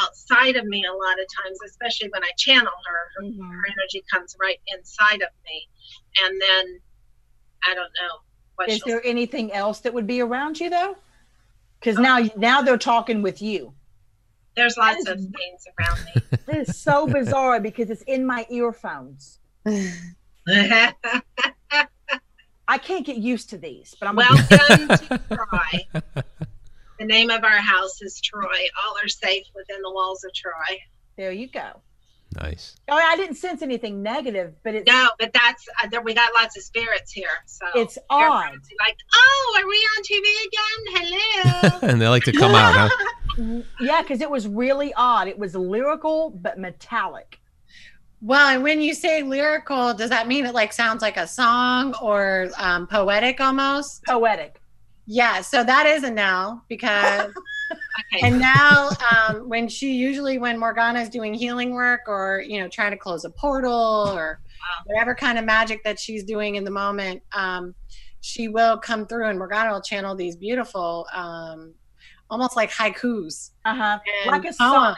outside 0.00 0.56
of 0.56 0.64
me 0.64 0.84
a 0.84 0.92
lot 0.92 1.18
of 1.20 1.26
times, 1.42 1.58
especially 1.66 2.08
when 2.10 2.22
I 2.22 2.30
channel 2.36 2.72
her. 2.86 3.10
Her, 3.16 3.24
mm-hmm. 3.24 3.50
her 3.50 3.62
energy 3.66 4.04
comes 4.12 4.36
right 4.40 4.60
inside 4.76 5.22
of 5.22 5.30
me, 5.44 5.68
and 6.24 6.40
then 6.40 6.80
I 7.66 7.74
don't 7.74 7.90
know. 8.00 8.66
Is 8.68 8.82
there 8.82 9.00
anything 9.04 9.52
else 9.52 9.80
that 9.80 9.94
would 9.94 10.06
be 10.06 10.20
around 10.20 10.60
you 10.60 10.70
though? 10.70 10.96
Because 11.80 11.98
now 11.98 12.20
now 12.36 12.62
they're 12.62 12.78
talking 12.78 13.22
with 13.22 13.40
you. 13.40 13.72
There's 14.54 14.76
lots 14.76 15.08
of 15.08 15.18
things 15.18 15.66
around 15.78 16.04
me. 16.04 16.12
This 16.46 16.70
is 16.70 16.78
so 16.78 17.06
bizarre 17.06 17.60
because 17.60 17.90
it's 17.90 18.02
in 18.02 18.26
my 18.26 18.44
earphones. 18.50 19.38
I 19.66 19.92
can't 22.78 23.06
get 23.06 23.16
used 23.16 23.50
to 23.50 23.58
these, 23.58 23.94
but 23.98 24.08
I'm 24.08 24.16
welcome 24.16 24.88
to 24.88 25.20
Troy. 25.28 25.86
The 26.98 27.04
name 27.04 27.30
of 27.30 27.44
our 27.44 27.50
house 27.50 28.02
is 28.02 28.20
Troy. 28.20 28.68
All 28.84 28.96
are 29.02 29.08
safe 29.08 29.46
within 29.54 29.80
the 29.82 29.90
walls 29.90 30.24
of 30.24 30.34
Troy. 30.34 30.80
There 31.16 31.32
you 31.32 31.48
go. 31.48 31.80
Nice. 32.36 32.76
Oh, 32.88 32.96
I 32.96 33.16
didn't 33.16 33.36
sense 33.36 33.60
anything 33.60 34.02
negative, 34.02 34.54
but 34.62 34.74
it's 34.74 34.86
no, 34.86 35.10
but 35.18 35.32
that's 35.32 35.66
uh, 35.82 36.00
we 36.04 36.14
got 36.14 36.32
lots 36.32 36.56
of 36.56 36.62
spirits 36.62 37.10
here, 37.10 37.28
so 37.46 37.66
it's 37.74 37.98
odd. 38.08 38.52
Like, 38.52 38.96
oh, 39.16 39.58
are 39.58 39.66
we 39.66 39.76
on 39.76 40.02
TV 40.04 40.24
again? 40.46 41.18
Hello. 41.72 41.78
and 41.90 42.00
they 42.00 42.06
like 42.06 42.24
to 42.24 42.32
come 42.32 42.54
out, 42.54 42.74
huh? 42.74 43.06
Yeah, 43.80 44.02
because 44.02 44.20
it 44.20 44.30
was 44.30 44.46
really 44.46 44.92
odd. 44.94 45.26
It 45.26 45.38
was 45.38 45.54
lyrical 45.54 46.30
but 46.30 46.58
metallic. 46.58 47.40
Well, 48.20 48.48
and 48.48 48.62
when 48.62 48.82
you 48.82 48.92
say 48.92 49.22
lyrical, 49.22 49.94
does 49.94 50.10
that 50.10 50.28
mean 50.28 50.44
it 50.44 50.54
like 50.54 50.72
sounds 50.74 51.00
like 51.00 51.16
a 51.16 51.26
song 51.26 51.94
or 52.02 52.50
um, 52.58 52.86
poetic 52.86 53.40
almost? 53.40 54.04
Poetic. 54.04 54.59
Yeah, 55.06 55.40
so 55.40 55.64
that 55.64 55.86
is 55.86 56.04
a 56.04 56.10
no 56.10 56.62
because 56.68 57.30
okay. 57.72 58.26
and 58.26 58.38
now 58.38 58.90
um, 59.10 59.48
when 59.48 59.68
she 59.68 59.94
usually 59.94 60.38
when 60.38 60.58
Morgana 60.58 61.00
is 61.00 61.08
doing 61.08 61.34
healing 61.34 61.72
work 61.72 62.02
or 62.06 62.42
you 62.46 62.60
know 62.60 62.68
trying 62.68 62.92
to 62.92 62.96
close 62.96 63.24
a 63.24 63.30
portal 63.30 64.10
or 64.14 64.40
whatever 64.84 65.14
kind 65.14 65.38
of 65.38 65.44
magic 65.44 65.82
that 65.84 65.98
she's 65.98 66.24
doing 66.24 66.56
in 66.56 66.64
the 66.64 66.70
moment, 66.70 67.22
um, 67.32 67.74
she 68.20 68.48
will 68.48 68.78
come 68.78 69.06
through 69.06 69.26
and 69.26 69.38
Morgana 69.38 69.72
will 69.72 69.80
channel 69.80 70.14
these 70.14 70.36
beautiful, 70.36 71.06
um, 71.12 71.74
almost 72.28 72.54
like 72.54 72.70
haikus, 72.70 73.50
uh-huh. 73.64 73.98
like 74.26 74.44
a 74.44 74.52
sonnet, 74.52 74.96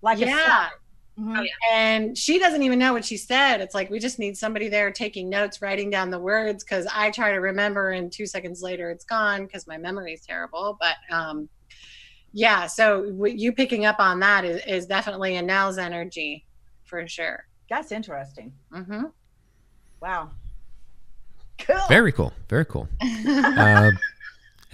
like 0.00 0.18
yeah. 0.18 0.26
a 0.26 0.48
sonnet 0.48 0.72
Mm-hmm. 1.18 1.36
Oh, 1.36 1.42
yeah. 1.42 1.50
And 1.72 2.18
she 2.18 2.38
doesn't 2.38 2.62
even 2.62 2.78
know 2.78 2.92
what 2.92 3.04
she 3.04 3.16
said. 3.16 3.60
It's 3.60 3.74
like 3.74 3.88
we 3.88 3.98
just 3.98 4.18
need 4.18 4.36
somebody 4.36 4.68
there 4.68 4.90
taking 4.90 5.28
notes, 5.28 5.62
writing 5.62 5.90
down 5.90 6.10
the 6.10 6.18
words 6.18 6.64
because 6.64 6.86
I 6.92 7.10
try 7.10 7.32
to 7.32 7.38
remember, 7.38 7.92
and 7.92 8.10
two 8.10 8.26
seconds 8.26 8.62
later 8.62 8.90
it's 8.90 9.04
gone 9.04 9.44
because 9.46 9.66
my 9.66 9.78
memory 9.78 10.14
is 10.14 10.22
terrible. 10.22 10.76
But 10.80 10.96
um, 11.14 11.48
yeah, 12.32 12.66
so 12.66 13.04
you 13.26 13.52
picking 13.52 13.86
up 13.86 14.00
on 14.00 14.18
that 14.20 14.44
is, 14.44 14.60
is 14.66 14.86
definitely 14.86 15.36
Anael's 15.36 15.78
energy 15.78 16.44
for 16.84 17.06
sure. 17.06 17.44
That's 17.70 17.92
interesting. 17.92 18.52
Mm-hmm. 18.72 19.04
Wow. 20.00 20.32
Cool. 21.58 21.80
Very 21.88 22.10
cool. 22.12 22.32
Very 22.48 22.64
cool. 22.64 22.88
uh, 23.26 23.92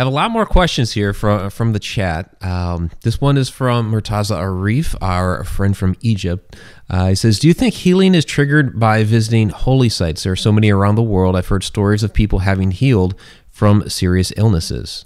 have 0.01 0.07
a 0.07 0.11
lot 0.11 0.31
more 0.31 0.47
questions 0.47 0.93
here 0.93 1.13
from 1.13 1.51
from 1.51 1.75
the 1.75 1.79
chat. 1.79 2.35
Um, 2.43 2.91
this 3.03 3.21
one 3.21 3.37
is 3.37 3.51
from 3.51 3.93
Murtaza 3.93 4.35
Arif, 4.37 4.95
our 5.03 5.45
friend 5.45 5.77
from 5.77 5.95
Egypt. 6.01 6.57
Uh, 6.89 7.09
he 7.09 7.15
says, 7.15 7.39
"Do 7.39 7.47
you 7.49 7.53
think 7.55 7.75
healing 7.75 8.15
is 8.15 8.25
triggered 8.25 8.81
by 8.81 9.05
visiting 9.05 9.51
holy 9.51 9.91
sites? 9.91 10.23
There 10.23 10.33
are 10.33 10.37
so 10.37 10.53
many 10.53 10.71
around 10.71 10.95
the 10.95 11.03
world. 11.03 11.37
I've 11.37 11.49
heard 11.49 11.65
stories 11.65 12.03
of 12.03 12.15
people 12.15 12.41
having 12.41 12.71
healed 12.71 13.15
from 13.51 13.91
serious 13.91 14.33
illnesses." 14.39 15.05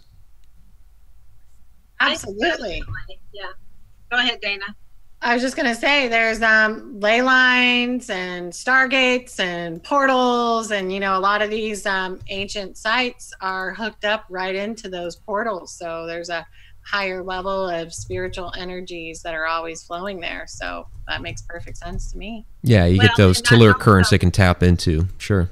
Absolutely. 1.98 2.82
Yeah. 3.32 3.50
Go 4.10 4.18
ahead, 4.18 4.40
Daena. 4.40 4.74
I 5.24 5.32
was 5.32 5.42
just 5.42 5.56
gonna 5.56 5.74
say 5.74 6.08
there's 6.08 6.42
um, 6.42 7.00
ley 7.00 7.22
lines 7.22 8.10
and 8.10 8.52
stargates 8.52 9.40
and 9.40 9.82
portals, 9.82 10.70
and 10.70 10.92
you 10.92 11.00
know 11.00 11.16
a 11.16 11.18
lot 11.18 11.40
of 11.40 11.48
these 11.48 11.86
um, 11.86 12.20
ancient 12.28 12.76
sites 12.76 13.32
are 13.40 13.72
hooked 13.72 14.04
up 14.04 14.26
right 14.28 14.54
into 14.54 14.90
those 14.90 15.16
portals. 15.16 15.72
So 15.72 16.06
there's 16.06 16.28
a 16.28 16.46
higher 16.82 17.22
level 17.22 17.70
of 17.70 17.94
spiritual 17.94 18.52
energies 18.54 19.22
that 19.22 19.32
are 19.32 19.46
always 19.46 19.82
flowing 19.82 20.20
there. 20.20 20.44
So 20.46 20.86
that 21.08 21.22
makes 21.22 21.40
perfect 21.40 21.78
sense 21.78 22.12
to 22.12 22.18
me. 22.18 22.44
Yeah, 22.62 22.84
you 22.84 22.98
well, 22.98 23.06
get 23.08 23.16
those 23.16 23.40
telluric 23.40 23.80
currents 23.80 24.10
they 24.10 24.18
can 24.18 24.30
tap 24.30 24.62
into. 24.62 25.08
Sure. 25.16 25.48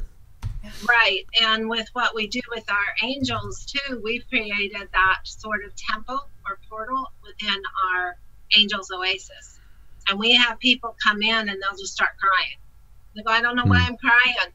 Right. 0.87 1.25
And 1.41 1.71
with 1.71 1.89
what 1.95 2.15
we 2.15 2.27
do 2.27 2.43
with 2.51 2.71
our 2.71 3.09
angels 3.09 3.65
too, 3.65 4.03
we've 4.05 4.29
created 4.29 4.89
that 4.93 5.21
sort 5.25 5.65
of 5.65 5.73
temple 5.77 6.29
or 6.47 6.59
portal 6.69 7.11
within 7.25 7.63
our 7.95 8.19
angels 8.55 8.91
oasis 8.95 9.52
and 10.09 10.19
we 10.19 10.33
have 10.35 10.59
people 10.59 10.97
come 11.03 11.23
in 11.23 11.49
and 11.49 11.49
they'll 11.49 11.79
just 11.79 11.93
start 11.93 12.11
crying. 12.19 12.59
They 13.15 13.23
go, 13.23 13.31
I 13.31 13.41
don't 13.41 13.57
know 13.57 13.65
why 13.65 13.81
hmm. 13.81 13.93
I'm 13.93 13.97
crying. 13.97 14.53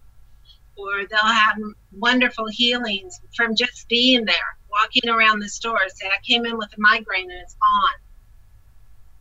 Or 0.76 1.06
they'll 1.10 1.20
have 1.20 1.58
wonderful 1.92 2.48
healings 2.48 3.20
from 3.36 3.56
just 3.56 3.88
being 3.90 4.26
there, 4.26 4.58
walking 4.72 5.10
around 5.10 5.40
the 5.40 5.50
store. 5.50 5.80
Say, 5.88 6.08
I 6.08 6.22
came 6.26 6.46
in 6.46 6.58
with 6.58 6.70
a 6.78 6.80
migraine 6.80 7.32
and 7.32 7.42
it's 7.42 7.56
gone. 7.56 8.00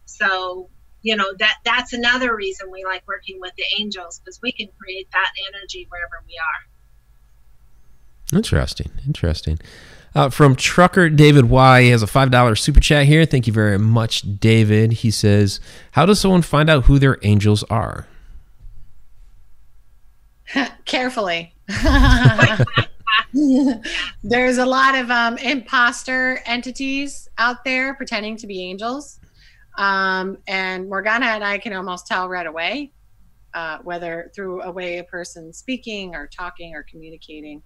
So, 0.04 0.68
you 1.02 1.16
know, 1.16 1.32
that 1.38 1.56
that's 1.64 1.92
another 1.94 2.36
reason 2.36 2.70
we 2.70 2.84
like 2.84 3.06
working 3.08 3.40
with 3.40 3.52
the 3.56 3.64
angels 3.78 4.20
because 4.20 4.38
we 4.42 4.52
can 4.52 4.68
create 4.78 5.08
that 5.12 5.30
energy 5.48 5.86
wherever 5.88 6.22
we 6.26 6.34
are. 8.32 8.36
Interesting. 8.38 8.90
Interesting. 9.06 9.58
Uh, 10.16 10.30
from 10.30 10.56
Trucker 10.56 11.10
David 11.10 11.50
Y, 11.50 11.82
he 11.82 11.88
has 11.90 12.02
a 12.02 12.06
$5 12.06 12.58
super 12.58 12.80
chat 12.80 13.04
here. 13.04 13.26
Thank 13.26 13.46
you 13.46 13.52
very 13.52 13.78
much, 13.78 14.22
David. 14.40 14.92
He 14.92 15.10
says, 15.10 15.60
How 15.90 16.06
does 16.06 16.18
someone 16.18 16.40
find 16.40 16.70
out 16.70 16.84
who 16.84 16.98
their 16.98 17.18
angels 17.22 17.62
are? 17.64 18.06
Carefully. 20.86 21.54
There's 24.22 24.56
a 24.56 24.64
lot 24.64 24.94
of 24.94 25.10
um, 25.10 25.36
imposter 25.36 26.40
entities 26.46 27.28
out 27.36 27.62
there 27.62 27.92
pretending 27.92 28.38
to 28.38 28.46
be 28.46 28.62
angels. 28.62 29.20
Um, 29.76 30.38
and 30.48 30.88
Morgana 30.88 31.26
and 31.26 31.44
I 31.44 31.58
can 31.58 31.74
almost 31.74 32.06
tell 32.06 32.26
right 32.26 32.46
away 32.46 32.90
uh, 33.56 33.78
whether 33.82 34.30
through 34.34 34.62
a 34.62 34.70
way 34.70 34.98
a 34.98 35.04
person 35.04 35.52
speaking 35.52 36.14
or 36.14 36.26
talking 36.26 36.74
or 36.74 36.84
communicating 36.84 37.62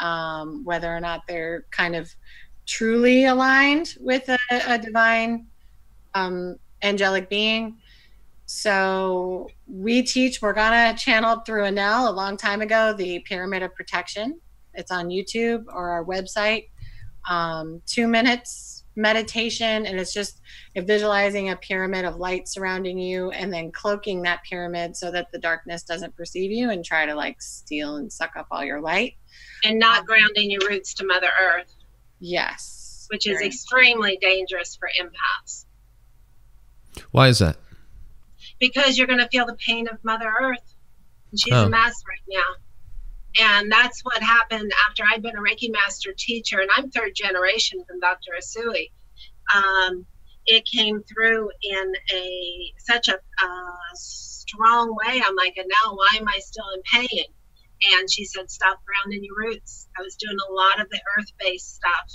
um, 0.00 0.64
whether 0.64 0.94
or 0.94 1.00
not 1.00 1.22
they're 1.26 1.64
kind 1.70 1.96
of 1.96 2.14
truly 2.66 3.24
aligned 3.24 3.94
with 4.00 4.28
a, 4.28 4.38
a 4.66 4.78
divine 4.78 5.46
um, 6.14 6.56
angelic 6.82 7.28
being. 7.28 7.78
So 8.46 9.48
we 9.66 10.02
teach 10.02 10.40
Morgana 10.40 10.96
channeled 10.96 11.44
through 11.44 11.64
Anael 11.64 12.08
a 12.08 12.12
long 12.12 12.36
time 12.36 12.62
ago 12.62 12.94
the 12.96 13.18
Pyramid 13.20 13.62
of 13.62 13.74
Protection. 13.74 14.40
It's 14.74 14.90
on 14.90 15.08
YouTube 15.08 15.64
or 15.68 15.90
our 15.90 16.04
website. 16.04 16.68
Um, 17.28 17.82
two 17.86 18.08
minutes 18.08 18.67
meditation, 18.98 19.86
and 19.86 19.98
it's 19.98 20.12
just 20.12 20.40
visualizing 20.76 21.48
a 21.48 21.56
pyramid 21.56 22.04
of 22.04 22.16
light 22.16 22.48
surrounding 22.48 22.98
you 22.98 23.30
and 23.30 23.52
then 23.52 23.70
cloaking 23.70 24.22
that 24.22 24.42
pyramid 24.42 24.96
so 24.96 25.10
that 25.10 25.30
the 25.32 25.38
darkness 25.38 25.84
doesn't 25.84 26.16
perceive 26.16 26.50
you 26.50 26.70
and 26.70 26.84
try 26.84 27.06
to 27.06 27.14
like 27.14 27.40
steal 27.40 27.96
and 27.96 28.12
suck 28.12 28.32
up 28.36 28.48
all 28.50 28.64
your 28.64 28.80
light 28.80 29.14
and 29.64 29.78
not 29.78 30.04
grounding 30.04 30.50
your 30.50 30.68
roots 30.68 30.94
to 30.94 31.06
Mother 31.06 31.30
Earth. 31.40 31.74
Yes. 32.18 33.06
Which 33.10 33.26
is 33.26 33.40
extremely 33.40 34.18
dangerous 34.20 34.76
for 34.76 34.90
empaths. 35.00 35.64
Why 37.10 37.28
is 37.28 37.38
that? 37.38 37.56
Because 38.58 38.98
you're 38.98 39.06
going 39.06 39.20
to 39.20 39.28
feel 39.28 39.46
the 39.46 39.54
pain 39.54 39.88
of 39.88 40.02
Mother 40.04 40.30
Earth. 40.40 40.74
And 41.30 41.40
she's 41.40 41.54
oh. 41.54 41.66
a 41.66 41.68
mess 41.68 41.94
right 42.06 42.20
now. 42.28 42.56
And 43.40 43.70
that's 43.70 44.00
what 44.02 44.22
happened 44.22 44.70
after 44.88 45.04
I'd 45.08 45.22
been 45.22 45.36
a 45.36 45.40
Reiki 45.40 45.70
master 45.70 46.12
teacher, 46.16 46.60
and 46.60 46.70
I'm 46.76 46.90
third 46.90 47.12
generation 47.14 47.84
from 47.86 48.00
Dr. 48.00 48.32
Usui. 48.38 48.90
Um, 49.54 50.06
it 50.46 50.64
came 50.64 51.02
through 51.02 51.50
in 51.62 51.92
a 52.12 52.72
such 52.78 53.08
a 53.08 53.18
strong 53.94 54.94
way. 54.94 55.22
I'm 55.24 55.36
like, 55.36 55.56
and 55.56 55.70
now 55.84 55.94
why 55.94 56.08
am 56.16 56.26
I 56.26 56.38
still 56.38 56.64
in 56.74 56.82
pain? 57.06 57.24
And 57.92 58.10
she 58.10 58.24
said, 58.24 58.50
stop 58.50 58.80
grounding 58.84 59.22
your 59.22 59.36
roots. 59.36 59.88
I 59.98 60.02
was 60.02 60.16
doing 60.16 60.36
a 60.48 60.52
lot 60.52 60.80
of 60.80 60.88
the 60.90 61.00
earth 61.16 61.30
based 61.38 61.76
stuff. 61.76 62.10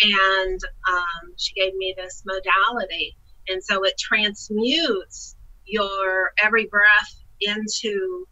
And 0.00 0.60
um, 0.90 1.34
she 1.36 1.52
gave 1.54 1.74
me 1.74 1.94
this 1.96 2.22
modality. 2.24 3.16
And 3.48 3.62
so 3.62 3.84
it 3.84 3.98
transmutes 3.98 5.36
your 5.66 6.32
every 6.42 6.66
breath 6.66 7.14
into 7.40 8.26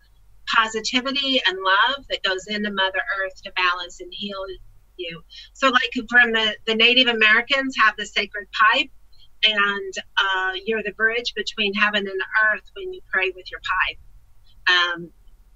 positivity 0.57 1.41
and 1.47 1.59
love 1.59 2.07
that 2.11 2.23
goes 2.23 2.47
into 2.47 2.71
Mother 2.71 3.01
Earth 3.21 3.43
to 3.43 3.53
balance 3.53 4.01
and 4.01 4.13
heal 4.13 4.45
you. 4.97 5.23
So, 5.53 5.69
like 5.69 5.93
from 6.09 6.33
the, 6.33 6.57
the 6.67 6.75
Native 6.75 7.09
Americans 7.09 7.77
have 7.79 7.95
the 7.97 8.07
sacred 8.07 8.49
pipe, 8.53 8.91
and 9.45 9.95
uh, 10.19 10.53
you're 10.65 10.83
the 10.83 10.93
bridge 10.93 11.33
between 11.35 11.75
heaven 11.75 12.07
and 12.07 12.21
earth 12.45 12.71
when 12.75 12.93
you 12.93 13.01
pray 13.13 13.33
with 13.35 13.51
your 13.51 13.61
pipe. 13.61 13.99
Um, 14.77 15.11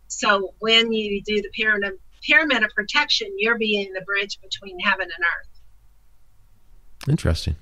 so, 0.08 0.54
when 0.58 0.92
you 0.92 1.22
do 1.22 1.42
the 1.42 1.50
pyramid, 1.54 1.94
pyramid 2.22 2.62
of 2.62 2.70
protection, 2.74 3.28
you're 3.38 3.58
being 3.58 3.92
the 3.92 4.02
bridge 4.02 4.38
between 4.42 4.78
heaven 4.80 5.04
and 5.04 5.24
earth. 5.24 7.08
Interesting. 7.08 7.56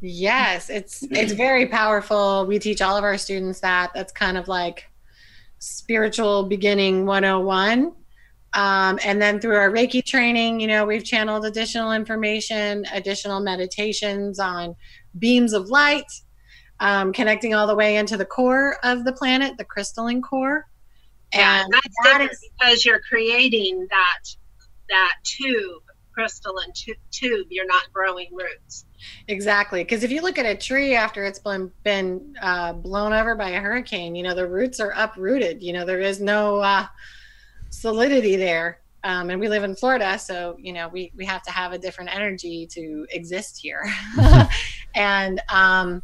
Yes, 0.00 0.68
it's 0.68 1.04
it's 1.10 1.32
very 1.32 1.66
powerful. 1.66 2.44
We 2.46 2.58
teach 2.58 2.82
all 2.82 2.96
of 2.96 3.04
our 3.04 3.16
students 3.16 3.60
that. 3.60 3.92
That's 3.94 4.10
kind 4.12 4.36
of 4.36 4.48
like 4.48 4.90
spiritual 5.62 6.42
beginning 6.42 7.06
101. 7.06 7.92
Um, 8.54 8.98
and 9.04 9.22
then 9.22 9.40
through 9.40 9.56
our 9.56 9.70
Reiki 9.70 10.04
training, 10.04 10.60
you 10.60 10.66
know, 10.66 10.84
we've 10.84 11.04
channeled 11.04 11.46
additional 11.46 11.92
information, 11.92 12.84
additional 12.92 13.40
meditations 13.40 14.38
on 14.38 14.74
beams 15.18 15.52
of 15.52 15.68
light, 15.70 16.10
um, 16.80 17.12
connecting 17.12 17.54
all 17.54 17.66
the 17.66 17.76
way 17.76 17.96
into 17.96 18.16
the 18.16 18.24
core 18.24 18.76
of 18.82 19.04
the 19.04 19.12
planet, 19.12 19.56
the 19.56 19.64
crystalline 19.64 20.20
core. 20.20 20.66
And 21.32 21.40
yeah, 21.72 21.80
that's 21.80 21.96
that 22.04 22.30
is, 22.30 22.50
because 22.58 22.84
you're 22.84 23.00
creating 23.00 23.86
that 23.88 24.18
that 24.90 25.14
tube, 25.22 25.82
crystalline 26.12 26.72
tube. 27.10 27.46
You're 27.48 27.66
not 27.66 27.84
growing 27.92 28.28
roots. 28.32 28.84
Exactly, 29.28 29.82
because 29.84 30.04
if 30.04 30.10
you 30.10 30.22
look 30.22 30.38
at 30.38 30.46
a 30.46 30.54
tree 30.54 30.94
after 30.94 31.24
it's 31.24 31.38
been 31.38 31.70
been 31.82 32.34
uh, 32.42 32.72
blown 32.72 33.12
over 33.12 33.34
by 33.34 33.50
a 33.50 33.60
hurricane, 33.60 34.14
you 34.14 34.22
know 34.22 34.34
the 34.34 34.46
roots 34.46 34.80
are 34.80 34.92
uprooted. 34.96 35.62
You 35.62 35.72
know 35.72 35.84
there 35.84 36.00
is 36.00 36.20
no 36.20 36.58
uh, 36.58 36.86
solidity 37.70 38.36
there, 38.36 38.80
um, 39.04 39.30
and 39.30 39.40
we 39.40 39.48
live 39.48 39.64
in 39.64 39.74
Florida, 39.74 40.18
so 40.18 40.56
you 40.58 40.72
know 40.72 40.88
we 40.88 41.12
we 41.16 41.24
have 41.24 41.42
to 41.42 41.50
have 41.50 41.72
a 41.72 41.78
different 41.78 42.14
energy 42.14 42.66
to 42.72 43.06
exist 43.10 43.58
here. 43.60 43.84
and 44.94 45.40
um, 45.52 46.02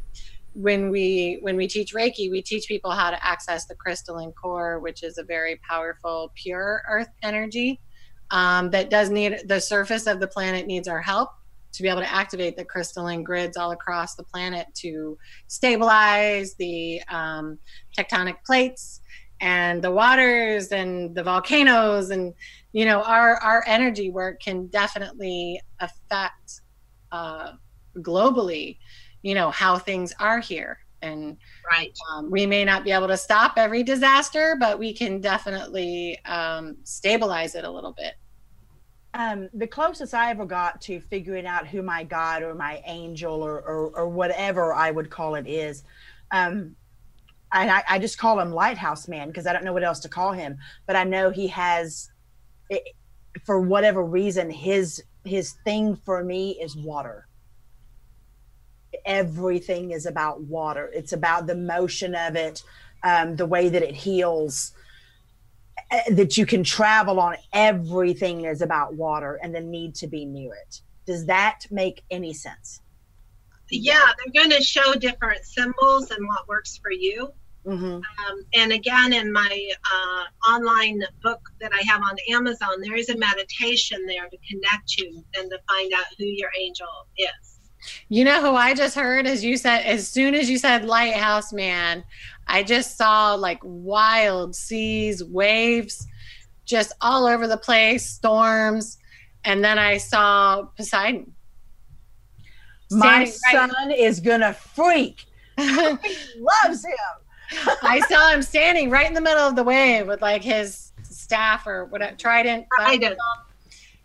when 0.55 0.91
we 0.91 1.39
when 1.43 1.57
we 1.57 1.67
teach 1.67 1.95
Reiki, 1.95 2.31
we 2.31 2.43
teach 2.43 2.67
people 2.67 2.91
how 2.91 3.11
to 3.11 3.25
access 3.25 3.67
the 3.67 3.75
crystalline 3.75 4.33
core, 4.33 4.81
which 4.81 5.03
is 5.03 5.19
a 5.19 5.23
very 5.23 5.57
powerful, 5.69 6.33
pure 6.35 6.83
Earth 6.89 7.11
energy 7.23 7.81
um, 8.31 8.71
that 8.71 8.91
does 8.91 9.11
need 9.11 9.41
the 9.47 9.61
surface 9.61 10.07
of 10.07 10.21
the 10.21 10.27
planet 10.27 10.67
needs 10.67 10.89
our 10.89 11.01
help 11.01 11.31
to 11.79 11.83
be 11.83 11.89
able 11.89 12.01
to 12.01 12.13
activate 12.13 12.57
the 12.57 12.65
crystalline 12.65 13.23
grids 13.23 13.57
all 13.57 13.71
across 13.71 14.17
the 14.17 14.25
planet 14.25 14.67
to 14.75 15.17
stabilize 15.47 16.55
the 16.55 17.01
um, 17.09 17.59
tectonic 17.97 18.35
plates 18.45 19.01
and 19.41 19.83
the 19.83 19.91
waters 19.91 20.69
and 20.73 21.15
the 21.15 21.23
volcanoes 21.23 22.11
and 22.11 22.35
you 22.73 22.85
know 22.85 23.03
our 23.05 23.37
our 23.37 23.63
energy 23.69 24.11
work 24.11 24.41
can 24.43 24.67
definitely 24.67 25.61
affect 25.79 26.63
uh, 27.13 27.53
globally 27.99 28.77
you 29.23 29.35
know 29.35 29.51
how 29.51 29.79
things 29.79 30.13
are 30.21 30.41
here. 30.41 30.79
And 31.01 31.37
right. 31.71 31.97
um, 32.11 32.29
we 32.29 32.45
may 32.45 32.65
not 32.65 32.83
be 32.83 32.91
able 32.91 33.07
to 33.07 33.17
stop 33.17 33.53
every 33.57 33.85
disaster 33.85 34.57
but 34.59 34.81
we 34.81 34.93
can 34.93 35.21
definitely 35.21 36.19
um, 36.25 36.77
stabilize 36.83 37.55
it 37.55 37.63
a 37.63 37.71
little 37.71 37.93
bit 37.93 38.15
um, 39.15 39.49
the 39.55 39.67
closest 39.67 40.15
I 40.15 40.31
ever 40.31 40.45
got 40.45 40.81
to 40.83 41.01
figuring 41.01 41.47
out 41.47 41.67
who 41.67 41.83
my 41.83 42.05
God 42.05 42.43
or 42.43 42.55
my 42.55 42.83
angel 42.87 43.43
or, 43.43 43.61
or, 43.61 43.91
or 43.97 44.09
whatever 44.09 44.73
I 44.73 44.91
would 44.91 45.11
call 45.11 45.35
it 45.35 45.47
is, 45.47 45.83
um, 46.31 46.77
I, 47.51 47.83
I 47.89 47.99
just 47.99 48.19
call 48.19 48.39
him 48.39 48.53
Lighthouse 48.53 49.09
Man 49.09 49.29
because 49.29 49.47
I 49.47 49.53
don't 49.55 49.65
know 49.65 49.73
what 49.73 49.83
else 49.83 50.01
to 50.01 50.09
call 50.09 50.33
him. 50.33 50.59
But 50.87 50.97
I 50.97 51.05
know 51.05 51.31
he 51.31 51.47
has, 51.49 52.11
it, 52.69 52.83
for 53.47 53.61
whatever 53.61 54.05
reason, 54.05 54.51
his 54.51 55.03
his 55.25 55.53
thing 55.65 55.97
for 55.97 56.23
me 56.23 56.59
is 56.61 56.77
water. 56.77 57.27
Everything 59.05 59.91
is 59.91 60.07
about 60.07 60.43
water. 60.43 60.91
It's 60.95 61.13
about 61.13 61.47
the 61.47 61.55
motion 61.55 62.15
of 62.15 62.37
it, 62.37 62.63
um, 63.03 63.37
the 63.37 63.47
way 63.47 63.69
that 63.69 63.83
it 63.83 63.95
heals 63.95 64.73
that 66.11 66.37
you 66.37 66.47
can 66.47 66.65
travel 66.65 67.21
on 67.21 67.37
everything 67.53 68.45
is 68.45 68.63
about 68.63 68.95
water 68.95 69.39
and 69.43 69.55
the 69.55 69.61
need 69.61 69.95
to 69.97 70.07
be 70.07 70.25
near 70.25 70.55
it. 70.55 70.83
Does 71.07 71.27
that 71.27 71.67
make 71.71 72.03
any 72.11 72.33
sense? 72.33 72.81
Yeah, 73.71 74.07
they're 74.17 74.45
going 74.45 74.57
to 74.57 74.63
show 74.63 74.95
different 74.95 75.45
symbols 75.45 76.11
and 76.11 76.27
what 76.27 76.49
works 76.49 76.79
for 76.79 76.91
you. 76.91 77.33
Mm-hmm. 77.67 77.97
Um, 77.97 78.45
and 78.55 78.73
again, 78.73 79.13
in 79.13 79.31
my 79.31 79.71
uh, 79.93 80.51
online 80.51 81.03
book 81.23 81.41
that 81.61 81.73
I 81.75 81.83
have 81.87 82.03
on 82.03 82.17
Amazon, 82.31 82.81
there 82.81 82.97
is 82.97 83.11
a 83.11 83.19
meditation 83.19 84.07
there 84.07 84.29
to 84.29 84.39
connect 84.49 84.97
you 84.97 85.23
and 85.37 85.51
to 85.51 85.59
find 85.69 85.93
out 85.93 86.07
who 86.19 86.25
your 86.25 86.51
angel 86.59 86.87
is. 87.19 87.48
You 88.09 88.25
know 88.25 88.41
who 88.41 88.55
I 88.55 88.75
just 88.75 88.95
heard 88.95 89.27
as 89.27 89.45
you 89.45 89.57
said 89.57 89.81
as 89.81 90.09
soon 90.09 90.35
as 90.35 90.49
you 90.49 90.59
said 90.59 90.85
lighthouse 90.85 91.53
man, 91.53 92.05
I 92.47 92.63
just 92.63 92.97
saw 92.97 93.35
like 93.35 93.61
wild 93.63 94.55
seas, 94.55 95.23
waves, 95.23 96.07
just 96.65 96.93
all 97.01 97.27
over 97.27 97.47
the 97.47 97.57
place, 97.57 98.09
storms. 98.09 98.99
And 99.45 99.65
then 99.65 99.79
I 99.79 99.99
saw 99.99 100.63
Poseidon. 100.77 101.33
My 102.91 103.25
son 103.25 103.71
right. 103.71 103.99
is 103.99 104.21
going 104.21 104.41
to 104.41 104.53
freak. 104.53 105.27
he 105.57 105.65
loves 106.39 106.85
him. 106.85 107.77
I 107.83 108.01
saw 108.09 108.31
him 108.31 108.43
standing 108.43 108.91
right 108.91 109.07
in 109.07 109.15
the 109.15 109.21
middle 109.21 109.43
of 109.43 109.57
the 109.57 109.65
wave 109.65 110.07
with 110.07 110.23
like 110.23 110.43
his 110.43 110.93
staff 111.03 111.67
or 111.67 111.87
whatever, 111.87 112.17
trident. 112.17 112.67
Trident. 112.77 113.19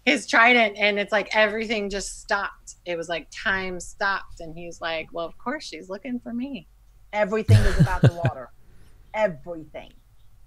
His 0.06 0.28
trident. 0.28 0.78
And 0.78 1.00
it's 1.00 1.12
like 1.12 1.36
everything 1.36 1.90
just 1.90 2.20
stopped. 2.22 2.76
It 2.86 2.98
was 2.98 3.10
like 3.10 3.28
time 3.32 3.80
stopped. 3.80 4.40
And 4.40 4.58
he's 4.58 4.82
like, 4.82 5.08
well, 5.12 5.26
of 5.26 5.38
course 5.38 5.66
she's 5.66 5.90
looking 5.90 6.20
for 6.20 6.34
me. 6.34 6.68
Everything 7.14 7.58
is 7.58 7.80
about 7.80 8.02
the 8.02 8.14
water. 8.14 8.50
Everything. 9.14 9.94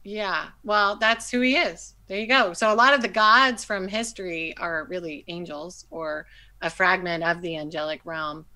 Yeah. 0.02 0.48
Well, 0.62 0.96
that's 0.96 1.30
who 1.30 1.40
he 1.40 1.56
is. 1.56 1.94
There 2.06 2.18
you 2.18 2.28
go. 2.28 2.52
So 2.52 2.72
a 2.72 2.74
lot 2.74 2.94
of 2.94 3.02
the 3.02 3.08
gods 3.08 3.64
from 3.64 3.88
history 3.88 4.56
are 4.56 4.86
really 4.88 5.24
angels 5.28 5.86
or 5.90 6.26
a 6.62 6.70
fragment 6.70 7.24
of 7.24 7.42
the 7.42 7.56
angelic 7.56 8.00
realm. 8.04 8.46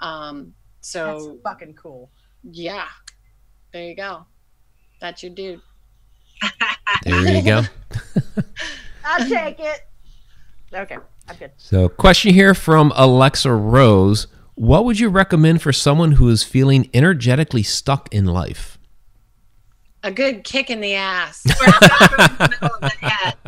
Um, 0.00 0.54
so 0.80 1.06
that's 1.06 1.42
fucking 1.42 1.74
cool. 1.74 2.10
Yeah. 2.42 2.88
There 3.72 3.84
you 3.84 3.94
go. 3.94 4.24
That's 5.00 5.22
your 5.22 5.34
dude. 5.34 5.60
there 7.04 7.36
you 7.36 7.42
go. 7.42 7.62
I'll 9.04 9.28
take 9.28 9.60
it. 9.60 9.80
Okay. 10.74 10.96
I'm 11.28 11.36
good. 11.36 11.52
So, 11.56 11.88
question 11.88 12.34
here 12.34 12.54
from 12.54 12.92
Alexa 12.94 13.52
Rose. 13.52 14.26
What 14.56 14.84
would 14.84 15.00
you 15.00 15.08
recommend 15.08 15.62
for 15.62 15.72
someone 15.72 16.12
who 16.12 16.28
is 16.28 16.42
feeling 16.42 16.88
energetically 16.94 17.62
stuck 17.62 18.12
in 18.12 18.26
life? 18.26 18.78
A 20.02 20.12
good 20.12 20.44
kick 20.44 20.70
in 20.70 20.80
the 20.80 20.94
ass. 20.94 21.44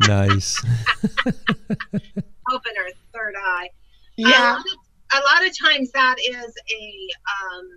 nice. 0.06 0.62
Open 1.26 2.72
her 2.76 2.90
third 3.12 3.34
eye. 3.36 3.70
Yeah. 4.16 4.56
Um, 4.56 4.64
a 5.12 5.16
lot 5.16 5.46
of 5.46 5.52
times 5.58 5.90
that 5.92 6.16
is 6.20 6.54
a 6.72 7.08
um, 7.42 7.68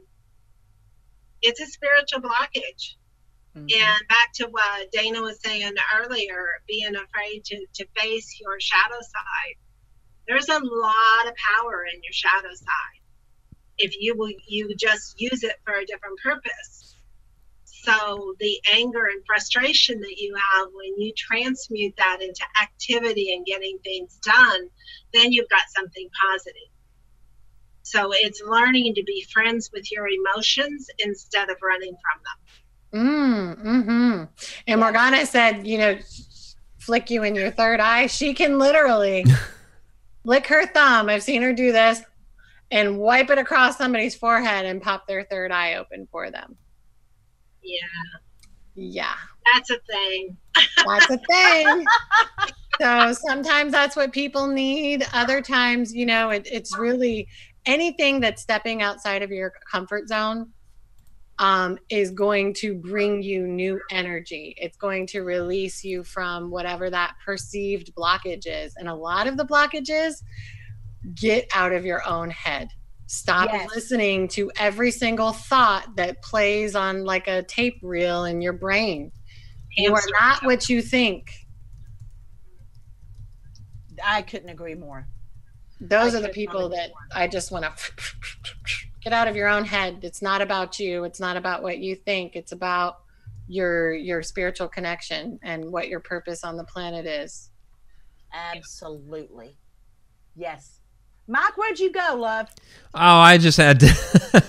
it's 1.42 1.60
a 1.62 1.66
spiritual 1.66 2.22
blockage. 2.22 2.96
Mm-hmm. 3.56 3.68
And 3.70 4.08
back 4.08 4.34
to 4.36 4.48
what 4.48 4.92
Daena 4.92 5.22
was 5.22 5.40
saying 5.42 5.74
earlier, 5.96 6.48
being 6.68 6.96
afraid 6.96 7.44
to, 7.46 7.66
to 7.76 7.88
face 7.96 8.40
your 8.42 8.60
shadow 8.60 9.00
side 9.00 9.58
there's 10.28 10.50
a 10.50 10.54
lot 10.54 11.28
of 11.28 11.34
power 11.36 11.86
in 11.94 12.02
your 12.04 12.14
shadow 12.14 12.54
side. 12.54 13.02
If 13.78 13.96
you 14.00 14.16
will 14.16 14.32
you 14.48 14.76
just 14.76 15.20
use 15.20 15.44
it 15.44 15.56
for 15.66 15.74
a 15.74 15.86
different 15.86 16.20
purpose. 16.24 16.96
So 17.66 18.36
the 18.40 18.62
anger 18.74 19.08
and 19.08 19.26
frustration 19.26 20.00
that 20.00 20.18
you 20.18 20.36
have 20.36 20.70
when 20.74 21.02
you 21.02 21.12
transmute 21.18 21.96
that 21.98 22.22
into 22.22 22.46
activity 22.62 23.34
and 23.34 23.46
getting 23.46 23.78
things 23.84 24.18
done 24.24 24.70
then 25.14 25.32
you've 25.32 25.50
got 25.50 25.62
something 25.76 26.10
positive. 26.32 26.70
So 27.84 28.12
it's 28.14 28.42
learning 28.42 28.96
to 28.96 29.04
be 29.04 29.28
friends 29.32 29.70
with 29.72 29.92
your 29.92 30.08
emotions 30.08 30.88
instead 30.98 31.50
of 31.50 31.58
running 31.62 31.92
from 31.92 32.24
them 32.24 32.43
mm, 32.94 33.64
mm-hmm. 33.64 34.24
and 34.68 34.80
morgana 34.80 35.26
said 35.26 35.66
you 35.66 35.78
know 35.78 35.98
flick 36.78 37.10
you 37.10 37.24
in 37.24 37.34
your 37.34 37.50
third 37.50 37.80
eye 37.80 38.08
she 38.08 38.34
can 38.34 38.60
literally 38.60 39.26
lick 40.24 40.48
her 40.48 40.66
thumb. 40.68 41.10
I've 41.10 41.24
seen 41.24 41.42
her 41.42 41.54
do 41.54 41.72
this 41.72 42.02
and 42.72 42.98
wipe 42.98 43.30
it 43.30 43.38
across 43.38 43.78
somebody's 43.78 44.16
forehead 44.16 44.66
and 44.66 44.82
pop 44.82 45.08
their 45.08 45.24
third 45.24 45.52
eye 45.52 45.76
open 45.76 46.08
for 46.12 46.32
them. 46.32 46.56
Yeah. 47.62 47.80
Yeah. 48.76 49.16
That's 49.54 49.70
a 49.70 49.80
thing. 49.90 50.38
That's 50.86 51.10
a 51.10 51.18
thing. 51.30 51.86
so 52.82 53.14
sometimes 53.14 53.72
that's 53.72 53.96
what 53.96 54.12
people 54.12 54.48
need. 54.48 55.06
Other 55.14 55.42
times, 55.42 55.94
you 55.94 56.06
know, 56.06 56.30
it, 56.30 56.48
it's 56.52 56.78
really 56.78 57.28
anything 57.66 58.20
that's 58.20 58.42
stepping 58.42 58.82
outside 58.82 59.22
of 59.22 59.32
your 59.32 59.54
comfort 59.70 60.08
zone 60.08 60.50
um, 61.40 61.78
is 61.90 62.12
going 62.12 62.54
to 62.56 62.76
bring 62.76 63.24
you 63.24 63.48
new 63.48 63.80
energy. 63.90 64.56
It's 64.58 64.78
going 64.78 65.08
to 65.08 65.22
release 65.22 65.84
you 65.84 66.04
from 66.04 66.52
whatever 66.52 66.90
that 66.90 67.16
perceived 67.26 67.94
blockage 67.96 68.46
is. 68.46 68.76
And 68.78 68.88
a 68.88 68.96
lot 68.96 69.28
of 69.28 69.38
the 69.38 69.46
blockages 69.46 70.22
get 71.16 71.48
out 71.54 71.74
of 71.74 71.86
your 71.86 72.08
own 72.08 72.30
head. 72.30 72.70
Stop 73.08 73.50
yes. 73.52 73.70
listening 73.74 74.28
to 74.30 74.52
every 74.58 74.92
single 74.92 75.34
thought 75.34 75.96
that 75.98 76.22
plays 76.22 76.76
on 76.76 77.04
like 77.04 77.28
a 77.28 77.44
tape 77.44 77.80
reel 77.82 78.26
in 78.26 78.42
your 78.42 78.54
brain. 78.54 79.12
You 79.76 79.94
are 79.94 80.02
not 80.20 80.44
what 80.44 80.70
you 80.70 80.82
think. 80.82 81.32
I 84.04 84.22
couldn't 84.22 84.50
agree 84.50 84.76
more. 84.76 85.08
Those 85.80 86.16
I 86.16 86.20
are 86.20 86.22
the 86.22 86.30
people 86.30 86.70
that 86.70 86.90
more. 86.90 86.98
I 87.14 87.28
just 87.28 87.52
want 87.52 87.66
to 87.66 87.72
get 89.04 89.14
out 89.14 89.28
of 89.28 89.36
your 89.36 89.48
own 89.48 89.66
head. 89.66 90.00
It's 90.02 90.22
not 90.22 90.42
about 90.42 90.80
you. 90.80 91.04
It's 91.04 91.20
not 91.20 91.38
about 91.38 91.64
what 91.64 91.80
you 91.80 91.96
think. 91.96 92.36
It's 92.36 92.52
about 92.52 93.00
your 93.48 93.94
your 93.94 94.24
spiritual 94.24 94.68
connection 94.70 95.40
and 95.44 95.72
what 95.72 95.90
your 95.90 96.00
purpose 96.00 96.44
on 96.44 96.58
the 96.58 96.64
planet 96.64 97.06
is. 97.06 97.50
Absolutely. 98.34 99.58
Yes. 100.36 100.80
Mike, 101.28 101.56
where'd 101.58 101.80
you 101.80 101.92
go, 101.92 102.16
love? 102.18 102.50
Oh, 102.94 103.00
I 103.00 103.38
just 103.38 103.58
had 103.58 103.80
to. 103.80 103.88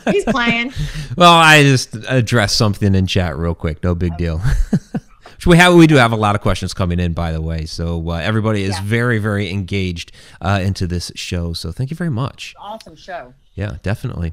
He's 0.11 0.25
playing. 0.25 0.73
well, 1.17 1.35
I 1.35 1.63
just 1.63 1.97
addressed 2.09 2.57
something 2.57 2.95
in 2.95 3.07
chat 3.07 3.37
real 3.37 3.55
quick. 3.55 3.83
No 3.85 3.95
big 3.95 4.15
okay. 4.15 4.25
deal. 4.25 4.43
we 5.47 5.57
have 5.57 5.75
we 5.75 5.87
do 5.87 5.97
have 5.97 6.13
a 6.13 6.17
lot 6.17 6.35
of 6.35 6.41
questions 6.41 6.75
coming 6.75 6.99
in, 6.99 7.13
by 7.13 7.31
the 7.31 7.41
way. 7.41 7.67
So 7.67 8.11
uh, 8.11 8.15
everybody 8.15 8.65
is 8.65 8.75
yeah. 8.75 8.83
very 8.83 9.19
very 9.19 9.51
engaged 9.51 10.13
uh, 10.41 10.61
into 10.63 10.87
this 10.87 11.13
show. 11.15 11.53
So 11.53 11.71
thank 11.71 11.91
you 11.91 11.97
very 11.97 12.11
much. 12.11 12.55
Awesome 12.59 12.97
show. 12.97 13.35
Yeah, 13.55 13.77
definitely. 13.83 14.33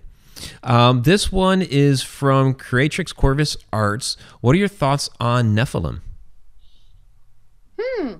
Um, 0.64 1.04
this 1.04 1.32
one 1.32 1.62
is 1.62 2.02
from 2.02 2.54
Creatrix 2.54 3.14
Corvus 3.14 3.58
Arts. 3.72 4.18
What 4.42 4.56
are 4.56 4.60
your 4.60 4.68
thoughts 4.68 5.10
on 5.20 5.56
Nephilim? 5.56 6.02
Hmm. 7.80 8.14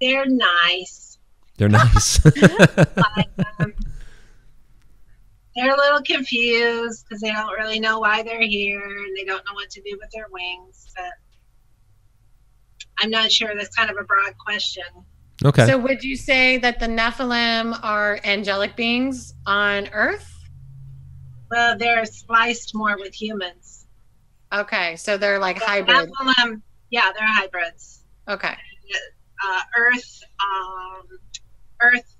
They're 0.00 0.26
nice. 0.26 1.18
They're 1.58 1.68
nice. 1.68 2.24
like 2.36 3.28
They're 5.54 5.72
a 5.72 5.76
little 5.76 6.02
confused 6.02 7.04
because 7.04 7.20
they 7.20 7.30
don't 7.30 7.52
really 7.58 7.78
know 7.78 8.00
why 8.00 8.22
they're 8.22 8.42
here 8.42 8.80
and 8.80 9.16
they 9.16 9.24
don't 9.24 9.44
know 9.46 9.54
what 9.54 9.70
to 9.70 9.82
do 9.82 9.98
with 10.00 10.10
their 10.12 10.26
wings. 10.30 10.92
But 10.96 11.12
I'm 13.00 13.10
not 13.10 13.30
sure. 13.30 13.54
That's 13.54 13.74
kind 13.74 13.90
of 13.90 13.96
a 13.98 14.04
broad 14.04 14.36
question. 14.38 14.84
Okay. 15.44 15.66
So, 15.66 15.78
would 15.78 16.04
you 16.04 16.16
say 16.16 16.58
that 16.58 16.78
the 16.78 16.86
Nephilim 16.86 17.78
are 17.82 18.20
angelic 18.24 18.76
beings 18.76 19.34
on 19.46 19.88
Earth? 19.92 20.31
Well, 21.52 21.76
they're 21.76 22.06
spliced 22.06 22.74
more 22.74 22.96
with 22.98 23.12
humans. 23.12 23.84
Okay, 24.54 24.96
so 24.96 25.18
they're 25.18 25.38
like 25.38 25.60
hybrid. 25.60 26.10
Nephilim, 26.10 26.62
yeah, 26.88 27.10
they're 27.14 27.28
hybrids. 27.28 28.04
Okay. 28.26 28.54
Uh, 29.44 29.60
Earth, 29.76 30.22
um, 30.42 31.18
Earth 31.82 32.16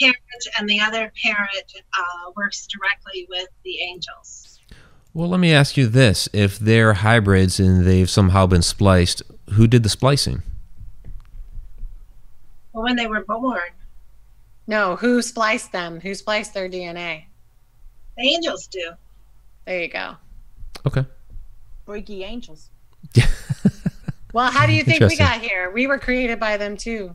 parent, 0.00 0.16
and 0.58 0.66
the 0.70 0.80
other 0.80 1.12
parent 1.22 1.72
uh, 1.76 2.30
works 2.34 2.66
directly 2.66 3.26
with 3.28 3.48
the 3.62 3.78
angels. 3.82 4.58
Well, 5.12 5.28
let 5.28 5.40
me 5.40 5.52
ask 5.52 5.76
you 5.76 5.86
this: 5.86 6.30
If 6.32 6.58
they're 6.58 6.94
hybrids 6.94 7.60
and 7.60 7.84
they've 7.84 8.08
somehow 8.08 8.46
been 8.46 8.62
spliced, 8.62 9.22
who 9.50 9.66
did 9.66 9.82
the 9.82 9.90
splicing? 9.90 10.40
Well, 12.72 12.84
when 12.84 12.96
they 12.96 13.06
were 13.06 13.22
born. 13.22 13.60
No, 14.66 14.96
who 14.96 15.20
spliced 15.20 15.72
them? 15.72 16.00
Who 16.00 16.14
spliced 16.14 16.54
their 16.54 16.70
DNA? 16.70 17.24
The 18.16 18.22
angels 18.22 18.66
do. 18.66 18.92
There 19.64 19.80
you 19.80 19.88
go. 19.88 20.16
Okay. 20.86 21.04
Freaky 21.86 22.24
angels. 22.24 22.70
well, 24.32 24.50
how 24.50 24.66
do 24.66 24.72
you 24.72 24.84
think 24.84 25.00
we 25.00 25.16
got 25.16 25.40
here? 25.40 25.70
We 25.70 25.86
were 25.86 25.98
created 25.98 26.38
by 26.38 26.56
them 26.56 26.76
too. 26.76 27.14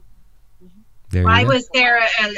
Why 1.13 1.45
was 1.45 1.69
there 1.73 1.99
a, 1.99 2.25
a, 2.25 2.29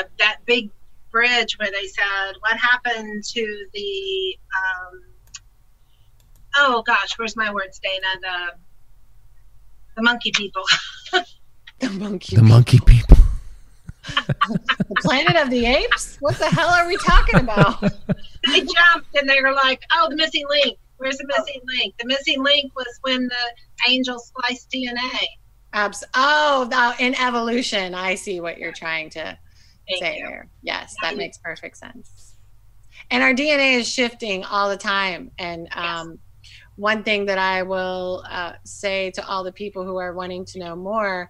a, 0.00 0.04
that 0.18 0.38
big 0.44 0.70
bridge 1.10 1.58
where 1.58 1.70
they 1.70 1.86
said, 1.86 2.34
"What 2.40 2.58
happened 2.58 3.24
to 3.24 3.66
the?" 3.72 4.38
Um, 4.54 5.02
oh 6.56 6.82
gosh, 6.86 7.18
where's 7.18 7.36
my 7.36 7.52
words, 7.52 7.80
Daena? 7.80 8.20
The 8.20 8.58
the 9.96 10.02
monkey 10.02 10.30
people. 10.34 10.64
the 11.80 11.90
monkey. 11.90 12.36
The 12.36 12.42
people. 12.42 12.54
monkey 12.54 12.80
people 12.84 13.17
the 14.48 14.94
Planet 14.98 15.36
of 15.36 15.50
the 15.50 15.66
Apes? 15.66 16.16
What 16.20 16.36
the 16.38 16.46
hell 16.46 16.68
are 16.68 16.86
we 16.86 16.96
talking 16.98 17.40
about? 17.40 17.80
they 17.80 18.60
jumped 18.60 19.14
and 19.16 19.28
they 19.28 19.40
were 19.42 19.52
like, 19.52 19.82
"Oh, 19.92 20.08
the 20.08 20.16
missing 20.16 20.44
link. 20.48 20.78
Where's 20.96 21.18
the 21.18 21.26
missing 21.26 21.60
link? 21.78 21.94
The 21.98 22.06
missing 22.06 22.42
link 22.42 22.72
was 22.76 22.98
when 23.02 23.28
the 23.28 23.88
angel 23.88 24.18
spliced 24.18 24.70
DNA." 24.70 25.10
Abs- 25.72 26.04
oh, 26.14 26.94
in 26.98 27.14
evolution, 27.14 27.94
I 27.94 28.14
see 28.14 28.40
what 28.40 28.58
you're 28.58 28.72
trying 28.72 29.10
to 29.10 29.38
Thank 29.88 30.02
say 30.02 30.18
you. 30.18 30.26
there. 30.26 30.48
Yes, 30.62 30.94
that 31.02 31.16
makes 31.16 31.38
perfect 31.38 31.76
sense. 31.76 32.34
And 33.10 33.22
our 33.22 33.32
DNA 33.32 33.78
is 33.78 33.88
shifting 33.88 34.44
all 34.44 34.68
the 34.68 34.76
time, 34.76 35.30
and 35.38 35.68
um, 35.72 36.10
yes 36.10 36.18
one 36.78 37.02
thing 37.02 37.26
that 37.26 37.38
I 37.38 37.64
will 37.64 38.24
uh, 38.30 38.52
say 38.64 39.10
to 39.10 39.26
all 39.26 39.42
the 39.42 39.52
people 39.52 39.84
who 39.84 39.96
are 39.96 40.14
wanting 40.14 40.44
to 40.46 40.60
know 40.60 40.76
more 40.76 41.28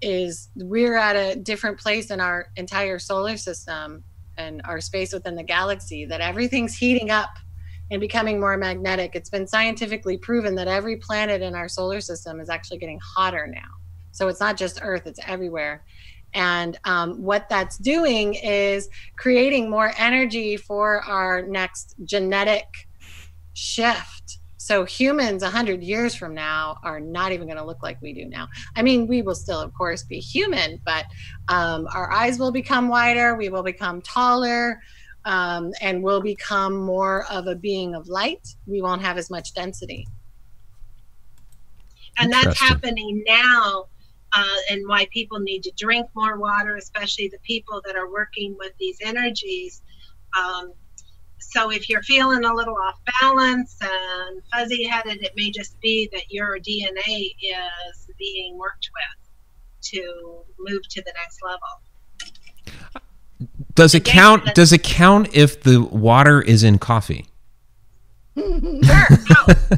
is 0.00 0.48
we're 0.56 0.96
at 0.96 1.16
a 1.16 1.36
different 1.36 1.78
place 1.78 2.10
in 2.10 2.20
our 2.20 2.48
entire 2.56 2.98
solar 2.98 3.36
system 3.36 4.04
and 4.36 4.62
our 4.64 4.80
space 4.80 5.12
within 5.12 5.34
the 5.34 5.42
galaxy 5.42 6.04
that 6.06 6.20
everything's 6.20 6.76
heating 6.76 7.10
up 7.10 7.30
and 7.90 8.00
becoming 8.00 8.38
more 8.38 8.56
magnetic. 8.56 9.14
It's 9.14 9.30
been 9.30 9.46
scientifically 9.46 10.18
proven 10.18 10.54
that 10.56 10.68
every 10.68 10.96
planet 10.96 11.42
in 11.42 11.54
our 11.54 11.68
solar 11.68 12.00
system 12.00 12.40
is 12.40 12.48
actually 12.48 12.78
getting 12.78 13.00
hotter 13.02 13.46
now. 13.46 13.68
So 14.12 14.28
it's 14.28 14.40
not 14.40 14.56
just 14.56 14.80
Earth, 14.82 15.06
it's 15.06 15.20
everywhere. 15.26 15.84
And 16.34 16.78
um, 16.84 17.22
what 17.22 17.48
that's 17.48 17.78
doing 17.78 18.34
is 18.34 18.88
creating 19.16 19.70
more 19.70 19.92
energy 19.96 20.56
for 20.56 21.02
our 21.04 21.42
next 21.42 21.94
genetic 22.04 22.66
shift 23.54 24.37
so 24.68 24.84
humans 24.84 25.42
100 25.42 25.82
years 25.82 26.14
from 26.14 26.34
now 26.34 26.78
are 26.82 27.00
not 27.00 27.32
even 27.32 27.46
going 27.46 27.56
to 27.56 27.64
look 27.64 27.82
like 27.82 27.96
we 28.02 28.12
do 28.12 28.26
now. 28.26 28.48
I 28.76 28.82
mean, 28.82 29.06
we 29.06 29.22
will 29.22 29.34
still, 29.34 29.62
of 29.62 29.72
course, 29.72 30.02
be 30.02 30.18
human, 30.18 30.78
but 30.84 31.06
um, 31.48 31.88
our 31.94 32.12
eyes 32.12 32.38
will 32.38 32.52
become 32.52 32.86
wider, 32.90 33.34
we 33.34 33.48
will 33.48 33.62
become 33.62 34.02
taller, 34.02 34.82
um, 35.24 35.72
and 35.80 36.02
we'll 36.02 36.20
become 36.20 36.76
more 36.76 37.24
of 37.30 37.46
a 37.46 37.54
being 37.54 37.94
of 37.94 38.08
light. 38.08 38.46
We 38.66 38.82
won't 38.82 39.00
have 39.00 39.16
as 39.16 39.30
much 39.30 39.54
density. 39.54 40.06
And 42.18 42.30
that's 42.30 42.60
happening 42.60 43.24
now. 43.26 43.86
Uh, 44.36 44.56
and 44.70 44.86
why 44.86 45.08
people 45.10 45.40
need 45.40 45.62
to 45.62 45.72
drink 45.78 46.06
more 46.14 46.36
water, 46.36 46.76
especially 46.76 47.28
the 47.28 47.38
people 47.38 47.80
that 47.86 47.96
are 47.96 48.12
working 48.12 48.54
with 48.58 48.72
these 48.78 48.98
energies. 49.02 49.80
Um, 50.38 50.74
so 51.38 51.70
if 51.70 51.88
you're 51.88 52.02
feeling 52.02 52.44
a 52.44 52.54
little 52.54 52.76
off 52.76 52.98
balance 53.20 53.76
and 53.80 54.42
fuzzy 54.52 54.84
headed, 54.84 55.22
it 55.22 55.32
may 55.36 55.50
just 55.50 55.80
be 55.80 56.08
that 56.12 56.30
your 56.30 56.58
DNA 56.58 57.34
is 57.40 58.08
being 58.18 58.58
worked 58.58 58.90
with 58.92 59.90
to 59.90 60.40
move 60.58 60.82
to 60.88 61.02
the 61.02 61.12
next 61.16 61.40
level. 61.42 61.80
Does 63.74 63.94
it 63.94 64.04
count? 64.04 64.54
Does 64.54 64.72
it 64.72 64.82
count 64.82 65.28
if 65.32 65.62
the 65.62 65.80
water 65.80 66.42
is 66.42 66.64
in 66.64 66.78
coffee? 66.78 67.26
sure. 68.36 68.58
No. 68.82 69.54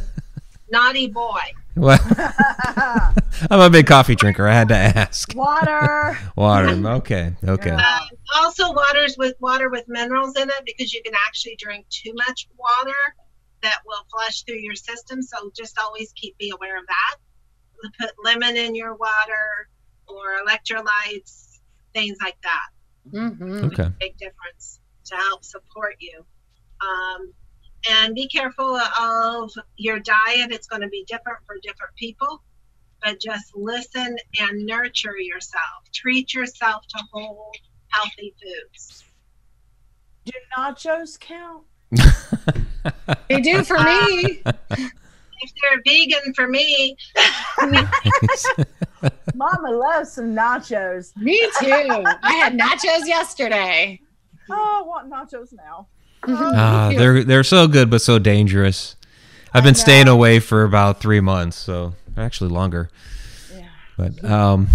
Naughty 0.70 1.08
boy. 1.08 1.40
Well, 1.76 1.98
I'm 3.50 3.60
a 3.60 3.70
big 3.70 3.86
coffee 3.86 4.14
drinker. 4.14 4.46
I 4.46 4.54
had 4.54 4.68
to 4.68 4.76
ask. 4.76 5.34
Water. 5.34 6.18
Water. 6.36 6.68
Okay. 6.68 7.34
Okay. 7.42 7.70
Uh, 7.70 8.00
also, 8.36 8.72
waters 8.72 9.16
with 9.16 9.34
water 9.40 9.70
with 9.70 9.84
minerals 9.88 10.36
in 10.36 10.48
it 10.48 10.62
because 10.66 10.92
you 10.92 11.02
can 11.02 11.14
actually 11.26 11.56
drink 11.58 11.86
too 11.88 12.12
much 12.14 12.48
water 12.58 12.96
that 13.62 13.80
will 13.86 14.04
flush 14.10 14.42
through 14.42 14.58
your 14.58 14.74
system. 14.74 15.22
So 15.22 15.50
just 15.56 15.78
always 15.78 16.12
keep 16.14 16.36
be 16.38 16.50
aware 16.50 16.78
of 16.78 16.84
that. 16.86 17.16
Put 17.98 18.10
lemon 18.24 18.56
in 18.56 18.74
your 18.74 18.94
water 18.94 19.68
or 20.06 20.44
electrolytes, 20.46 21.58
things 21.94 22.18
like 22.20 22.36
that. 22.42 23.12
Mm-hmm. 23.12 23.64
Okay. 23.66 23.88
Big 23.98 24.16
difference 24.18 24.80
to 25.06 25.16
help 25.16 25.44
support 25.44 25.96
you. 25.98 26.24
Um, 26.80 27.32
and 27.88 28.14
be 28.14 28.28
careful 28.28 28.76
of 28.76 29.52
your 29.76 29.98
diet. 30.00 30.52
It's 30.52 30.66
going 30.66 30.82
to 30.82 30.88
be 30.88 31.04
different 31.08 31.38
for 31.46 31.56
different 31.62 31.94
people, 31.96 32.42
but 33.02 33.20
just 33.20 33.54
listen 33.54 34.16
and 34.40 34.66
nurture 34.66 35.18
yourself. 35.18 35.84
Treat 35.92 36.34
yourself 36.34 36.86
to 36.88 37.02
whole, 37.12 37.52
healthy 37.88 38.34
foods. 38.42 39.04
Do 40.24 40.32
nachos 40.56 41.18
count? 41.18 41.64
they 43.28 43.40
do 43.40 43.64
for 43.64 43.78
me. 43.78 44.42
if 45.42 45.52
they're 45.62 45.82
vegan 45.86 46.34
for 46.34 46.46
me. 46.48 46.96
Mama 49.34 49.70
loves 49.70 50.12
some 50.12 50.34
nachos. 50.34 51.16
Me 51.16 51.38
too. 51.60 52.04
I 52.22 52.34
had 52.34 52.58
nachos 52.58 53.06
yesterday. 53.06 54.00
Oh, 54.50 54.82
I 54.82 54.86
want 54.86 55.10
nachos 55.10 55.52
now. 55.52 55.86
Ah, 56.26 56.92
they're 56.94 57.24
they're 57.24 57.44
so 57.44 57.66
good 57.66 57.90
but 57.90 58.02
so 58.02 58.18
dangerous. 58.18 58.96
I've 59.52 59.64
been 59.64 59.74
staying 59.74 60.06
away 60.08 60.38
for 60.38 60.62
about 60.62 61.00
three 61.00 61.20
months, 61.20 61.56
so 61.56 61.94
actually 62.16 62.50
longer. 62.50 62.88
Yeah. 63.54 63.66
But 63.96 64.24
um, 64.24 64.68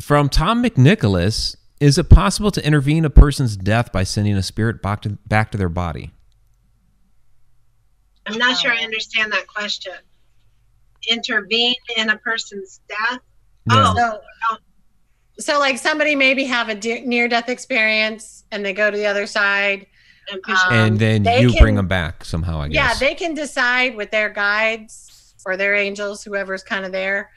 from 0.00 0.28
Tom 0.28 0.62
McNicholas, 0.62 1.56
is 1.80 1.98
it 1.98 2.08
possible 2.08 2.50
to 2.52 2.64
intervene 2.64 3.04
a 3.04 3.10
person's 3.10 3.56
death 3.56 3.90
by 3.92 4.04
sending 4.04 4.36
a 4.36 4.42
spirit 4.42 4.82
back 4.82 5.02
to 5.02 5.10
back 5.26 5.50
to 5.52 5.58
their 5.58 5.68
body? 5.68 6.12
I'm 8.26 8.38
not 8.38 8.56
sure 8.58 8.72
I 8.72 8.82
understand 8.82 9.32
that 9.32 9.46
question. 9.46 9.92
Intervene 11.10 11.74
in 11.96 12.08
a 12.08 12.16
person's 12.16 12.80
death? 12.88 13.20
Yeah. 13.70 13.84
Oh, 13.88 13.94
So, 13.96 14.20
oh, 14.50 14.56
so 15.38 15.58
like 15.58 15.76
somebody 15.78 16.14
maybe 16.14 16.44
have 16.44 16.68
a 16.68 16.74
de- 16.74 17.02
near-death 17.02 17.48
experience 17.48 18.44
and 18.50 18.64
they 18.64 18.72
go 18.72 18.90
to 18.90 18.96
the 18.96 19.06
other 19.06 19.26
side. 19.26 19.86
And 20.30 20.40
Um, 20.48 20.72
and 20.72 20.98
then 20.98 21.24
you 21.42 21.50
can- 21.50 21.60
bring 21.60 21.74
them 21.76 21.88
back 21.88 22.24
somehow, 22.24 22.60
I 22.62 22.68
guess. 22.68 22.74
Yeah, 22.74 22.94
they 23.06 23.14
can 23.14 23.34
decide 23.34 23.96
with 23.96 24.10
their 24.10 24.30
guides 24.30 25.34
or 25.46 25.56
their 25.56 25.74
angels, 25.74 26.22
whoever's 26.24 26.62
kind 26.62 26.84
of 26.84 26.92
there, 26.92 27.30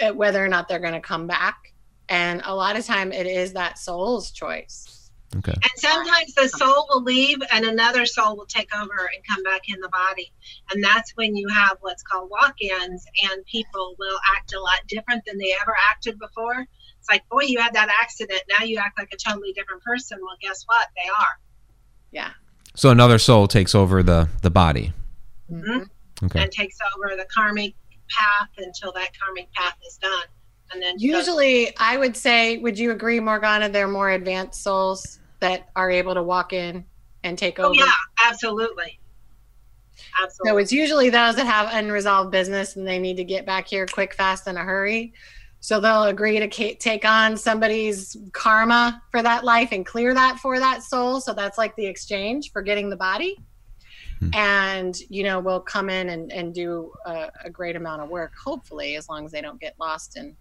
uh, 0.00 0.10
whether 0.12 0.44
or 0.44 0.48
not 0.48 0.68
they're 0.68 0.78
going 0.78 0.92
to 0.94 1.00
come 1.00 1.26
back. 1.26 1.72
And 2.08 2.42
a 2.44 2.54
lot 2.54 2.76
of 2.76 2.84
time, 2.86 3.12
it 3.12 3.26
is 3.26 3.54
that 3.54 3.78
soul's 3.78 4.30
choice. 4.30 5.10
okay. 5.36 5.52
And 5.52 5.72
sometimes 5.76 6.34
the 6.34 6.48
soul 6.48 6.86
will 6.88 7.02
leave 7.02 7.38
and 7.50 7.64
another 7.64 8.06
soul 8.06 8.36
will 8.36 8.46
take 8.46 8.74
over 8.74 9.10
and 9.12 9.24
come 9.28 9.42
back 9.42 9.68
in 9.68 9.80
the 9.80 9.88
body. 9.88 10.32
And 10.70 10.82
that's 10.84 11.10
when 11.16 11.34
you 11.34 11.48
have 11.48 11.78
what's 11.80 12.02
called 12.04 12.30
walk 12.30 12.54
ins, 12.62 13.04
and 13.24 13.44
people 13.46 13.96
will 13.98 14.18
act 14.36 14.54
a 14.54 14.60
lot 14.60 14.78
different 14.86 15.24
than 15.26 15.36
they 15.38 15.52
ever 15.60 15.74
acted 15.90 16.18
before. 16.18 16.64
It's 17.00 17.08
like, 17.10 17.28
boy, 17.28 17.42
you 17.42 17.60
had 17.60 17.74
that 17.74 17.88
accident. 18.00 18.42
Now 18.48 18.64
you 18.64 18.78
act 18.78 18.98
like 18.98 19.12
a 19.12 19.16
totally 19.16 19.52
different 19.52 19.82
person. 19.82 20.18
Well, 20.22 20.36
guess 20.40 20.62
what? 20.66 20.88
They 20.96 21.08
are. 21.08 21.38
Yeah. 22.12 22.30
So 22.74 22.90
another 22.90 23.18
soul 23.18 23.48
takes 23.48 23.74
over 23.74 24.02
the 24.02 24.28
the 24.42 24.50
body. 24.50 24.92
Mhm. 25.50 25.88
Okay. 26.22 26.42
And 26.42 26.50
takes 26.50 26.78
over 26.96 27.16
the 27.16 27.26
karmic 27.34 27.74
path 28.10 28.48
until 28.58 28.92
that 28.92 29.10
karmic 29.18 29.52
path 29.52 29.76
is 29.86 29.98
done. 29.98 30.24
And 30.72 30.82
then 30.82 30.94
goes- 30.94 31.02
Usually, 31.02 31.76
I 31.78 31.96
would 31.96 32.16
say, 32.16 32.58
would 32.58 32.78
you 32.78 32.90
agree, 32.90 33.20
Morgana? 33.20 33.68
They're 33.68 33.86
more 33.88 34.10
advanced 34.10 34.62
souls 34.62 35.20
that 35.40 35.68
are 35.76 35.90
able 35.90 36.14
to 36.14 36.22
walk 36.22 36.52
in 36.52 36.84
and 37.22 37.38
take 37.38 37.58
oh, 37.60 37.66
over. 37.66 37.74
yeah, 37.74 37.92
absolutely. 38.24 38.98
Absolutely. 40.22 40.50
So 40.50 40.58
it's 40.58 40.72
usually 40.72 41.10
those 41.10 41.36
that 41.36 41.46
have 41.46 41.68
unresolved 41.72 42.30
business 42.30 42.76
and 42.76 42.86
they 42.86 42.98
need 42.98 43.16
to 43.18 43.24
get 43.24 43.46
back 43.46 43.66
here 43.68 43.86
quick, 43.86 44.14
fast, 44.14 44.46
in 44.46 44.56
a 44.56 44.62
hurry. 44.62 45.12
So 45.66 45.80
they'll 45.80 46.04
agree 46.04 46.38
to 46.38 46.46
take 46.76 47.04
on 47.04 47.36
somebody's 47.36 48.16
karma 48.30 49.02
for 49.10 49.20
that 49.20 49.42
life 49.42 49.70
and 49.72 49.84
clear 49.84 50.14
that 50.14 50.38
for 50.38 50.60
that 50.60 50.84
soul. 50.84 51.20
So 51.20 51.34
that's 51.34 51.58
like 51.58 51.74
the 51.74 51.84
exchange 51.84 52.52
for 52.52 52.62
getting 52.62 52.88
the 52.88 52.96
body. 52.96 53.36
Hmm. 54.20 54.30
And, 54.32 54.96
you 55.08 55.24
know, 55.24 55.40
we'll 55.40 55.58
come 55.58 55.90
in 55.90 56.10
and, 56.10 56.30
and 56.30 56.54
do 56.54 56.92
a, 57.04 57.32
a 57.46 57.50
great 57.50 57.74
amount 57.74 58.00
of 58.00 58.08
work, 58.08 58.32
hopefully, 58.40 58.94
as 58.94 59.08
long 59.08 59.24
as 59.24 59.32
they 59.32 59.40
don't 59.40 59.60
get 59.60 59.74
lost 59.80 60.16
in 60.16 60.36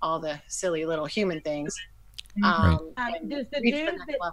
all 0.00 0.18
the 0.18 0.40
silly 0.48 0.86
little 0.86 1.04
human 1.04 1.42
things. 1.42 1.76
Um, 2.42 2.94
Um, 2.96 3.12
and 3.14 3.30
does 3.30 3.44
the 3.52 3.60
reach 3.60 3.74
the 3.74 3.90
dude 3.90 4.00
that- 4.08 4.32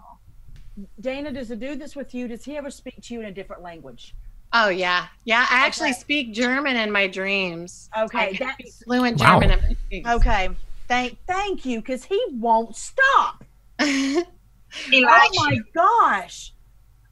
Daena, 1.02 1.34
does 1.34 1.50
the 1.50 1.58
dude 1.58 1.82
that's 1.82 1.98
with 1.98 2.14
you, 2.14 2.30
does 2.30 2.46
he 2.46 2.56
ever 2.56 2.72
speak 2.72 3.02
to 3.02 3.14
you 3.14 3.20
in 3.20 3.26
a 3.26 3.32
different 3.34 3.62
language? 3.62 4.16
Oh 4.54 4.70
yeah, 4.70 5.08
yeah. 5.26 5.46
I 5.50 5.66
actually 5.66 5.90
Okay. 5.92 6.00
speak 6.00 6.34
German 6.34 6.76
in 6.78 6.92
my 6.92 7.08
dreams. 7.08 7.90
Okay, 7.98 8.30
I 8.30 8.32
that's- 8.34 8.84
fluent 8.86 9.20
Wow. 9.20 9.40
German 9.40 9.52
in 9.58 9.62
my 9.68 9.76
dreams. 9.90 10.08
Okay. 10.08 10.50
Thank 10.88 11.18
thank 11.28 11.66
you, 11.66 11.80
because 11.80 12.04
he 12.04 12.22
won't 12.34 12.76
stop. 12.76 13.44
he 13.80 14.24
Oh 14.94 15.30
my 15.36 15.52
you. 15.54 15.64
gosh. 15.74 16.54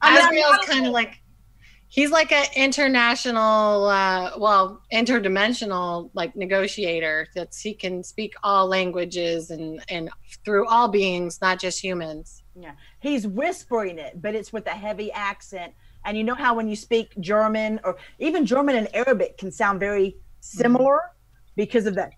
I 0.00 0.14
mean, 0.30 0.44
Azrael's 0.44 0.66
kind 0.66 0.86
of 0.86 0.92
like 0.92 1.20
he's 1.88 2.10
like 2.10 2.32
an 2.32 2.46
international, 2.56 3.86
uh, 3.86 4.32
well, 4.38 4.82
interdimensional 4.92 6.10
like 6.14 6.34
negotiator. 6.36 7.26
That's 7.34 7.60
he 7.60 7.74
can 7.74 8.02
speak 8.04 8.34
all 8.42 8.66
languages 8.68 9.50
and 9.50 9.82
and 9.88 10.10
through 10.44 10.68
all 10.68 10.88
beings, 10.88 11.40
not 11.40 11.58
just 11.60 11.82
humans. 11.82 12.42
Yeah, 12.54 12.72
he's 13.00 13.26
whispering 13.26 13.98
it, 13.98 14.20
but 14.20 14.34
it's 14.34 14.52
with 14.52 14.66
a 14.66 14.70
heavy 14.70 15.10
accent. 15.12 15.72
And 16.04 16.16
you 16.16 16.24
know 16.24 16.34
how 16.34 16.54
when 16.54 16.68
you 16.68 16.76
speak 16.76 17.12
German 17.20 17.80
or 17.84 17.96
even 18.18 18.44
German 18.44 18.76
and 18.76 18.88
Arabic 18.94 19.38
can 19.38 19.52
sound 19.52 19.80
very 19.80 20.16
similar 20.40 21.00
because 21.56 21.86
of 21.86 21.94
that 21.94 22.12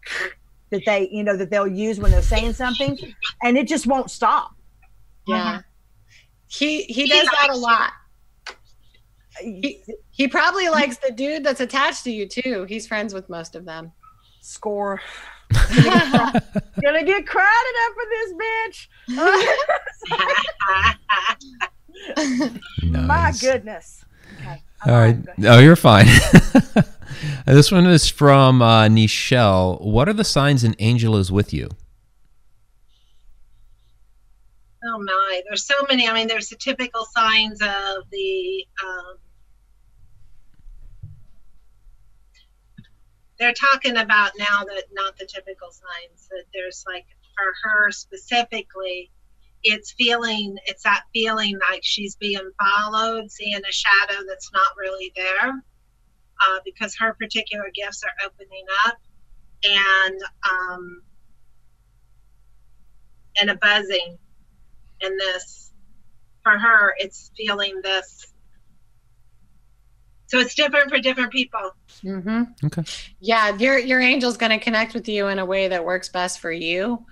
that 0.74 0.82
they, 0.86 1.08
you 1.10 1.22
know, 1.22 1.36
that 1.36 1.50
they'll 1.50 1.68
use 1.68 1.98
when 2.00 2.10
they're 2.10 2.22
saying 2.22 2.52
something, 2.52 2.98
and 3.42 3.56
it 3.56 3.68
just 3.68 3.86
won't 3.86 4.10
stop. 4.10 4.54
Yeah, 5.26 5.36
uh-huh. 5.36 5.62
he 6.48 6.82
he 6.84 7.02
He 7.04 7.08
does 7.08 7.26
that 7.26 7.50
a 7.50 7.56
lot. 7.56 7.92
He, 9.40 9.82
uh, 9.88 9.92
he 10.10 10.28
probably 10.28 10.68
likes 10.68 10.98
the 10.98 11.10
dude 11.10 11.44
that's 11.44 11.60
attached 11.60 12.04
to 12.04 12.10
you 12.10 12.28
too. 12.28 12.66
He's 12.68 12.86
friends 12.86 13.14
with 13.14 13.28
most 13.28 13.56
of 13.56 13.64
them. 13.64 13.92
Score. 14.40 15.00
Gonna 15.52 17.04
get 17.04 17.26
crowded 17.26 17.74
up 17.84 17.94
for 17.94 18.06
this 18.10 18.32
bitch. 18.40 18.88
My 22.82 23.32
goodness. 23.40 24.04
Okay. 24.40 24.62
All 24.86 24.92
right. 24.92 25.24
go 25.24 25.32
ahead. 25.32 25.38
No, 25.38 25.58
you're 25.58 25.76
fine. 25.76 26.06
this 27.46 27.70
one 27.70 27.86
is 27.86 28.08
from 28.08 28.62
uh, 28.62 28.88
Nichelle. 28.88 29.80
What 29.80 30.08
are 30.08 30.12
the 30.12 30.24
signs 30.24 30.64
an 30.64 30.74
angel 30.78 31.16
is 31.16 31.32
with 31.32 31.52
you? 31.52 31.68
Oh 34.86 34.98
my, 34.98 35.40
there's 35.48 35.64
so 35.64 35.74
many. 35.88 36.08
I 36.08 36.12
mean, 36.12 36.28
there's 36.28 36.48
the 36.48 36.56
typical 36.56 37.06
signs 37.06 37.62
of 37.62 38.10
the. 38.10 38.66
Um, 38.84 39.16
they're 43.38 43.54
talking 43.54 43.96
about 43.96 44.32
now 44.38 44.62
that 44.64 44.84
not 44.92 45.16
the 45.16 45.26
typical 45.26 45.70
signs 45.70 46.28
that 46.28 46.44
there's 46.52 46.84
like 46.86 47.06
for 47.34 47.52
her 47.62 47.90
specifically, 47.90 49.10
it's 49.64 49.92
feeling 49.92 50.56
it's 50.66 50.82
that 50.82 51.02
feeling 51.12 51.58
like 51.70 51.80
she's 51.82 52.16
being 52.16 52.50
followed, 52.58 53.30
seeing 53.30 53.56
a 53.56 53.72
shadow 53.72 54.22
that's 54.28 54.52
not 54.52 54.66
really 54.78 55.12
there, 55.16 55.48
uh, 55.48 56.58
because 56.64 56.94
her 56.96 57.14
particular 57.14 57.70
gifts 57.74 58.02
are 58.04 58.26
opening 58.26 58.64
up, 58.86 58.98
and 59.64 60.20
um, 60.50 61.02
and 63.40 63.50
a 63.50 63.56
buzzing 63.56 64.18
in 65.00 65.16
this 65.16 65.72
for 66.42 66.58
her 66.58 66.94
it's 66.98 67.30
feeling 67.36 67.80
this 67.82 68.32
so 70.26 70.38
it's 70.38 70.54
different 70.54 70.88
for 70.90 70.98
different 70.98 71.32
people 71.32 71.72
Mm-hmm. 72.02 72.66
Okay. 72.66 72.82
Yeah, 73.20 73.56
your 73.56 73.78
your 73.78 74.00
angel's 74.00 74.36
going 74.36 74.50
to 74.50 74.58
connect 74.58 74.94
with 74.94 75.08
you 75.08 75.28
in 75.28 75.38
a 75.38 75.44
way 75.44 75.68
that 75.68 75.84
works 75.84 76.08
best 76.08 76.38
for 76.40 76.52
you, 76.52 77.04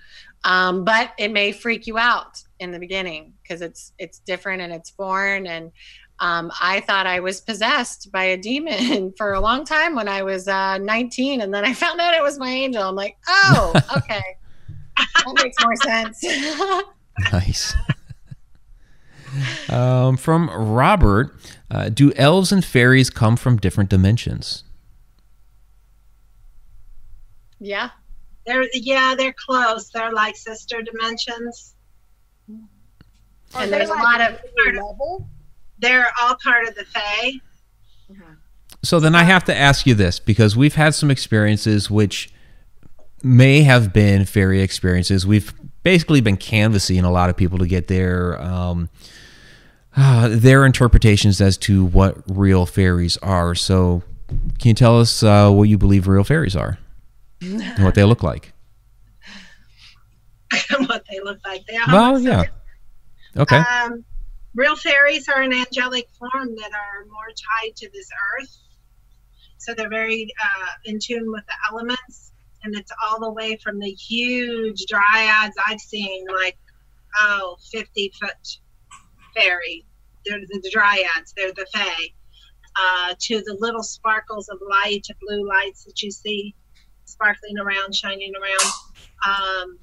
um, 0.44 0.84
but 0.84 1.12
it 1.18 1.32
may 1.32 1.52
freak 1.52 1.86
you 1.86 1.98
out 1.98 2.42
in 2.58 2.72
the 2.72 2.78
beginning 2.78 3.34
because 3.42 3.62
it's 3.62 3.92
it's 3.98 4.18
different 4.20 4.62
and 4.62 4.72
it's 4.72 4.90
foreign. 4.90 5.46
And 5.46 5.72
um, 6.18 6.50
I 6.60 6.80
thought 6.80 7.06
I 7.06 7.20
was 7.20 7.40
possessed 7.40 8.10
by 8.12 8.24
a 8.24 8.36
demon 8.36 9.12
for 9.18 9.32
a 9.32 9.40
long 9.40 9.64
time 9.64 9.94
when 9.94 10.08
I 10.08 10.22
was 10.22 10.48
uh, 10.48 10.78
19, 10.78 11.40
and 11.40 11.52
then 11.52 11.64
I 11.64 11.74
found 11.74 12.00
out 12.00 12.14
it 12.14 12.22
was 12.22 12.38
my 12.38 12.50
angel. 12.50 12.82
I'm 12.82 12.94
like, 12.96 13.16
oh, 13.28 13.72
okay, 13.96 14.22
that 14.96 15.42
makes 15.42 15.56
more 15.62 15.76
sense. 15.76 16.24
Nice. 17.30 17.76
um, 19.68 20.16
from 20.16 20.48
Robert, 20.48 21.36
uh, 21.70 21.90
do 21.90 22.10
elves 22.16 22.50
and 22.50 22.64
fairies 22.64 23.10
come 23.10 23.36
from 23.36 23.58
different 23.58 23.90
dimensions? 23.90 24.64
yeah, 27.62 27.90
they're 28.46 28.66
yeah 28.74 29.14
they're 29.16 29.34
close 29.46 29.90
they're 29.90 30.12
like 30.12 30.36
sister 30.36 30.82
dimensions 30.82 31.74
Are 33.54 33.62
and 33.62 33.72
they 33.72 33.78
there's 33.78 33.90
a 33.90 33.94
lot 33.94 34.20
of 34.20 34.40
really 34.56 34.72
level? 34.78 35.28
they're 35.78 36.10
all 36.20 36.36
part 36.42 36.68
of 36.68 36.74
the 36.74 36.84
fae 36.84 37.32
So 38.82 38.98
then 38.98 39.14
I 39.14 39.22
have 39.24 39.44
to 39.44 39.56
ask 39.56 39.86
you 39.86 39.94
this 39.94 40.18
because 40.18 40.56
we've 40.56 40.74
had 40.74 40.94
some 40.94 41.10
experiences 41.10 41.88
which 41.90 42.32
may 43.22 43.62
have 43.62 43.92
been 43.92 44.24
fairy 44.24 44.60
experiences. 44.60 45.24
We've 45.24 45.52
basically 45.84 46.20
been 46.20 46.36
canvassing 46.36 47.04
a 47.04 47.10
lot 47.12 47.30
of 47.30 47.36
people 47.36 47.58
to 47.58 47.66
get 47.68 47.86
their 47.86 48.40
um, 48.42 48.88
uh, 49.96 50.28
their 50.32 50.64
interpretations 50.66 51.40
as 51.40 51.56
to 51.58 51.84
what 51.84 52.16
real 52.28 52.66
fairies 52.66 53.16
are. 53.18 53.54
So 53.54 54.02
can 54.58 54.70
you 54.70 54.74
tell 54.74 54.98
us 54.98 55.22
uh, 55.22 55.50
what 55.50 55.64
you 55.68 55.78
believe 55.78 56.08
real 56.08 56.24
fairies 56.24 56.56
are 56.56 56.78
and 57.42 57.62
what 57.84 57.94
they 57.94 58.04
look 58.04 58.22
like? 58.22 58.52
what 60.86 61.04
they 61.10 61.20
look 61.20 61.38
like 61.44 61.64
they 61.66 61.76
are 61.76 61.86
Well, 61.88 62.18
yeah. 62.20 62.44
Okay. 63.36 63.56
um, 63.56 64.04
real 64.54 64.76
fairies 64.76 65.28
are 65.28 65.40
an 65.40 65.52
angelic 65.52 66.08
form 66.18 66.54
that 66.56 66.72
are 66.72 67.06
more 67.06 67.28
tied 67.28 67.76
to 67.76 67.90
this 67.92 68.08
earth 68.38 68.58
So 69.58 69.74
they're 69.74 69.88
very 69.88 70.32
uh, 70.42 70.68
in 70.84 70.98
tune 71.00 71.30
with 71.30 71.44
the 71.46 71.54
elements. 71.70 72.32
And 72.64 72.76
it's 72.76 72.92
all 73.04 73.20
the 73.20 73.32
way 73.32 73.58
from 73.62 73.78
the 73.78 73.90
huge 73.90 74.84
dryads 74.88 75.54
I've 75.66 75.80
seen, 75.80 76.26
like, 76.32 76.58
oh, 77.20 77.56
50 77.72 78.12
foot 78.20 78.58
fairy. 79.36 79.84
They're 80.26 80.40
the 80.40 80.70
dryads, 80.72 81.34
they're 81.36 81.52
the 81.52 81.66
fae. 81.74 82.08
Uh, 82.80 83.14
to 83.18 83.42
the 83.42 83.56
little 83.60 83.82
sparkles 83.82 84.48
of 84.48 84.58
light, 84.68 85.06
blue 85.26 85.46
lights 85.48 85.84
that 85.84 86.02
you 86.02 86.10
see 86.10 86.54
sparkling 87.12 87.58
around, 87.58 87.94
shining 87.94 88.32
around. 88.34 88.72
Um, 89.26 89.78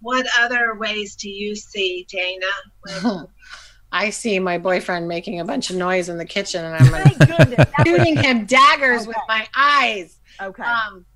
what 0.00 0.26
other 0.38 0.74
ways 0.76 1.16
do 1.16 1.28
you 1.28 1.54
see, 1.54 2.06
Daena? 2.12 3.28
I 3.92 4.10
see 4.10 4.38
my 4.38 4.58
boyfriend 4.58 5.08
making 5.08 5.40
a 5.40 5.44
bunch 5.44 5.70
of 5.70 5.76
noise 5.76 6.08
in 6.08 6.18
the 6.18 6.24
kitchen, 6.24 6.64
and 6.64 6.74
I'm 6.74 6.92
like 6.92 7.86
shooting 7.86 8.16
him 8.16 8.44
daggers 8.46 9.02
okay. 9.02 9.08
with 9.08 9.16
my 9.28 9.48
eyes. 9.54 10.18
Okay. 10.40 10.62
Um, 10.62 11.06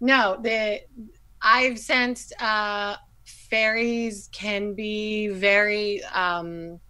no, 0.00 0.38
the 0.42 0.80
I've 1.40 1.78
sensed 1.78 2.32
uh, 2.42 2.96
fairies 3.24 4.28
can 4.32 4.74
be 4.74 5.28
very, 5.28 6.02
um, 6.04 6.80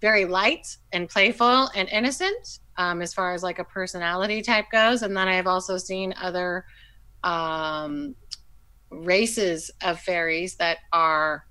very 0.00 0.24
light 0.24 0.76
and 0.92 1.08
playful 1.08 1.68
and 1.74 1.88
innocent 1.88 2.60
um, 2.78 3.02
as 3.02 3.12
far 3.12 3.34
as 3.34 3.42
like 3.42 3.58
a 3.58 3.64
personality 3.64 4.40
type 4.40 4.66
goes, 4.70 5.02
and 5.02 5.16
then 5.16 5.28
I've 5.28 5.48
also 5.48 5.76
seen 5.76 6.14
other 6.20 6.64
um, 7.24 8.14
races 8.90 9.70
of 9.82 10.00
fairies 10.00 10.56
that 10.56 10.78
are 10.92 11.44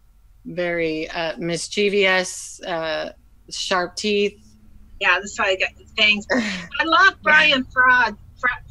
very 0.46 1.10
uh, 1.10 1.38
mischievous, 1.38 2.62
uh, 2.64 3.12
sharp 3.50 3.98
teeth. 3.98 4.42
Yeah, 5.00 5.20
that's 5.20 5.38
why 5.38 5.50
I 5.50 5.56
got 5.58 5.70
fangs. 5.98 6.26
I 6.32 6.84
love 6.86 7.16
Brian 7.22 7.66
Froud, 7.66 8.18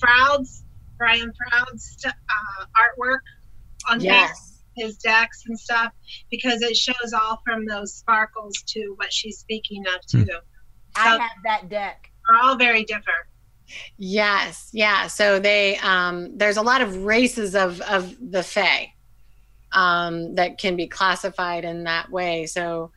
Froud's 0.01 0.65
Brian 0.97 1.31
Froud's 1.37 2.05
uh, 2.07 2.65
artwork 2.75 3.21
on 3.89 4.01
yes. 4.01 4.63
his, 4.77 4.87
his 4.87 4.97
decks 4.97 5.45
and 5.47 5.59
stuff 5.59 5.93
because 6.31 6.63
it 6.63 6.75
shows 6.75 7.13
all 7.13 7.43
from 7.45 7.67
those 7.67 7.95
sparkles 7.95 8.55
to 8.69 8.95
what 8.97 9.13
she's 9.13 9.39
speaking 9.39 9.85
of 9.95 10.07
too. 10.07 10.25
Hmm. 10.25 10.39
I 10.97 11.19
have 11.19 11.31
that 11.45 11.69
deck. 11.69 12.11
We're 12.29 12.39
all 12.39 12.57
very 12.57 12.85
different. 12.85 13.27
Yes, 13.97 14.71
yeah. 14.73 15.07
So 15.09 15.39
they 15.39 15.77
um, 15.79 16.37
there's 16.37 16.57
a 16.57 16.63
lot 16.63 16.83
of 16.83 17.05
races 17.05 17.55
of 17.55 17.81
of 17.83 18.15
the 18.21 18.43
Fae 18.43 18.93
um, 19.73 20.35
that 20.37 20.59
can 20.59 20.77
be 20.77 20.87
classified 20.87 21.65
in 21.65 21.85
that 21.85 22.11
way. 22.11 22.47
So 22.47 22.93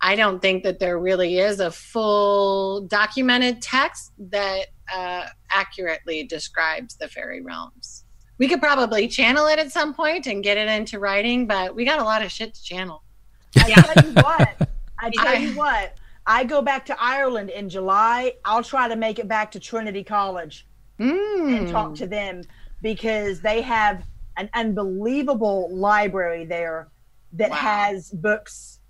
I 0.00 0.16
don't 0.16 0.40
think 0.40 0.62
that 0.64 0.78
there 0.78 0.98
really 0.98 1.38
is 1.38 1.60
a 1.60 1.70
full 1.70 2.82
documented 2.82 3.62
text 3.62 4.12
that 4.30 4.66
uh, 4.92 5.26
accurately 5.50 6.24
describes 6.24 6.96
the 6.96 7.08
fairy 7.08 7.40
realms. 7.40 8.04
We 8.38 8.48
could 8.48 8.60
probably 8.60 9.08
channel 9.08 9.46
it 9.46 9.58
at 9.58 9.72
some 9.72 9.94
point 9.94 10.26
and 10.26 10.42
get 10.42 10.58
it 10.58 10.68
into 10.68 10.98
writing, 10.98 11.46
but 11.46 11.74
we 11.74 11.84
got 11.84 12.00
a 12.00 12.04
lot 12.04 12.22
of 12.22 12.30
shit 12.32 12.54
to 12.54 12.62
channel. 12.62 13.02
I 13.56 13.70
tell 13.70 14.04
you 14.04 14.12
what. 14.14 14.68
I 15.00 15.10
tell 15.10 15.40
you 15.40 15.54
what. 15.54 15.96
I 16.26 16.44
go 16.44 16.62
back 16.62 16.86
to 16.86 16.96
Ireland 17.00 17.50
in 17.50 17.68
July. 17.68 18.34
I'll 18.44 18.62
try 18.62 18.88
to 18.88 18.96
make 18.96 19.18
it 19.18 19.28
back 19.28 19.50
to 19.52 19.60
Trinity 19.60 20.02
College 20.02 20.66
mm. 20.98 21.58
and 21.58 21.68
talk 21.68 21.94
to 21.96 22.06
them 22.06 22.42
because 22.80 23.40
they 23.40 23.60
have 23.62 24.04
an 24.36 24.48
unbelievable 24.54 25.74
library 25.74 26.44
there 26.44 26.88
that 27.34 27.50
wow. 27.50 27.56
has 27.56 28.10
books 28.10 28.80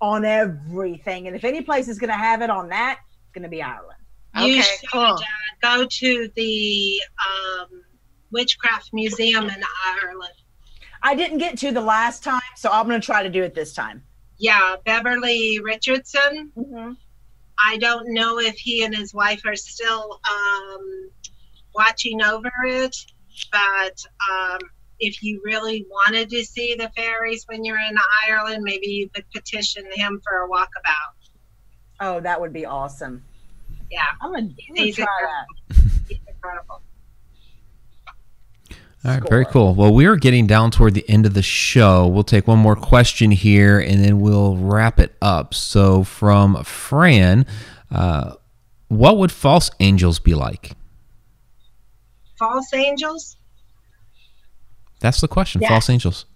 on 0.00 0.24
everything. 0.24 1.26
And 1.28 1.36
if 1.36 1.44
any 1.44 1.62
place 1.62 1.88
is 1.88 1.98
going 1.98 2.10
to 2.10 2.16
have 2.16 2.42
it 2.42 2.50
on 2.50 2.68
that, 2.68 2.98
it's 3.22 3.32
going 3.32 3.44
to 3.44 3.48
be 3.48 3.62
Ireland. 3.62 3.98
You 4.36 4.42
okay, 4.42 4.62
should 4.62 4.90
cool. 4.90 5.00
uh, 5.00 5.18
go 5.62 5.86
to 5.88 6.30
the 6.34 7.02
um, 7.26 7.82
Witchcraft 8.30 8.90
Museum 8.92 9.44
in 9.44 9.62
Ireland. 9.86 10.34
I 11.02 11.14
didn't 11.14 11.38
get 11.38 11.58
to 11.58 11.72
the 11.72 11.80
last 11.80 12.22
time, 12.22 12.40
so 12.56 12.70
I'm 12.70 12.86
going 12.88 13.00
to 13.00 13.04
try 13.04 13.22
to 13.22 13.28
do 13.28 13.42
it 13.42 13.54
this 13.54 13.74
time. 13.74 14.02
Yeah, 14.42 14.74
Beverly 14.84 15.60
Richardson. 15.60 16.50
Mm-hmm. 16.56 16.94
I 17.64 17.76
don't 17.76 18.12
know 18.12 18.40
if 18.40 18.56
he 18.58 18.82
and 18.82 18.92
his 18.92 19.14
wife 19.14 19.42
are 19.46 19.54
still 19.54 20.18
um, 20.28 21.10
watching 21.76 22.20
over 22.20 22.50
it, 22.64 22.96
but 23.52 24.04
um, 24.28 24.58
if 24.98 25.22
you 25.22 25.40
really 25.44 25.86
wanted 25.88 26.28
to 26.30 26.44
see 26.44 26.74
the 26.74 26.90
fairies 26.96 27.44
when 27.46 27.64
you're 27.64 27.78
in 27.78 27.96
Ireland, 28.28 28.64
maybe 28.64 28.88
you 28.88 29.08
could 29.10 29.30
petition 29.32 29.84
him 29.92 30.20
for 30.24 30.42
a 30.42 30.48
walkabout. 30.48 31.30
Oh, 32.00 32.18
that 32.18 32.40
would 32.40 32.52
be 32.52 32.66
awesome. 32.66 33.22
Yeah, 33.92 34.00
I'm 34.20 34.32
gonna, 34.32 34.48
I'm 34.68 34.74
gonna 34.74 34.92
try 34.92 35.06
that. 35.06 35.76
He's 36.08 36.18
incredible. 36.26 36.82
All 39.04 39.10
right, 39.10 39.28
very 39.28 39.44
cool. 39.46 39.74
Well, 39.74 39.92
we 39.92 40.06
are 40.06 40.14
getting 40.14 40.46
down 40.46 40.70
toward 40.70 40.94
the 40.94 41.08
end 41.08 41.26
of 41.26 41.34
the 41.34 41.42
show. 41.42 42.06
We'll 42.06 42.22
take 42.22 42.46
one 42.46 42.60
more 42.60 42.76
question 42.76 43.32
here 43.32 43.80
and 43.80 44.02
then 44.02 44.20
we'll 44.20 44.56
wrap 44.56 45.00
it 45.00 45.16
up. 45.20 45.54
So, 45.54 46.04
from 46.04 46.62
Fran, 46.62 47.44
uh, 47.90 48.34
what 48.86 49.18
would 49.18 49.32
false 49.32 49.70
angels 49.80 50.20
be 50.20 50.34
like? 50.34 50.72
False 52.38 52.72
angels? 52.74 53.36
That's 55.00 55.20
the 55.20 55.28
question. 55.28 55.62
Yes. 55.62 55.70
False 55.70 55.90
angels. 55.90 56.26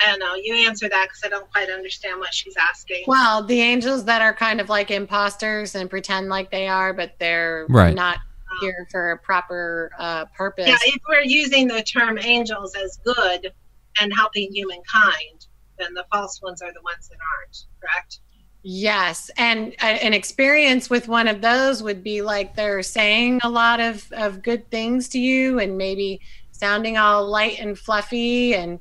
I 0.00 0.10
don't 0.10 0.18
know. 0.18 0.34
You 0.34 0.66
answer 0.66 0.88
that 0.88 1.08
because 1.08 1.22
I 1.24 1.28
don't 1.28 1.48
quite 1.52 1.70
understand 1.70 2.18
what 2.18 2.34
she's 2.34 2.56
asking. 2.56 3.04
Well, 3.06 3.44
the 3.44 3.60
angels 3.60 4.04
that 4.06 4.20
are 4.20 4.34
kind 4.34 4.60
of 4.60 4.68
like 4.68 4.90
imposters 4.90 5.76
and 5.76 5.88
pretend 5.88 6.28
like 6.28 6.50
they 6.50 6.66
are, 6.66 6.92
but 6.92 7.14
they're 7.20 7.66
right. 7.68 7.94
not 7.94 8.18
here 8.60 8.86
for 8.90 9.12
a 9.12 9.18
proper 9.18 9.90
uh, 9.98 10.24
purpose. 10.36 10.68
Yeah, 10.68 10.78
if 10.86 11.00
we're 11.08 11.22
using 11.22 11.68
the 11.68 11.82
term 11.82 12.18
angels 12.18 12.74
as 12.74 12.98
good 13.04 13.52
and 14.00 14.12
helping 14.14 14.52
humankind, 14.52 15.46
then 15.78 15.94
the 15.94 16.04
false 16.12 16.40
ones 16.42 16.62
are 16.62 16.72
the 16.72 16.82
ones 16.82 17.08
that 17.08 17.18
aren't, 17.38 17.64
correct? 17.80 18.20
Yes, 18.62 19.30
and 19.36 19.74
uh, 19.82 19.86
an 19.86 20.14
experience 20.14 20.88
with 20.88 21.06
one 21.06 21.28
of 21.28 21.42
those 21.42 21.82
would 21.82 22.02
be 22.02 22.22
like 22.22 22.56
they're 22.56 22.82
saying 22.82 23.40
a 23.42 23.48
lot 23.48 23.78
of, 23.78 24.10
of 24.12 24.42
good 24.42 24.70
things 24.70 25.08
to 25.10 25.18
you 25.18 25.58
and 25.58 25.76
maybe 25.76 26.20
sounding 26.52 26.96
all 26.96 27.26
light 27.28 27.58
and 27.60 27.78
fluffy. 27.78 28.54
And 28.54 28.80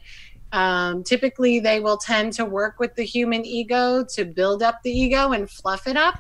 um, 0.53 1.03
typically, 1.03 1.59
they 1.59 1.82
will 1.82 1.97
tend 1.97 2.32
to 2.34 2.45
work 2.45 2.80
with 2.80 2.95
the 2.95 3.03
human 3.03 3.45
ego 3.45 4.05
to 4.13 4.24
build 4.24 4.63
up 4.63 4.82
the 4.84 4.91
ego 4.91 5.34
and 5.34 5.49
fluff 5.49 5.86
it 5.86 5.97
up 5.97 6.17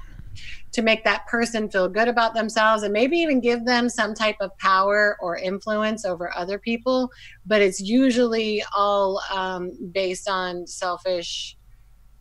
to 0.73 0.81
make 0.81 1.03
that 1.03 1.25
person 1.27 1.69
feel 1.69 1.87
good 1.87 2.07
about 2.07 2.33
themselves 2.33 2.83
and 2.83 2.91
maybe 2.91 3.17
even 3.17 3.39
give 3.39 3.65
them 3.65 3.87
some 3.89 4.13
type 4.13 4.35
of 4.41 4.55
power 4.57 5.17
or 5.21 5.37
influence 5.37 6.03
over 6.03 6.35
other 6.35 6.59
people. 6.59 7.09
But 7.45 7.61
it's 7.61 7.79
usually 7.79 8.63
all 8.75 9.21
um, 9.31 9.71
based 9.91 10.27
on 10.27 10.67
selfish 10.67 11.55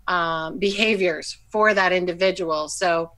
um, 0.07 0.59
behaviors 0.59 1.39
for 1.51 1.75
that 1.75 1.93
individual. 1.93 2.69
So 2.69 3.11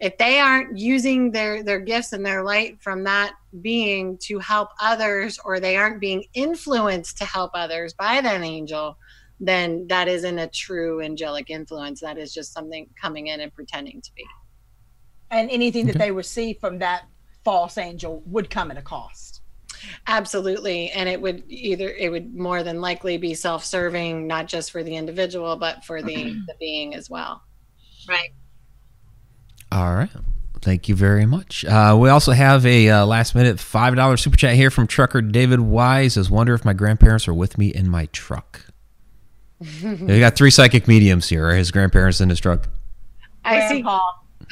if 0.00 0.18
they 0.18 0.40
aren't 0.40 0.76
using 0.76 1.30
their 1.30 1.62
their 1.62 1.78
gifts 1.78 2.12
and 2.12 2.26
their 2.26 2.42
light 2.42 2.82
from 2.82 3.04
that 3.04 3.34
being 3.62 4.18
to 4.18 4.38
help 4.40 4.70
others 4.80 5.38
or 5.44 5.60
they 5.60 5.76
aren't 5.76 6.00
being 6.00 6.24
influenced 6.34 7.16
to 7.18 7.24
help 7.24 7.52
others 7.54 7.94
by 7.94 8.20
that 8.20 8.42
angel 8.42 8.98
then 9.40 9.86
that 9.88 10.08
isn't 10.08 10.38
a 10.38 10.48
true 10.48 11.00
angelic 11.00 11.48
influence 11.48 12.00
that 12.00 12.18
is 12.18 12.34
just 12.34 12.52
something 12.52 12.88
coming 13.00 13.28
in 13.28 13.40
and 13.40 13.54
pretending 13.54 14.00
to 14.00 14.12
be 14.14 14.24
and 15.34 15.50
anything 15.50 15.86
that 15.86 15.98
they 15.98 16.10
receive 16.10 16.58
from 16.58 16.78
that 16.78 17.04
false 17.44 17.76
angel 17.76 18.22
would 18.26 18.48
come 18.48 18.70
at 18.70 18.78
a 18.78 18.82
cost 18.82 19.42
absolutely 20.06 20.90
and 20.92 21.08
it 21.08 21.20
would 21.20 21.42
either 21.48 21.90
it 21.90 22.10
would 22.10 22.34
more 22.34 22.62
than 22.62 22.80
likely 22.80 23.18
be 23.18 23.34
self-serving 23.34 24.26
not 24.26 24.46
just 24.46 24.70
for 24.70 24.82
the 24.82 24.96
individual 24.96 25.56
but 25.56 25.84
for 25.84 26.00
the 26.00 26.32
the 26.46 26.54
being 26.58 26.94
as 26.94 27.10
well 27.10 27.42
right 28.08 28.30
all 29.70 29.94
right 29.94 30.10
Thank 30.64 30.88
you 30.88 30.94
very 30.94 31.26
much. 31.26 31.62
Uh, 31.66 31.94
we 32.00 32.08
also 32.08 32.32
have 32.32 32.64
a 32.64 32.88
uh, 32.88 33.04
last 33.04 33.34
minute 33.34 33.58
$5 33.58 34.18
super 34.18 34.34
chat 34.34 34.54
here 34.54 34.70
from 34.70 34.86
trucker 34.86 35.20
David 35.20 35.60
Wise. 35.60 36.14
Says, 36.14 36.30
wonder 36.30 36.54
if 36.54 36.64
my 36.64 36.72
grandparents 36.72 37.28
are 37.28 37.34
with 37.34 37.58
me 37.58 37.68
in 37.68 37.90
my 37.90 38.06
truck. 38.06 38.64
we 39.82 40.20
got 40.20 40.36
three 40.36 40.50
psychic 40.50 40.88
mediums 40.88 41.28
here. 41.28 41.50
Are 41.50 41.54
his 41.54 41.70
grandparents 41.70 42.22
in 42.22 42.30
his 42.30 42.40
truck. 42.40 42.66
I 43.44 43.68
see. 43.68 43.84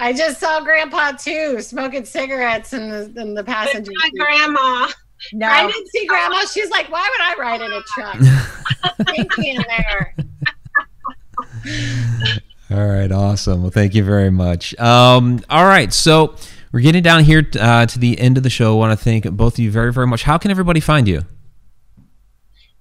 I 0.01 0.12
just 0.12 0.40
saw 0.40 0.61
Grandpa 0.61 1.12
too, 1.12 1.61
smoking 1.61 2.05
cigarettes 2.05 2.72
in 2.72 2.88
the 2.88 3.20
in 3.20 3.34
the 3.34 3.45
passenger. 3.45 3.90
My 3.95 4.11
grandma. 4.16 4.88
No, 5.32 5.47
I 5.47 5.66
didn't 5.66 5.88
see 5.88 6.07
Grandma. 6.07 6.45
She's 6.47 6.70
like, 6.70 6.90
why 6.90 7.09
would 7.09 7.20
I 7.20 7.34
ride 7.40 7.61
in 7.61 7.72
a 7.72 7.82
truck? 7.86 9.07
Pinky 9.14 9.51
in 9.51 9.64
there. 9.68 10.14
All 12.70 12.88
right, 12.88 13.12
awesome. 13.12 13.62
Well, 13.62 13.70
thank 13.70 13.95
you 13.95 14.03
very 14.03 14.30
much. 14.30 14.74
Um, 14.80 15.40
all 15.49 15.66
right, 15.66 15.93
so 15.93 16.34
we're 16.72 16.80
getting 16.80 17.03
down 17.03 17.22
here 17.22 17.47
uh, 17.61 17.86
to 17.86 17.99
the 17.99 18.18
end 18.18 18.36
of 18.36 18.43
the 18.43 18.51
show. 18.51 18.72
I 18.72 18.76
want 18.78 18.99
to 18.99 19.05
thank 19.05 19.30
both 19.30 19.55
of 19.55 19.59
you 19.61 19.70
very, 19.70 19.93
very 19.93 20.07
much. 20.07 20.22
How 20.22 20.38
can 20.38 20.51
everybody 20.51 20.80
find 20.80 21.07
you? 21.07 21.22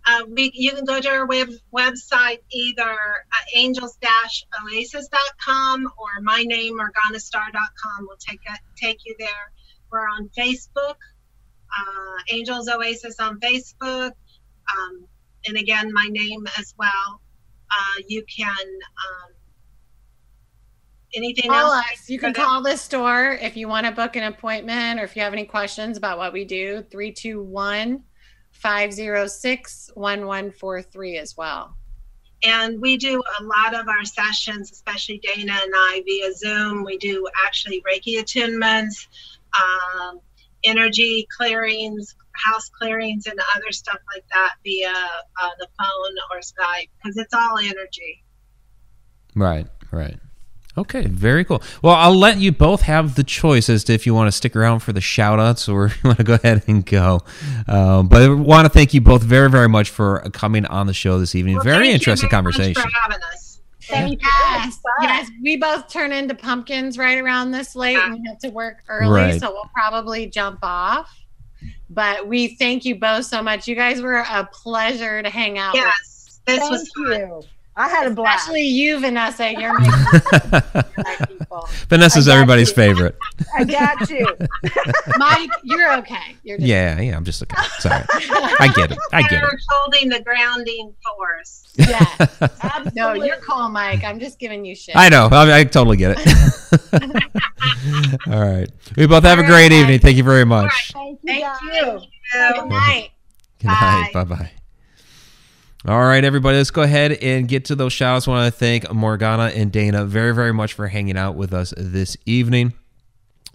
Uh, 0.05 0.23
we, 0.29 0.51
you 0.55 0.71
can 0.71 0.83
go 0.83 0.99
to 0.99 1.09
our 1.09 1.27
web, 1.27 1.49
website 1.73 2.39
either 2.51 2.97
angels-oasis.com 3.55 5.85
or 5.97 6.21
my 6.23 6.43
name 6.43 6.77
morganastarr.com 6.77 8.07
will 8.07 8.17
take 8.17 8.41
take 8.75 9.05
you 9.05 9.15
there. 9.19 9.53
We're 9.91 10.07
on 10.07 10.29
Facebook, 10.37 10.95
uh, 11.77 12.17
Angels 12.31 12.67
Oasis 12.67 13.19
on 13.19 13.39
Facebook, 13.39 14.11
um, 14.11 15.05
and 15.47 15.57
again, 15.57 15.93
my 15.93 16.07
name 16.09 16.47
as 16.57 16.73
well. 16.77 17.21
Uh, 17.69 18.01
you 18.07 18.23
can 18.25 18.49
um, 18.49 19.31
anything 21.13 21.49
call 21.49 21.73
else? 21.73 21.85
us. 21.91 22.09
You 22.09 22.19
can 22.19 22.33
call 22.33 22.61
the 22.61 22.75
store 22.75 23.37
if 23.41 23.55
you 23.55 23.67
want 23.67 23.85
to 23.85 23.91
book 23.91 24.15
an 24.15 24.23
appointment 24.23 24.99
or 24.99 25.03
if 25.03 25.15
you 25.15 25.21
have 25.21 25.33
any 25.33 25.45
questions 25.45 25.97
about 25.97 26.17
what 26.17 26.33
we 26.33 26.45
do. 26.45 26.83
321 26.91 28.03
506 28.61 29.91
1143 29.95 31.17
as 31.17 31.35
well. 31.35 31.75
And 32.43 32.81
we 32.81 32.97
do 32.97 33.21
a 33.39 33.43
lot 33.43 33.75
of 33.75 33.87
our 33.87 34.03
sessions, 34.03 34.71
especially 34.71 35.19
Daena 35.19 35.51
and 35.63 35.73
I, 35.75 36.01
via 36.05 36.33
Zoom. 36.33 36.83
We 36.83 36.97
do 36.97 37.27
actually 37.45 37.81
Reiki 37.81 38.19
attunements, 38.19 39.07
um, 39.53 40.19
energy 40.63 41.27
clearings, 41.35 42.15
house 42.33 42.69
clearings, 42.69 43.27
and 43.27 43.39
other 43.55 43.71
stuff 43.71 43.99
like 44.13 44.25
that 44.33 44.55
via 44.63 44.89
uh, 44.89 45.49
the 45.59 45.67
phone 45.77 46.15
or 46.31 46.39
Skype 46.39 46.89
because 46.97 47.17
it's 47.17 47.33
all 47.33 47.57
energy. 47.57 48.23
Right, 49.35 49.67
right. 49.91 50.19
Okay, 50.77 51.05
very 51.05 51.43
cool. 51.43 51.61
Well, 51.81 51.95
I'll 51.95 52.15
let 52.17 52.37
you 52.37 52.51
both 52.53 52.83
have 52.83 53.15
the 53.15 53.23
choice 53.25 53.69
as 53.69 53.83
to 53.85 53.93
if 53.93 54.05
you 54.05 54.13
want 54.15 54.29
to 54.29 54.31
stick 54.31 54.55
around 54.55 54.79
for 54.79 54.93
the 54.93 55.01
shout 55.01 55.37
outs 55.39 55.67
or 55.67 55.87
you 55.89 55.93
want 56.03 56.17
to 56.19 56.23
go 56.23 56.35
ahead 56.35 56.63
and 56.67 56.85
go. 56.85 57.19
Um, 57.67 58.07
but 58.07 58.21
I 58.21 58.29
want 58.29 58.65
to 58.65 58.69
thank 58.69 58.93
you 58.93 59.01
both 59.01 59.21
very, 59.21 59.49
very 59.49 59.67
much 59.67 59.89
for 59.89 60.19
coming 60.31 60.65
on 60.65 60.87
the 60.87 60.93
show 60.93 61.19
this 61.19 61.35
evening. 61.35 61.55
Well, 61.55 61.63
very 61.65 61.85
thank 61.87 61.95
interesting 61.95 62.27
you 62.27 62.31
very 62.31 62.37
conversation. 62.43 62.81
Much 62.81 62.91
for 62.93 62.99
having 63.11 63.23
us. 63.33 63.61
Thank 63.81 64.21
you. 64.21 64.29
Yes, 64.45 64.79
yes. 65.01 65.29
We 65.43 65.57
both 65.57 65.89
turn 65.89 66.13
into 66.13 66.35
pumpkins 66.35 66.97
right 66.97 67.17
around 67.17 67.51
this 67.51 67.75
late 67.75 67.97
and 67.97 68.13
we 68.13 68.21
have 68.29 68.39
to 68.39 68.49
work 68.49 68.77
early, 68.87 69.09
Right. 69.11 69.39
so 69.41 69.51
we'll 69.51 69.69
probably 69.73 70.27
jump 70.27 70.59
off. 70.63 71.13
But 71.89 72.25
we 72.27 72.55
thank 72.55 72.85
you 72.85 72.95
both 72.95 73.25
so 73.25 73.41
much. 73.43 73.67
You 73.67 73.75
guys 73.75 74.01
were 74.01 74.19
a 74.19 74.47
pleasure 74.53 75.21
to 75.21 75.29
hang 75.29 75.57
out 75.57 75.73
with. 75.73 75.83
Yes, 75.83 76.39
this 76.45 76.59
Thank 76.59 76.71
was 76.71 76.89
fun. 76.95 77.05
you. 77.19 77.43
I 77.81 77.89
had 77.89 78.07
a 78.07 78.11
blast. 78.13 78.41
Especially 78.43 78.63
you, 78.65 78.99
Vanessa. 78.99 79.51
You're 79.51 79.73
my 79.79 80.63
my 80.97 81.25
people. 81.27 81.67
Vanessa's 81.89 82.27
everybody's 82.27 82.69
you. 82.69 82.75
favorite. 82.75 83.17
I 83.57 83.63
got 83.63 84.09
you. 84.09 84.27
Mike, 85.17 85.49
you're 85.63 85.93
okay. 85.99 86.35
You're 86.43 86.57
just 86.57 86.67
Yeah, 86.67 86.99
yeah. 87.01 87.15
I'm 87.17 87.25
just 87.25 87.41
okay. 87.43 87.61
Sorry. 87.79 88.03
I 88.59 88.71
get 88.75 88.91
it. 88.91 88.97
I 89.11 89.21
get 89.23 89.31
They're 89.31 89.47
it. 89.47 89.61
holding 89.69 90.09
the 90.09 90.21
grounding 90.21 90.93
force. 91.03 91.63
yeah. 91.75 92.05
Absolutely. 92.61 92.91
No, 93.01 93.13
you're 93.13 93.37
cool, 93.37 93.69
Mike. 93.69 94.03
I'm 94.03 94.19
just 94.19 94.37
giving 94.37 94.63
you 94.65 94.75
shit. 94.75 94.95
I 94.95 95.09
know. 95.09 95.27
I, 95.31 95.59
I 95.59 95.63
totally 95.63 95.97
get 95.97 96.17
it. 96.19 97.23
All 98.27 98.39
right. 98.39 98.69
We 98.95 99.07
both 99.07 99.23
have 99.23 99.39
a 99.39 99.43
great 99.43 99.71
right. 99.71 99.71
evening. 99.71 99.99
Thank 99.99 100.17
you 100.17 100.23
very 100.23 100.45
much. 100.45 100.91
Thank 100.93 101.19
you. 101.23 101.27
Thank 101.27 101.43
guys. 101.43 101.59
you. 101.63 101.99
Good 102.33 102.67
night. 102.69 103.09
Good 103.59 103.67
night. 103.67 104.09
Bye 104.13 104.23
bye. 104.25 104.51
All 105.87 105.99
right, 105.99 106.23
everybody, 106.23 106.57
let's 106.57 106.69
go 106.69 106.83
ahead 106.83 107.11
and 107.11 107.47
get 107.47 107.65
to 107.65 107.75
those 107.75 107.91
shout 107.91 108.17
outs. 108.17 108.27
I 108.27 108.31
want 108.31 108.53
to 108.53 108.59
thank 108.59 108.93
Morgana 108.93 109.45
and 109.45 109.71
Daena 109.71 110.05
very, 110.05 110.31
very 110.31 110.53
much 110.53 110.73
for 110.73 110.87
hanging 110.87 111.17
out 111.17 111.33
with 111.33 111.55
us 111.55 111.73
this 111.75 112.15
evening. 112.27 112.73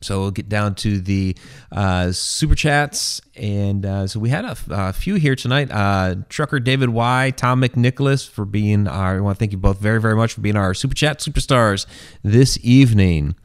So 0.01 0.23
we'll 0.23 0.33
get 0.33 0.49
down 0.49 0.75
to 0.77 0.99
the 0.99 1.37
uh, 1.71 2.11
super 2.11 2.57
chats. 2.57 3.21
And 3.37 3.87
uh, 3.87 4.09
so 4.09 4.19
we 4.19 4.31
had 4.31 4.45
a, 4.45 4.93
few 4.93 5.15
here 5.15 5.37
tonight. 5.37 5.71
Uh, 5.71 6.17
Trucker 6.29 6.59
David 6.59 6.89
Y, 6.89 7.33
Tom 7.37 7.63
McNicholas 7.63 8.29
for 8.29 8.45
being 8.45 8.89
our, 8.89 9.19
I 9.19 9.21
want 9.21 9.37
to 9.37 9.39
thank 9.39 9.53
you 9.53 9.59
both 9.59 9.79
very, 9.79 10.01
very 10.01 10.17
much 10.17 10.33
for 10.33 10.41
being 10.41 10.57
our 10.57 10.75
super 10.75 10.97
chat 10.97 11.21
superstars 11.21 11.87
this 12.25 12.59
evening. 12.61 13.37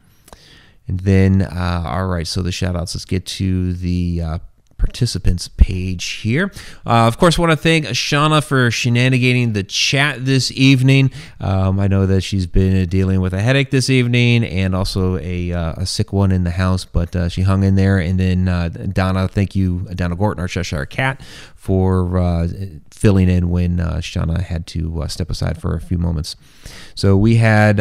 And 0.87 1.01
then, 1.01 1.43
uh, 1.43 1.83
all 1.85 2.07
right, 2.07 2.25
so 2.25 2.41
the 2.41 2.51
shout 2.51 2.75
outs. 2.75 2.95
Let's 2.95 3.05
get 3.05 3.27
to 3.27 3.73
the 3.73 4.21
uh, 4.23 4.37
participants 4.81 5.47
page 5.47 6.05
here. 6.23 6.51
Uh, 6.85 7.07
of 7.07 7.19
course, 7.19 7.37
I 7.37 7.41
want 7.41 7.51
to 7.51 7.55
thank 7.55 7.85
Shauna 7.85 8.43
for 8.43 8.71
shenanigating 8.71 9.53
the 9.53 9.63
chat 9.63 10.25
this 10.25 10.51
evening. 10.51 11.11
Um, 11.39 11.79
I 11.79 11.87
know 11.87 12.07
that 12.07 12.21
she's 12.21 12.47
been 12.47 12.89
dealing 12.89 13.21
with 13.21 13.33
a 13.33 13.39
headache 13.39 13.69
this 13.69 13.91
evening 13.91 14.43
and 14.43 14.75
also 14.75 15.17
a, 15.19 15.53
uh, 15.53 15.73
a 15.77 15.85
sick 15.85 16.11
one 16.11 16.31
in 16.31 16.43
the 16.43 16.51
house, 16.51 16.83
but 16.83 17.15
uh, 17.15 17.29
she 17.29 17.43
hung 17.43 17.63
in 17.63 17.75
there. 17.75 17.99
And 17.99 18.19
then 18.19 18.47
uh, 18.47 18.69
Donna, 18.69 19.27
thank 19.27 19.55
you, 19.55 19.87
Donna 19.93 20.15
Gorton, 20.15 20.41
our 20.41 20.47
Cheshire 20.47 20.87
Cat, 20.87 21.21
for 21.55 22.17
uh, 22.17 22.47
filling 22.89 23.29
in 23.29 23.51
when 23.51 23.79
uh, 23.79 23.97
Shauna 23.97 24.41
had 24.41 24.65
to 24.67 25.05
step 25.07 25.29
aside 25.29 25.61
for 25.61 25.75
a 25.75 25.79
few 25.79 25.99
moments. 25.99 26.35
So 26.95 27.15
we 27.15 27.35
had 27.35 27.79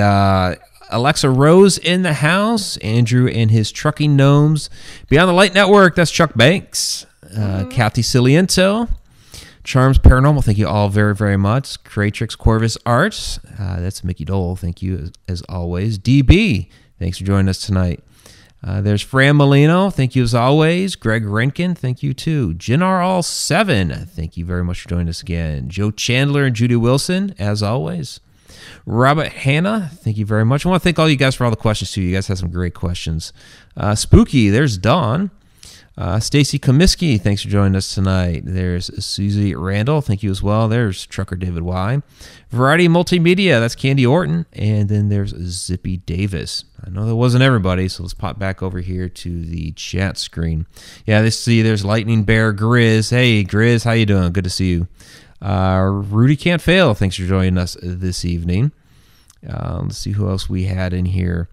Alexa 0.91 1.31
Rose 1.31 1.79
in 1.79 2.03
the 2.03 2.15
house, 2.15 2.77
Andrew 2.79 3.29
and 3.29 3.51
his 3.51 3.73
trucking 3.73 4.17
gnomes. 4.17 4.71
Beyond 5.09 5.29
the 5.29 5.33
Light 5.33 5.55
Network, 5.55 5.95
that's 5.95 6.11
Chuck 6.11 6.33
Banks, 6.35 7.07
uh, 7.37 7.65
Kathy 7.71 8.03
Ciliento, 8.03 8.89
Charms 9.65 9.99
Paranormal, 9.99 10.45
thank 10.45 10.59
you 10.59 10.67
all 10.67 10.89
very, 10.89 11.15
very 11.15 11.37
much. 11.37 11.83
Creatrix 11.85 12.35
Corvus 12.35 12.77
Arts, 12.87 13.39
uh, 13.59 13.81
that's 13.81 14.03
Mickey 14.03 14.25
Dole, 14.25 14.57
thank 14.57 14.83
you 14.83 14.99
as, 14.99 15.13
as 15.29 15.43
always. 15.49 15.99
DB, 15.99 16.69
thanks 16.99 17.19
for 17.19 17.25
joining 17.25 17.49
us 17.49 17.65
tonight. 17.65 18.03
Uh, 18.63 18.81
there's 18.83 19.01
Fran 19.01 19.37
Molino, 19.37 19.89
thank 19.89 20.15
you 20.15 20.23
as 20.23 20.35
always. 20.35 20.95
Greg 20.97 21.25
Renkin, 21.25 21.77
thank 21.77 22.03
you 22.03 22.13
too. 22.13 22.55
Jinar 22.55 23.03
All 23.03 23.23
Seven, 23.23 24.07
thank 24.07 24.37
you 24.37 24.45
very 24.45 24.65
much 24.65 24.83
for 24.83 24.89
joining 24.89 25.09
us 25.09 25.23
again. 25.23 25.69
Joe 25.69 25.91
Chandler 25.91 26.45
and 26.45 26.55
Judy 26.57 26.77
Wilson, 26.77 27.35
as 27.39 27.63
always. 27.63 28.21
Robert 28.87 29.29
Hanna, 29.29 29.91
thank 29.95 30.17
you 30.17 30.27
very 30.27 30.45
much. 30.45 30.65
I 30.65 30.69
want 30.69 30.83
to 30.83 30.85
thank 30.85 30.99
all 30.99 31.09
you 31.09 31.17
guys 31.17 31.35
for 31.35 31.45
all 31.45 31.51
the 31.51 31.57
questions 31.57 31.93
too. 31.93 32.03
You 32.03 32.15
guys 32.15 32.27
had 32.27 32.39
some 32.39 32.51
great 32.51 32.75
questions. 32.75 33.33
Uh, 33.77 33.95
Spooky, 33.95 34.51
there's 34.51 34.79
Don. 34.79 35.31
Uh, 35.99 36.19
Stacy 36.19 36.59
Comiskey, 36.59 37.21
thanks 37.21 37.43
for 37.43 37.49
joining 37.49 37.77
us 37.77 37.95
tonight. 37.95 38.43
There's 38.47 39.05
Susie 39.05 39.55
Randall, 39.55 40.01
thank 40.01 40.23
you 40.23 40.31
as 40.31 40.43
well. 40.43 40.67
There's 40.67 41.05
Trucker 41.05 41.37
David 41.37 41.63
Y. 41.63 42.01
Variety 42.49 42.89
Multimedia, 42.89 43.61
that's 43.61 43.75
Candy 43.75 44.07
Orton. 44.07 44.47
And 44.55 44.89
then 44.89 45.11
there's 45.11 45.35
Zippy 45.37 45.99
Davis. 45.99 46.65
I 46.83 46.89
know 46.89 47.05
that 47.05 47.17
wasn't 47.17 47.43
everybody, 47.43 47.87
so 47.89 48.05
let's 48.05 48.15
pop 48.15 48.39
back 48.39 48.63
over 48.63 48.81
here 48.81 49.11
to 49.11 49.45
the 49.45 49.73
chat 49.73 50.17
screen. 50.17 50.65
Yeah, 51.05 51.21
let's 51.21 51.37
see, 51.37 51.61
there's 51.61 51.85
Lightning 51.85 52.23
Bear 52.23 52.55
Grizz. 52.55 53.11
Hey, 53.11 53.45
Grizz, 53.45 53.85
how 53.85 53.93
you 53.93 54.07
doing? 54.07 54.33
Good 54.33 54.45
to 54.45 54.51
see 54.51 54.71
you. 54.71 54.89
Uh, 55.41 55.89
Rudy 55.91 56.37
Can't 56.37 56.61
Fail, 56.61 56.95
thanks 56.95 57.17
for 57.17 57.23
joining 57.25 57.57
us 57.59 57.77
this 57.83 58.25
evening. 58.25 58.73
Um, 59.49 59.85
let's 59.85 59.99
see 59.99 60.13
who 60.13 60.29
else 60.29 60.49
we 60.51 60.65
had 60.65 60.93
in 60.93 61.07
here. 61.07 61.49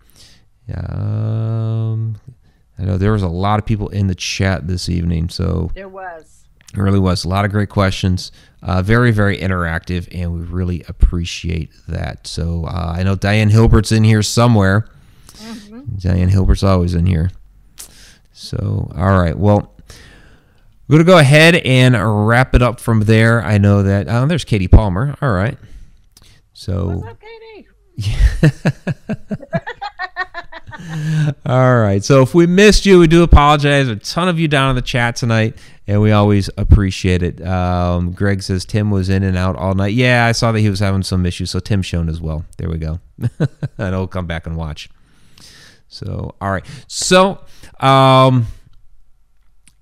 Um, 0.74 2.18
I 2.78 2.84
know 2.84 2.98
there 2.98 3.14
was 3.14 3.24
a 3.24 3.28
lot 3.30 3.60
of 3.60 3.66
people 3.66 3.88
in 3.90 4.08
the 4.08 4.16
chat 4.16 4.68
this 4.68 4.90
evening, 4.90 5.30
so 5.30 5.72
There 5.74 5.88
was. 5.88 6.46
it 6.74 6.80
really 6.80 7.00
was 7.00 7.24
a 7.24 7.30
lot 7.30 7.46
of 7.46 7.52
great 7.52 7.70
questions. 7.70 8.32
Uh, 8.62 8.82
very, 8.82 9.12
very 9.12 9.38
interactive, 9.38 10.08
and 10.14 10.34
we 10.34 10.42
really 10.42 10.84
appreciate 10.90 11.72
that. 11.88 12.28
So 12.28 12.66
uh, 12.66 12.94
I 12.98 13.04
know 13.04 13.16
Diane 13.16 13.50
Hilbert's 13.50 13.92
in 13.94 14.04
here 14.04 14.22
somewhere. 14.22 14.90
Diane 15.98 16.28
Hilbert's 16.30 16.64
always 16.64 16.94
in 16.94 17.06
here. 17.06 17.32
So, 18.34 18.92
all 18.96 19.18
right. 19.18 19.38
Well, 19.38 19.74
we're 20.88 20.96
going 20.96 21.06
to 21.06 21.12
go 21.12 21.18
ahead 21.18 21.56
and 21.56 22.28
wrap 22.28 22.56
it 22.56 22.62
up 22.62 22.80
from 22.80 23.02
there. 23.02 23.44
I 23.44 23.58
know 23.58 23.84
that. 23.84 24.08
Oh, 24.08 24.26
there's 24.26 24.46
Katie 24.46 24.70
Palmer. 24.70 25.16
All 25.22 25.32
right. 25.32 25.58
So. 26.54 26.98
What's 26.98 27.08
up, 27.08 27.20
Katie? 27.20 27.68
All 31.46 31.80
right. 31.80 32.04
So 32.04 32.22
if 32.22 32.34
we 32.34 32.46
missed 32.46 32.86
you, 32.86 33.00
we 33.00 33.08
do 33.08 33.24
apologize. 33.24 33.90
A 33.90 33.98
ton 33.98 34.30
of 34.30 34.40
you 34.40 34.48
down 34.48 34.70
in 34.70 34.76
the 34.76 34.82
chat 34.82 35.18
tonight, 35.18 35.58
and 35.88 36.02
we 36.02 36.12
always 36.12 36.50
appreciate 36.58 37.24
it. 37.24 37.46
Um, 37.46 38.12
Greg 38.12 38.42
says 38.42 38.64
Tim 38.64 38.92
was 38.92 39.10
in 39.10 39.24
and 39.24 39.38
out 39.38 39.56
all 39.56 39.74
night. 39.74 39.94
Yeah, 39.94 40.26
I 40.26 40.32
saw 40.32 40.52
that 40.52 40.60
he 40.60 40.70
was 40.70 40.80
having 40.80 41.04
some 41.04 41.26
issues, 41.26 41.52
so 41.52 41.60
Tim's 41.60 41.86
shown 41.86 42.08
as 42.08 42.22
well. 42.22 42.46
There 42.58 42.70
we 42.70 42.78
go. 42.78 43.00
and 43.40 43.96
I'll 43.96 44.08
come 44.08 44.28
back 44.28 44.46
and 44.46 44.56
watch. 44.56 44.90
So, 45.90 46.36
all 46.40 46.52
right. 46.52 46.66
So, 46.88 47.44
um, 47.80 48.46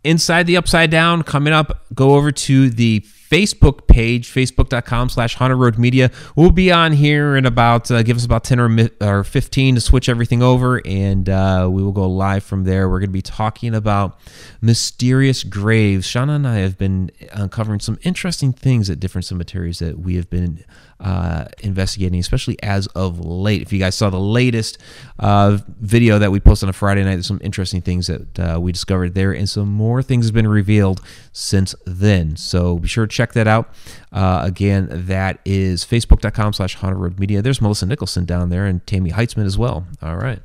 inside 0.06 0.48
the 0.48 0.58
upside 0.58 0.92
down 0.92 1.24
coming 1.24 1.54
up 1.54 1.86
go 1.94 2.16
over 2.16 2.32
to 2.32 2.70
the 2.70 3.04
facebook 3.30 3.88
page 3.88 4.32
facebook.com 4.32 5.10
slash 5.10 5.36
haunted 5.36 5.58
road 5.58 5.78
media. 5.78 6.12
We'll 6.36 6.52
be 6.52 6.72
on 6.72 6.94
here 6.94 7.36
in 7.36 7.46
about 7.46 7.90
uh, 7.90 8.04
give 8.04 8.18
us 8.18 8.26
about 8.26 8.44
10 8.44 8.60
or, 8.60 8.70
mi- 8.70 8.90
or 9.02 9.24
15 9.24 9.76
to 9.76 9.82
switch 9.82 10.08
everything 10.08 10.44
over 10.44 10.82
and 10.86 11.28
uh, 11.28 11.68
we 11.72 11.82
will 11.84 11.92
go 11.92 12.08
live 12.08 12.44
from 12.44 12.66
there. 12.66 12.88
We're 12.88 13.00
going 13.00 13.10
to 13.10 13.14
be 13.14 13.22
talking 13.22 13.74
about 13.74 14.20
mysterious 14.62 15.44
graves. 15.44 16.08
Shauna 16.08 16.36
and 16.36 16.48
i 16.48 16.58
have 16.58 16.78
been 16.78 17.10
uncovering 17.34 17.80
some 17.80 17.98
interesting 18.04 18.54
things 18.54 18.90
at 18.90 19.00
different 19.00 19.26
cemeteries 19.26 19.80
that 19.80 20.00
we 20.00 20.16
have 20.16 20.30
been 20.30 20.64
uh, 21.00 21.46
investigating, 21.60 22.20
especially 22.20 22.58
as 22.64 22.88
of 22.88 23.20
late. 23.20 23.62
If 23.62 23.74
you 23.74 23.80
guys 23.80 23.96
saw 23.96 24.10
the 24.10 24.20
latest 24.20 24.78
uh, 25.20 25.58
video 25.80 26.20
that 26.20 26.32
we 26.32 26.40
posted 26.40 26.68
on 26.68 26.70
a 26.70 26.74
Friday 26.74 27.04
night, 27.04 27.16
there's 27.16 27.28
some 27.28 27.42
interesting 27.44 27.82
things 27.82 28.08
that 28.08 28.40
uh, 28.40 28.60
we 28.60 28.72
discovered 28.72 29.14
there, 29.14 29.32
and 29.34 29.50
some 29.50 29.70
more 29.70 30.02
things 30.02 30.26
have 30.26 30.34
been 30.34 30.48
revealed 30.48 31.02
since 31.32 31.76
then. 31.86 32.36
So 32.36 32.80
be 32.80 32.88
sure 32.88 33.06
to 33.06 33.14
check 33.14 33.34
that 33.34 33.48
out. 33.48 33.74
Uh, 34.12 34.42
again, 34.44 34.88
that 34.92 35.40
is 35.46 35.84
facebook.com 35.84 36.54
slash 36.54 36.76
haunted 36.76 37.00
road 37.00 37.20
media. 37.20 37.42
There's 37.42 37.62
Melissa 37.62 37.86
Nicholson 37.86 38.26
down 38.26 38.50
there 38.50 38.66
and 38.66 38.86
Tammy 38.88 39.12
Heitzman 39.12 39.46
as 39.46 39.58
well. 39.58 39.86
All 40.02 40.16
right. 40.16 40.40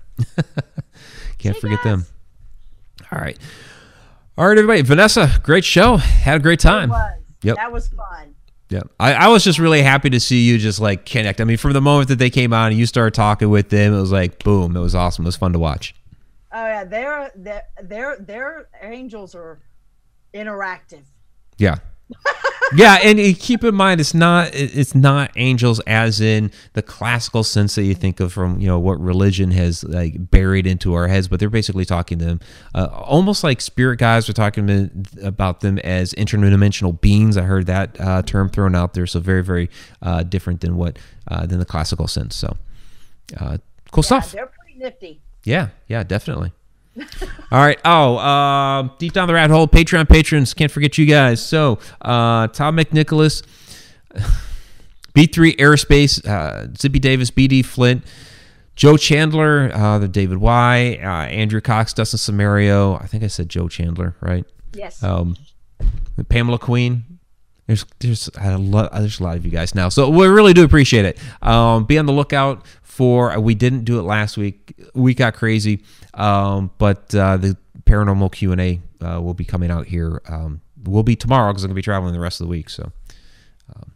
Can't 1.38 1.56
forget 1.56 1.82
them. 1.82 2.06
All 3.12 3.20
right. 3.20 3.38
All 4.36 4.46
right, 4.48 4.58
everybody. 4.58 4.82
Vanessa, 4.82 5.40
great 5.42 5.64
show. 5.64 5.96
Had 5.96 6.36
a 6.36 6.42
great 6.42 6.60
time. 6.60 6.92
Yep. 7.42 7.56
That 7.56 7.72
was 7.72 7.88
fun. 7.88 8.29
Yeah, 8.70 8.82
I, 9.00 9.14
I 9.14 9.28
was 9.28 9.42
just 9.42 9.58
really 9.58 9.82
happy 9.82 10.10
to 10.10 10.20
see 10.20 10.46
you 10.46 10.56
just 10.56 10.80
like 10.80 11.04
connect. 11.04 11.40
I 11.40 11.44
mean, 11.44 11.56
from 11.56 11.72
the 11.72 11.80
moment 11.80 12.08
that 12.08 12.20
they 12.20 12.30
came 12.30 12.52
on 12.52 12.70
and 12.70 12.78
you 12.78 12.86
started 12.86 13.14
talking 13.14 13.50
with 13.50 13.68
them, 13.68 13.92
it 13.92 14.00
was 14.00 14.12
like 14.12 14.42
boom, 14.44 14.76
it 14.76 14.80
was 14.80 14.94
awesome. 14.94 15.24
It 15.24 15.28
was 15.28 15.36
fun 15.36 15.52
to 15.52 15.58
watch. 15.58 15.94
Oh 16.52 16.64
yeah, 16.64 16.84
their 16.84 17.32
their 17.34 17.62
their 17.82 18.16
their 18.18 18.68
angels 18.80 19.34
are 19.34 19.60
interactive. 20.32 21.02
Yeah, 21.58 21.78
yeah, 22.74 22.98
and 23.02 23.18
keep 23.38 23.64
in 23.64 23.74
mind 23.74 24.00
it's 24.00 24.14
not 24.14 24.50
it's 24.54 24.94
not 24.94 25.30
angels 25.36 25.80
as 25.80 26.20
in 26.20 26.50
the 26.74 26.82
classical 26.82 27.42
sense 27.42 27.74
that 27.74 27.82
you 27.82 27.94
think 27.94 28.20
of 28.20 28.32
from 28.32 28.60
you 28.60 28.66
know 28.68 28.78
what 28.78 29.00
religion 29.00 29.50
has 29.50 29.82
like 29.84 30.30
buried 30.30 30.66
into 30.66 30.94
our 30.94 31.08
heads, 31.08 31.26
but 31.28 31.40
they're 31.40 31.50
basically 31.50 31.84
talking 31.84 32.18
to 32.18 32.24
them 32.24 32.40
uh, 32.74 32.88
almost 32.92 33.42
like 33.42 33.60
spirit 33.60 33.98
guys 33.98 34.28
are 34.28 34.32
talking 34.32 35.04
about 35.22 35.60
them 35.60 35.78
as 35.80 36.12
interdimensional 36.14 37.00
beings. 37.00 37.36
I 37.36 37.42
heard 37.42 37.66
that 37.66 38.00
uh, 38.00 38.22
term 38.22 38.48
thrown 38.48 38.74
out 38.74 38.94
there, 38.94 39.06
so 39.06 39.20
very 39.20 39.42
very 39.42 39.68
uh, 40.02 40.22
different 40.22 40.60
than 40.60 40.76
what 40.76 40.98
uh, 41.28 41.46
than 41.46 41.58
the 41.58 41.64
classical 41.66 42.06
sense. 42.06 42.36
So 42.36 42.56
uh, 43.38 43.58
cool 43.90 44.02
Yeah, 44.02 44.20
stuff. 44.20 44.32
they're 44.32 44.46
pretty 44.46 44.78
nifty. 44.78 45.20
Yeah, 45.44 45.68
yeah, 45.88 46.02
definitely. 46.04 46.52
All 47.50 47.58
right. 47.58 47.78
Oh, 47.84 48.16
uh, 48.16 48.88
deep 48.98 49.12
down 49.12 49.28
the 49.28 49.34
rat 49.34 49.50
hole, 49.50 49.68
Patreon 49.68 50.08
patrons. 50.08 50.54
Can't 50.54 50.70
forget 50.70 50.98
you 50.98 51.06
guys. 51.06 51.44
So, 51.44 51.78
uh, 52.00 52.48
Tom 52.48 52.76
McNicholas, 52.76 53.42
B3 55.14 55.56
Aerospace, 55.56 56.26
uh, 56.26 56.72
Zippy 56.76 56.98
Davis, 56.98 57.30
BD 57.30 57.64
Flint, 57.64 58.04
Joe 58.74 58.96
Chandler, 58.96 59.70
uh, 59.74 59.98
the 59.98 60.08
David 60.08 60.38
Y, 60.38 60.98
uh, 61.02 61.26
Andrew 61.26 61.60
Cox, 61.60 61.92
Dustin 61.92 62.18
Samario. 62.18 63.00
I 63.00 63.06
think 63.06 63.22
I 63.22 63.28
said 63.28 63.48
Joe 63.48 63.68
Chandler, 63.68 64.16
right? 64.20 64.44
Yes. 64.72 65.02
Um, 65.02 65.36
Pamela 66.28 66.58
Queen. 66.58 67.19
There's 67.70 67.86
there's 68.00 68.28
a 68.36 68.58
lot 68.58 68.90
there's 68.92 69.20
a 69.20 69.22
lot 69.22 69.36
of 69.36 69.44
you 69.44 69.52
guys 69.52 69.76
now, 69.76 69.90
so 69.90 70.10
we 70.10 70.26
really 70.26 70.52
do 70.52 70.64
appreciate 70.64 71.04
it. 71.04 71.18
Um, 71.40 71.84
be 71.84 71.98
on 71.98 72.06
the 72.06 72.12
lookout 72.12 72.66
for. 72.82 73.38
We 73.38 73.54
didn't 73.54 73.84
do 73.84 74.00
it 74.00 74.02
last 74.02 74.36
week. 74.36 74.74
We 74.92 75.14
got 75.14 75.34
crazy, 75.34 75.84
um, 76.14 76.72
but 76.78 77.14
uh, 77.14 77.36
the 77.36 77.56
paranormal 77.84 78.32
Q 78.32 78.50
and 78.50 78.60
A 78.60 78.80
uh, 79.00 79.20
will 79.20 79.34
be 79.34 79.44
coming 79.44 79.70
out 79.70 79.86
here. 79.86 80.20
Um, 80.28 80.62
will 80.82 81.04
be 81.04 81.14
tomorrow 81.14 81.52
because 81.52 81.62
I'm 81.62 81.68
gonna 81.68 81.76
be 81.76 81.82
traveling 81.82 82.12
the 82.12 82.18
rest 82.18 82.40
of 82.40 82.48
the 82.48 82.50
week. 82.50 82.68
So 82.70 82.90
um, 83.72 83.92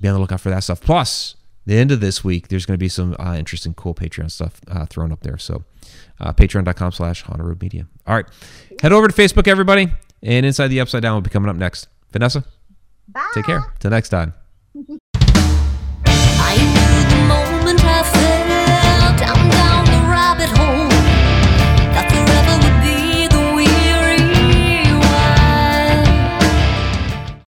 be 0.00 0.08
on 0.08 0.14
the 0.14 0.20
lookout 0.20 0.40
for 0.40 0.48
that 0.48 0.64
stuff. 0.64 0.80
Plus, 0.80 1.34
the 1.66 1.76
end 1.76 1.92
of 1.92 2.00
this 2.00 2.24
week, 2.24 2.48
there's 2.48 2.64
going 2.64 2.78
to 2.78 2.82
be 2.82 2.88
some 2.88 3.14
uh, 3.18 3.36
interesting, 3.36 3.74
cool 3.74 3.94
Patreon 3.94 4.30
stuff 4.30 4.62
uh, 4.68 4.86
thrown 4.86 5.12
up 5.12 5.20
there. 5.20 5.36
So, 5.36 5.62
uh, 6.18 6.32
patreon.com 6.32 6.92
slash 6.92 7.22
Haunted 7.22 7.60
Media. 7.60 7.86
All 8.06 8.16
right. 8.16 8.26
Head 8.80 8.92
over 8.92 9.08
to 9.08 9.14
Facebook, 9.14 9.46
everybody. 9.46 9.92
And 10.22 10.46
Inside 10.46 10.68
the 10.68 10.80
Upside 10.80 11.02
Down 11.02 11.14
will 11.14 11.20
be 11.20 11.30
coming 11.30 11.50
up 11.50 11.56
next. 11.56 11.88
Vanessa, 12.12 12.44
Bye. 13.12 13.30
Take 13.34 13.46
care. 13.46 13.62
Till 13.78 13.90
next 13.90 14.08
time. 14.08 14.34
rabbit 20.12 20.58
hole 20.58 20.81